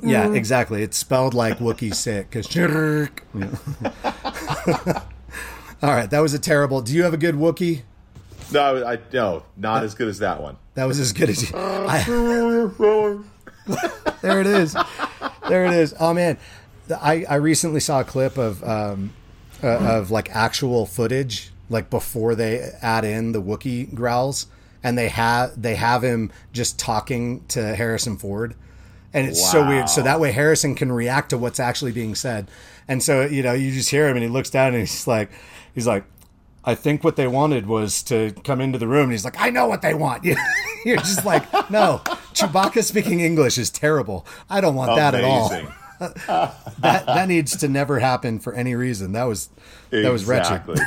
[0.02, 0.82] Yeah, exactly.
[0.82, 2.30] It's spelled like Wookiee sick.
[2.32, 3.20] Kashyyyk.
[3.34, 5.02] Yeah.
[5.82, 6.82] All right, that was a terrible.
[6.82, 7.80] Do you have a good Wookiee?
[8.52, 10.58] No, I no, not as good as that one.
[10.74, 11.56] That was as good as you.
[11.56, 12.04] I,
[14.20, 14.76] there it is.
[15.48, 15.94] There it is.
[15.98, 16.36] Oh man,
[16.90, 19.12] I I recently saw a clip of um
[19.62, 24.46] uh, of like actual footage like before they add in the Wookiee growls
[24.82, 28.54] and they have they have him just talking to Harrison Ford.
[29.12, 29.88] And it's so weird.
[29.88, 32.50] So that way Harrison can react to what's actually being said.
[32.86, 35.30] And so, you know, you just hear him and he looks down and he's like
[35.74, 36.04] he's like
[36.64, 39.48] I think what they wanted was to come into the room, and he's like, "I
[39.48, 40.24] know what they want."
[40.84, 42.02] You're just like, "No,
[42.34, 44.26] Chewbacca speaking English is terrible.
[44.50, 45.48] I don't want that at all.
[46.80, 49.12] That that needs to never happen for any reason.
[49.12, 49.48] That was
[49.90, 50.62] that was wretched."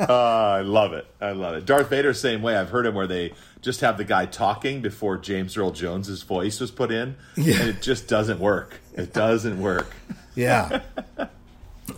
[0.00, 1.06] uh, I love it.
[1.20, 1.66] I love it.
[1.66, 2.56] Darth Vader, same way.
[2.56, 3.32] I've heard him where they
[3.62, 7.60] just have the guy talking before James Earl Jones's voice was put in, Yeah.
[7.60, 8.80] and it just doesn't work.
[8.94, 9.94] It doesn't work.
[10.34, 10.80] Yeah.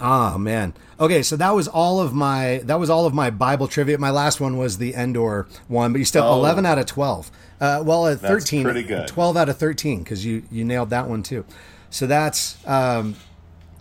[0.01, 0.75] Oh man.
[1.01, 3.99] Okay, so that was all of my that was all of my Bible trivia.
[3.99, 6.35] My last one was the Endor one, but you still Oh.
[6.35, 7.31] eleven out of twelve.
[7.61, 9.07] Uh, well, at That's thirteen, pretty good.
[9.09, 11.45] twelve out of thirteen because you you nailed that one too.
[11.93, 13.15] So that's um,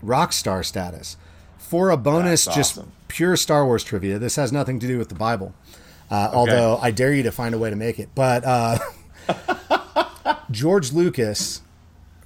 [0.04, 1.16] rock star status.
[1.58, 4.20] for a bonus, That's just pure Star Wars trivia.
[4.20, 5.54] This has nothing to do with the Bible,
[6.12, 8.10] uh, although I dare you to find a way to make it.
[8.14, 8.78] But uh,
[10.52, 11.62] George Lucas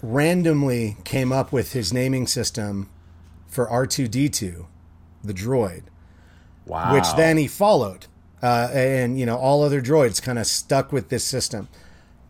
[0.01, 2.89] randomly came up with his naming system
[3.47, 4.67] for R two D two,
[5.23, 5.83] the droid,
[6.65, 6.93] Wow.
[6.95, 8.07] which then he followed,
[8.41, 11.67] uh, and you know all other droids kind of stuck with this system.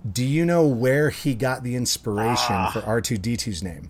[0.10, 2.72] Do you know where he got the inspiration Ah.
[2.72, 3.90] for R two D 2s name?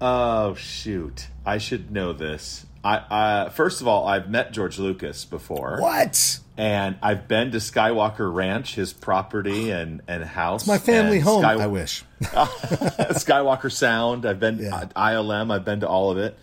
[0.00, 1.28] Oh shoot!
[1.46, 2.66] I should know this.
[2.84, 6.38] I, I first of all, I've met George Lucas before, What?
[6.56, 10.66] and I've been to Skywalker Ranch, his property and and house.
[10.66, 11.42] My family home.
[11.42, 12.04] Sky- I wish.
[12.22, 14.24] Skywalker Sound.
[14.26, 14.84] I've been Yeah.
[14.96, 15.52] ILM.
[15.52, 16.38] I've been to all of it.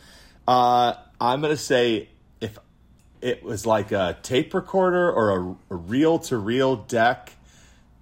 [0.48, 2.10] Uh, I'm gonna say
[2.42, 2.58] if
[3.22, 5.30] it was like a tape recorder or
[5.70, 7.32] a, a reel to reel deck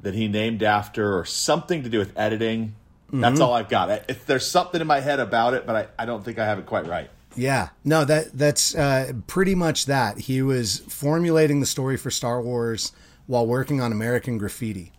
[0.03, 2.75] that he named after, or something to do with editing.
[3.11, 3.41] That's Mm-hmm.
[3.43, 4.09] all I've got.
[4.09, 6.57] If there's something in my head about it, but I, I don't think I have
[6.59, 7.09] it quite right.
[7.35, 10.17] Yeah, no, that that's uh, pretty much that.
[10.19, 12.91] He was formulating the story for Star Wars
[13.27, 14.91] while working on American Graffiti,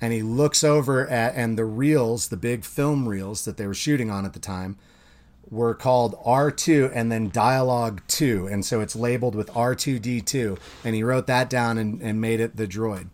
[0.00, 3.74] and he looks over at and the reels, the big film reels that they were
[3.74, 4.76] shooting on at the time,
[5.50, 9.98] were called R two and then Dialogue two, and so it's labeled with R two
[9.98, 13.08] D two, and he wrote that down and, and made it the droid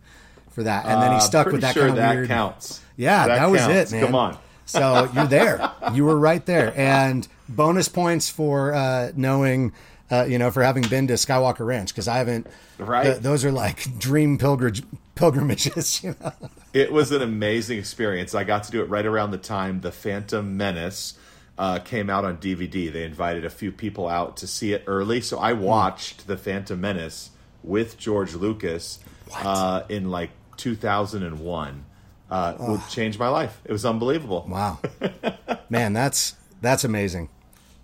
[0.55, 2.27] for that, and then he Uh, stuck pretty with that sure kind of that weird.
[2.27, 2.81] counts.
[2.97, 3.91] Yeah, that, was counts.
[3.91, 4.05] it, man.
[4.05, 4.37] Come on.
[4.67, 5.71] So you're there.
[5.93, 6.73] you were right there.
[6.75, 9.73] And bonus points for uh, knowing,
[10.09, 12.47] uh, you know, for having been to Skywalker Ranch because I haven't.
[12.79, 13.03] Right.
[13.03, 14.81] th- those are like dream pilgrimage
[15.13, 16.01] pilgrimages.
[16.03, 16.31] You know.
[16.73, 18.33] It was an amazing experience.
[18.33, 21.13] I got to do it right around the time the Phantom Menace
[21.59, 22.91] uh, came out on DVD.
[22.91, 26.81] They invited a few people out to see it early, so I watched the Phantom
[26.81, 27.29] Menace
[27.63, 28.97] with George Lucas
[29.35, 31.85] uh, in like 2001.
[32.29, 33.61] Uh, Would change my life.
[33.65, 34.45] It was unbelievable.
[34.49, 34.79] Wow,
[35.69, 37.29] man, that's that's amazing.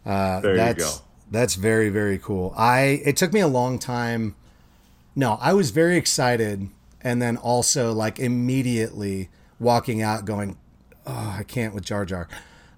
[0.03, 0.91] there that's you go.
[1.29, 2.51] that's very very cool.
[2.57, 4.35] I it took me a long time.
[5.15, 6.69] No, I was very excited,
[7.01, 9.29] and then also like immediately
[9.59, 10.57] walking out, going,
[11.05, 12.27] "Oh, I can't with Jar Jar."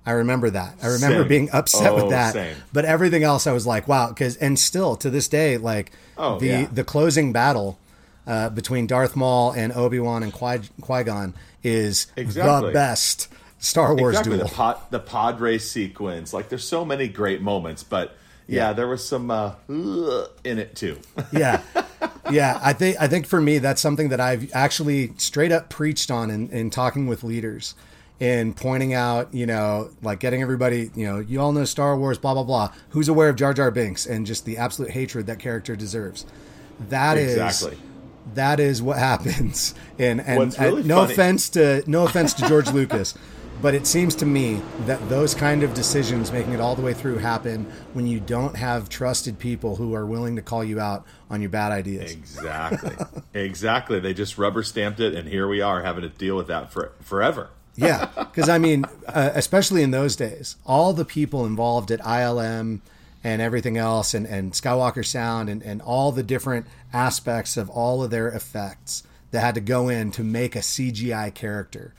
[0.05, 0.75] I remember that.
[0.83, 1.27] I remember Same.
[1.29, 2.33] being upset with Oh, that.
[2.33, 2.57] same.
[2.73, 6.39] But everything else, I was like, "Wow!" Because and still to this day, like Oh,
[6.39, 6.67] the yeah.
[6.69, 7.79] the closing battle
[8.27, 11.33] uh, between Darth Maul and Obi Wan and Qui Gon
[11.63, 12.67] is exactly.
[12.69, 13.27] the best
[13.59, 14.47] Star Wars Exactly duel.
[14.47, 16.33] the pod the pod race sequence.
[16.33, 18.15] Like there's so many great moments, but
[18.47, 18.73] yeah, Yeah.
[18.73, 20.99] there was some uh, in it too.
[21.31, 21.61] yeah
[22.31, 26.09] yeah i think i think for me that's something that i've actually straight up preached
[26.09, 27.75] on in, in talking with leaders
[28.21, 32.17] in pointing out you know like getting everybody you know you all know star wars
[32.17, 35.37] blah blah blah who's aware of jar jar binks and just the absolute hatred that
[35.39, 36.25] character deserves
[36.89, 37.77] That is Exactly.
[38.33, 42.69] That is what happens and and, really no funny- offense to no offense to george
[42.71, 43.13] lucas
[43.61, 46.93] but it seems to me that those kind of decisions making it all the way
[46.93, 51.05] through happen when you don't have trusted people who are willing to call you out
[51.29, 52.95] on your bad ideas Exactly.
[53.33, 53.99] exactly.
[54.01, 56.91] They just rubber stamped it, and here we are having to deal with that for
[56.99, 57.51] forever.
[57.75, 62.81] Yeah, because I mean, uh, especially in those days, all the people involved at ILM
[63.23, 68.03] and everything else, and, and Skywalker Sound, and, and all the different aspects of all
[68.03, 71.93] of their effects that had to go in to make a CGI character.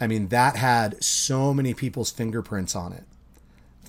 [0.00, 3.04] I mean, that had so many people's fingerprints on it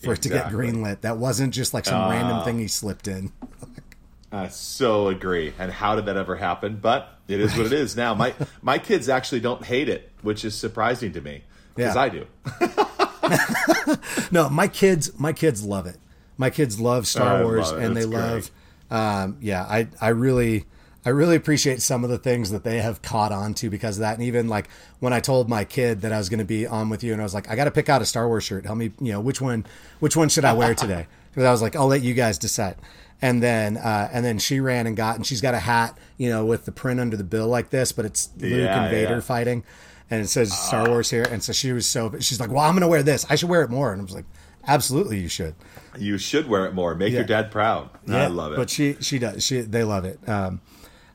[0.03, 0.68] for it to get Exactly.
[0.72, 1.02] greenlit.
[1.02, 3.31] That wasn't just like some random thing he slipped in.
[4.31, 5.53] I so agree.
[5.57, 6.76] And how did that ever happen?
[6.81, 8.14] But it is what it is now.
[8.14, 11.43] My my kids actually don't hate it, which is surprising to me
[11.73, 12.02] because Yeah.
[12.02, 12.27] I do.
[14.31, 15.97] No, my kids, my kids love it.
[16.37, 18.51] My kids love Star I Wars, love and they love.
[18.91, 20.65] Um, yeah, I I really
[21.05, 24.01] I really appreciate some of the things that they have caught on to because of
[24.01, 24.15] that.
[24.15, 24.67] And even like
[24.99, 27.21] when I told my kid that I was going to be on with you, and
[27.21, 28.65] I was like, I got to pick out a Star Wars shirt.
[28.65, 29.65] Help me, you know, which one
[29.99, 31.07] which one should I wear today?
[31.35, 32.77] Because I was like, I'll let you guys decide.
[33.21, 36.29] And then uh, and then she ran and got and she's got a hat, you
[36.29, 39.15] know, with the print under the bill like this, but it's Luke Yeah, and Vader
[39.15, 39.19] yeah.
[39.19, 39.65] fighting,
[40.09, 41.23] and it says Star Wars here.
[41.29, 43.25] And so she was so she's like, well, I'm going to wear this.
[43.29, 43.91] I should wear it more.
[43.91, 44.23] And I was like,
[44.65, 45.55] absolutely, you should.
[45.97, 46.95] You should wear it more.
[46.95, 47.89] Make your dad proud.
[48.09, 48.55] I love it.
[48.57, 49.43] But she she does.
[49.43, 50.19] She they love it.
[50.27, 50.61] Um,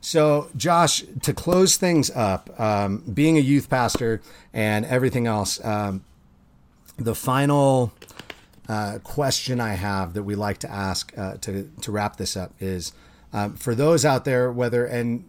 [0.00, 6.04] so Josh, to close things up, um, being a youth pastor and everything else, um,
[6.96, 7.92] the final
[8.68, 12.52] uh, question I have that we like to ask uh, to to wrap this up
[12.60, 12.92] is
[13.32, 15.24] um, for those out there, whether and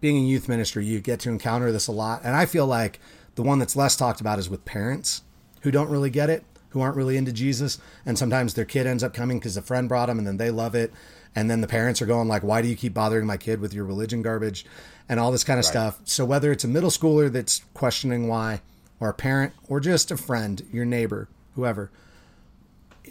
[0.00, 3.00] being in youth ministry, you get to encounter this a lot, and I feel like
[3.34, 5.22] the one that's less talked about is with parents
[5.60, 9.02] who don't really get it, who aren't really into Jesus, and sometimes their kid ends
[9.02, 10.92] up coming because a friend brought them, and then they love it,
[11.34, 13.72] and then the parents are going like, "Why do you keep bothering my kid with
[13.72, 14.66] your religion garbage?"
[15.08, 16.00] and all this kind of stuff.
[16.04, 18.60] So whether it's a middle schooler that's questioning why,
[19.00, 21.90] or a parent, or just a friend, your neighbor, whoever,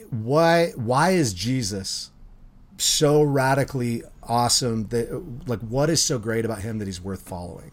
[0.10, 2.12] why why is Jesus
[2.78, 7.72] so radically awesome that like what is so great about him that he's worth following?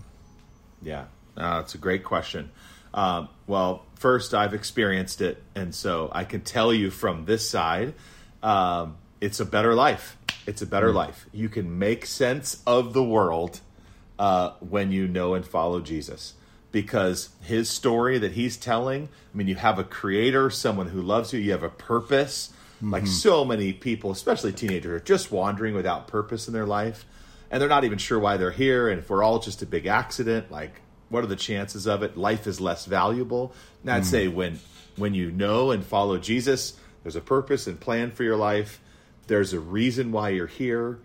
[0.80, 1.06] Yeah,
[1.36, 2.50] uh, it's a great question.
[2.94, 7.94] Um, well, first, I've experienced it, and so I can tell you from this side,
[8.42, 10.16] um, it's a better life.
[10.46, 10.94] It's a better mm.
[10.94, 11.26] life.
[11.32, 13.60] You can make sense of the world
[14.18, 16.34] uh, when you know and follow Jesus.
[16.70, 21.32] Because his story that he's telling, I mean, you have a creator, someone who loves
[21.32, 22.52] you, you have a purpose.
[22.76, 22.92] Mm-hmm.
[22.92, 27.04] Like so many people, especially teenagers, are just wandering without purpose in their life.
[27.50, 28.88] And they're not even sure why they're here.
[28.88, 30.80] And if we're all just a big accident, like
[31.12, 32.16] what are the chances of it?
[32.16, 33.52] Life is less valuable.
[33.82, 34.06] And I'd mm.
[34.06, 34.58] say when
[34.96, 38.80] when you know and follow Jesus, there's a purpose and plan for your life.
[39.26, 40.98] There's a reason why you're here.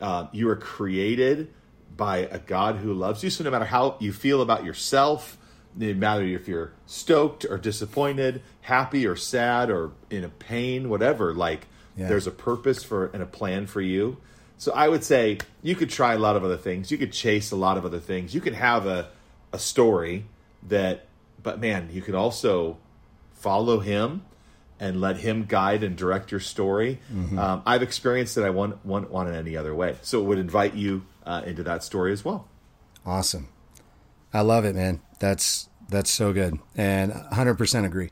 [0.00, 1.52] Uh, you are created
[1.96, 3.30] by a God who loves you.
[3.30, 5.36] So no matter how you feel about yourself,
[5.76, 11.34] no matter if you're stoked or disappointed, happy or sad or in a pain, whatever,
[11.34, 11.66] like
[11.96, 12.08] yeah.
[12.08, 14.16] there's a purpose for and a plan for you.
[14.56, 16.90] So I would say you could try a lot of other things.
[16.90, 18.34] You could chase a lot of other things.
[18.34, 19.08] You could have a
[19.52, 20.26] a story
[20.68, 21.06] that,
[21.42, 22.78] but man, you can also
[23.32, 24.22] follow him
[24.78, 27.00] and let him guide and direct your story.
[27.12, 27.38] Mm-hmm.
[27.38, 29.96] Um, I've experienced that I want, want, want it any other way.
[30.02, 32.48] So it would invite you uh, into that story as well.
[33.04, 33.48] Awesome.
[34.32, 35.00] I love it, man.
[35.18, 36.58] That's, that's so good.
[36.76, 38.10] And 100% agree.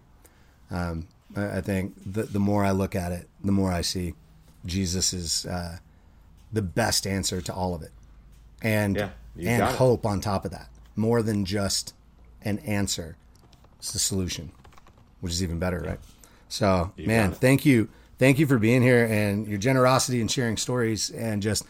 [0.71, 4.15] Um, I, I think the, the more I look at it, the more I see
[4.67, 5.79] Jesus is uh,
[6.53, 7.93] the best answer to all of it.
[8.61, 11.95] And, yeah, and hope on top of that more than just
[12.43, 13.17] an answer.
[13.79, 14.53] It's the solution,
[15.21, 16.01] which is even better, right?
[16.49, 17.89] So, you man, thank you.
[18.19, 21.65] Thank you for being here and your generosity and sharing stories and just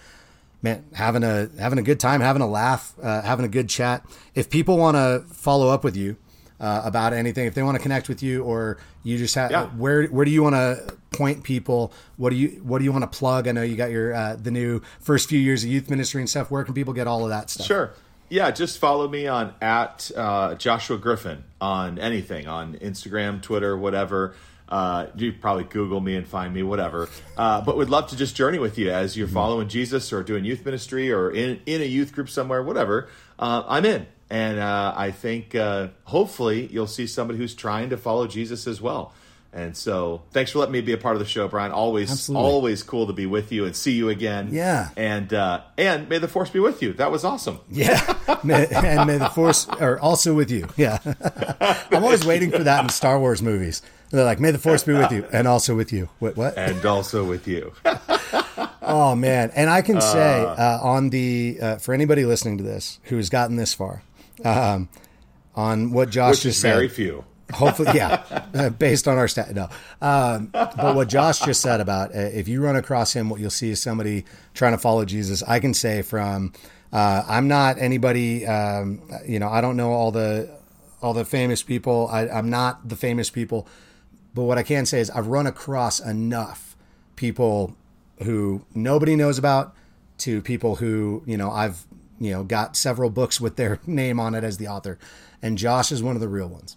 [0.63, 4.05] man having a having a good time, having a laugh, uh, having a good chat.
[4.35, 6.17] If people want to follow up with you
[6.61, 9.67] uh, about anything, if they want to connect with you, or you just have yeah.
[9.67, 11.93] where where do you want to point people?
[12.17, 13.47] What do you what do you want to plug?
[13.47, 16.31] I know you got your uh, the new first few years of youth ministry and
[16.31, 16.51] stuff.
[16.51, 17.67] Where can people get all of that stuff?
[17.67, 17.93] Sure.
[18.31, 24.35] Yeah, just follow me on at uh, Joshua Griffin on anything on Instagram, Twitter, whatever.
[24.69, 27.09] Uh, you probably Google me and find me, whatever.
[27.39, 29.35] Uh, but would love to just journey with you as you're mm-hmm.
[29.35, 33.09] following Jesus or doing youth ministry or in in a youth group somewhere, whatever.
[33.39, 37.97] Uh, I'm in, and uh, I think uh, hopefully you'll see somebody who's trying to
[37.97, 39.15] follow Jesus as well.
[39.53, 41.73] And so, thanks for letting me be a part of the show, Brian.
[41.73, 42.47] Always, Absolutely.
[42.47, 44.51] always cool to be with you and see you again.
[44.53, 44.91] Yeah.
[44.95, 46.93] And uh, and may the force be with you.
[46.93, 47.61] That was awesome.
[47.71, 48.17] Yeah.
[48.45, 50.69] may, and may the force are also with you.
[50.77, 50.99] Yeah.
[51.91, 53.81] I'm always waiting for that in Star Wars movies.
[54.11, 56.09] They're like, may the force be with you, and also with you.
[56.19, 56.37] What?
[56.37, 56.57] What?
[56.57, 57.73] And also with you.
[58.83, 59.51] oh man!
[59.55, 63.29] And I can say uh, uh, on the uh, for anybody listening to this who's
[63.29, 64.03] gotten this far,
[64.45, 64.89] um,
[65.55, 68.23] on what Josh just said, very few Hopefully, yeah,
[68.55, 69.55] uh, based on our stat.
[69.55, 69.69] No,
[70.03, 73.51] um, but what Josh just said about uh, if you run across him, what you'll
[73.51, 75.43] see is somebody trying to follow Jesus.
[75.43, 76.53] I can say from
[76.93, 78.47] uh, I'm not anybody.
[78.47, 80.51] Um, you know, I don't know all the
[81.03, 82.09] all the famous people.
[82.11, 83.67] I, I'm not the famous people,
[84.35, 86.77] but what I can say is I've run across enough
[87.17, 87.77] people
[88.23, 89.75] who nobody knows about
[90.19, 91.85] to people who you know I've
[92.19, 94.99] you know got several books with their name on it as the author,
[95.43, 96.77] and Josh is one of the real ones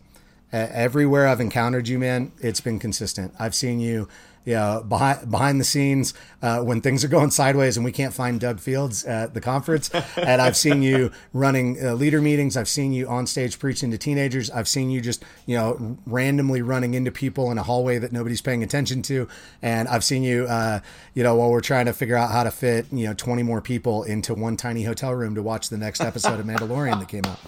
[0.51, 3.33] everywhere I've encountered you, man, it's been consistent.
[3.39, 4.07] I've seen you,
[4.43, 8.13] you know, behind behind the scenes uh, when things are going sideways and we can't
[8.13, 9.89] find Doug Fields at the conference.
[10.17, 12.57] and I've seen you running uh, leader meetings.
[12.57, 14.49] I've seen you on stage preaching to teenagers.
[14.49, 18.41] I've seen you just, you know, randomly running into people in a hallway that nobody's
[18.41, 19.27] paying attention to.
[19.61, 20.79] And I've seen you, uh,
[21.13, 23.61] you know, while we're trying to figure out how to fit, you know, 20 more
[23.61, 27.25] people into one tiny hotel room to watch the next episode of Mandalorian that came
[27.25, 27.39] out.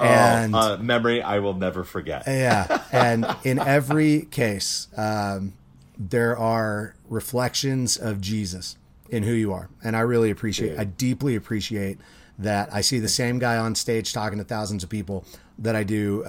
[0.00, 2.24] Oh, and uh, memory I will never forget.
[2.26, 5.54] yeah, and in every case, um,
[5.98, 8.76] there are reflections of Jesus
[9.10, 10.74] in who you are, and I really appreciate.
[10.74, 10.82] Yeah.
[10.82, 11.98] I deeply appreciate
[12.38, 12.72] that.
[12.72, 15.24] I see the same guy on stage talking to thousands of people
[15.58, 16.22] that I do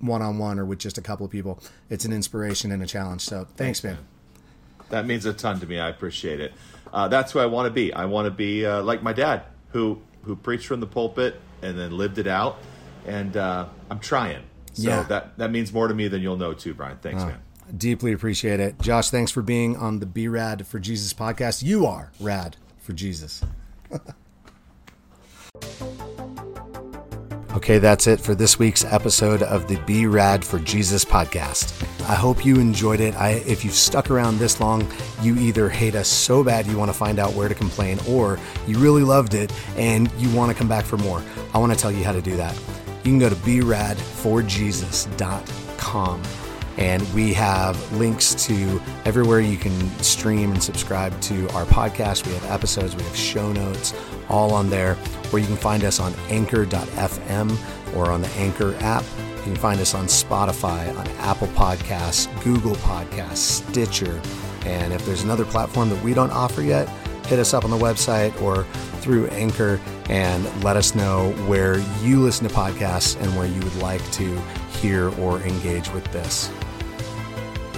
[0.00, 1.58] one on one or with just a couple of people.
[1.90, 3.22] It's an inspiration and a challenge.
[3.22, 3.94] So thanks, thanks man.
[3.94, 4.04] man.
[4.90, 5.80] That means a ton to me.
[5.80, 6.52] I appreciate it.
[6.92, 7.92] Uh, that's who I want to be.
[7.92, 11.78] I want to be uh, like my dad, who who preached from the pulpit and
[11.78, 12.58] then lived it out
[13.06, 14.42] and uh, I'm trying.
[14.74, 15.02] So yeah.
[15.04, 16.98] that that means more to me than you'll know too, Brian.
[16.98, 17.40] Thanks, oh, man.
[17.76, 19.10] Deeply appreciate it, Josh.
[19.10, 21.62] Thanks for being on the Be Rad for Jesus podcast.
[21.62, 23.42] You are rad for Jesus.
[27.54, 31.82] Okay, that's it for this week's episode of the Be Rad for Jesus podcast.
[32.08, 33.14] I hope you enjoyed it.
[33.14, 36.88] I, if you've stuck around this long, you either hate us so bad you want
[36.88, 40.56] to find out where to complain, or you really loved it and you want to
[40.56, 41.22] come back for more.
[41.52, 42.58] I want to tell you how to do that
[43.04, 46.22] you can go to beradforjesus.com
[46.78, 52.26] And we have links to everywhere you can stream and subscribe to our podcast.
[52.26, 53.92] We have episodes, we have show notes,
[54.30, 54.96] all on there.
[55.32, 59.04] Or you can find us on anchor.fm or on the Anchor app.
[59.38, 64.20] You can find us on Spotify, on Apple Podcasts, Google Podcasts, Stitcher.
[64.64, 66.88] And if there's another platform that we don't offer yet,
[67.26, 68.64] hit us up on the website or
[69.00, 69.78] through Anchor
[70.12, 74.38] and let us know where you listen to podcasts and where you would like to
[74.78, 76.50] hear or engage with this.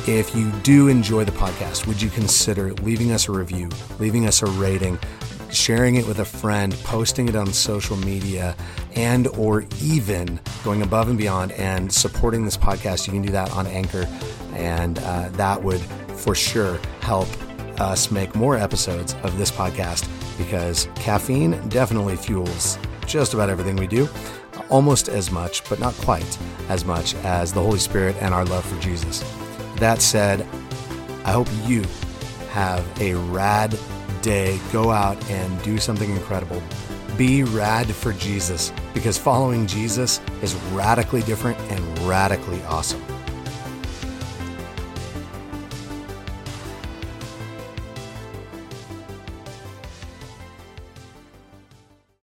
[0.09, 3.71] If you do enjoy the podcast, would you consider leaving us a review,
[4.01, 4.99] leaving us a rating,
[5.53, 8.57] sharing it with a friend, posting it on social media,
[8.97, 13.07] and or even going above and beyond and supporting this podcast?
[13.07, 14.09] You can do that on Anchor,
[14.55, 15.81] and uh, that would
[16.17, 17.29] for sure help
[17.81, 20.09] us make more episodes of this podcast
[20.39, 24.09] because caffeine definitely fuels just about everything we do,
[24.69, 26.39] almost as much, but not quite
[26.69, 29.23] as much as the Holy Spirit and our love for Jesus.
[29.77, 30.47] That said,
[31.25, 31.85] I hope you
[32.51, 33.79] have a rad
[34.23, 34.59] day.
[34.73, 36.63] Go out and do something incredible.
[37.17, 43.03] Be rad for Jesus because following Jesus is radically different and radically awesome.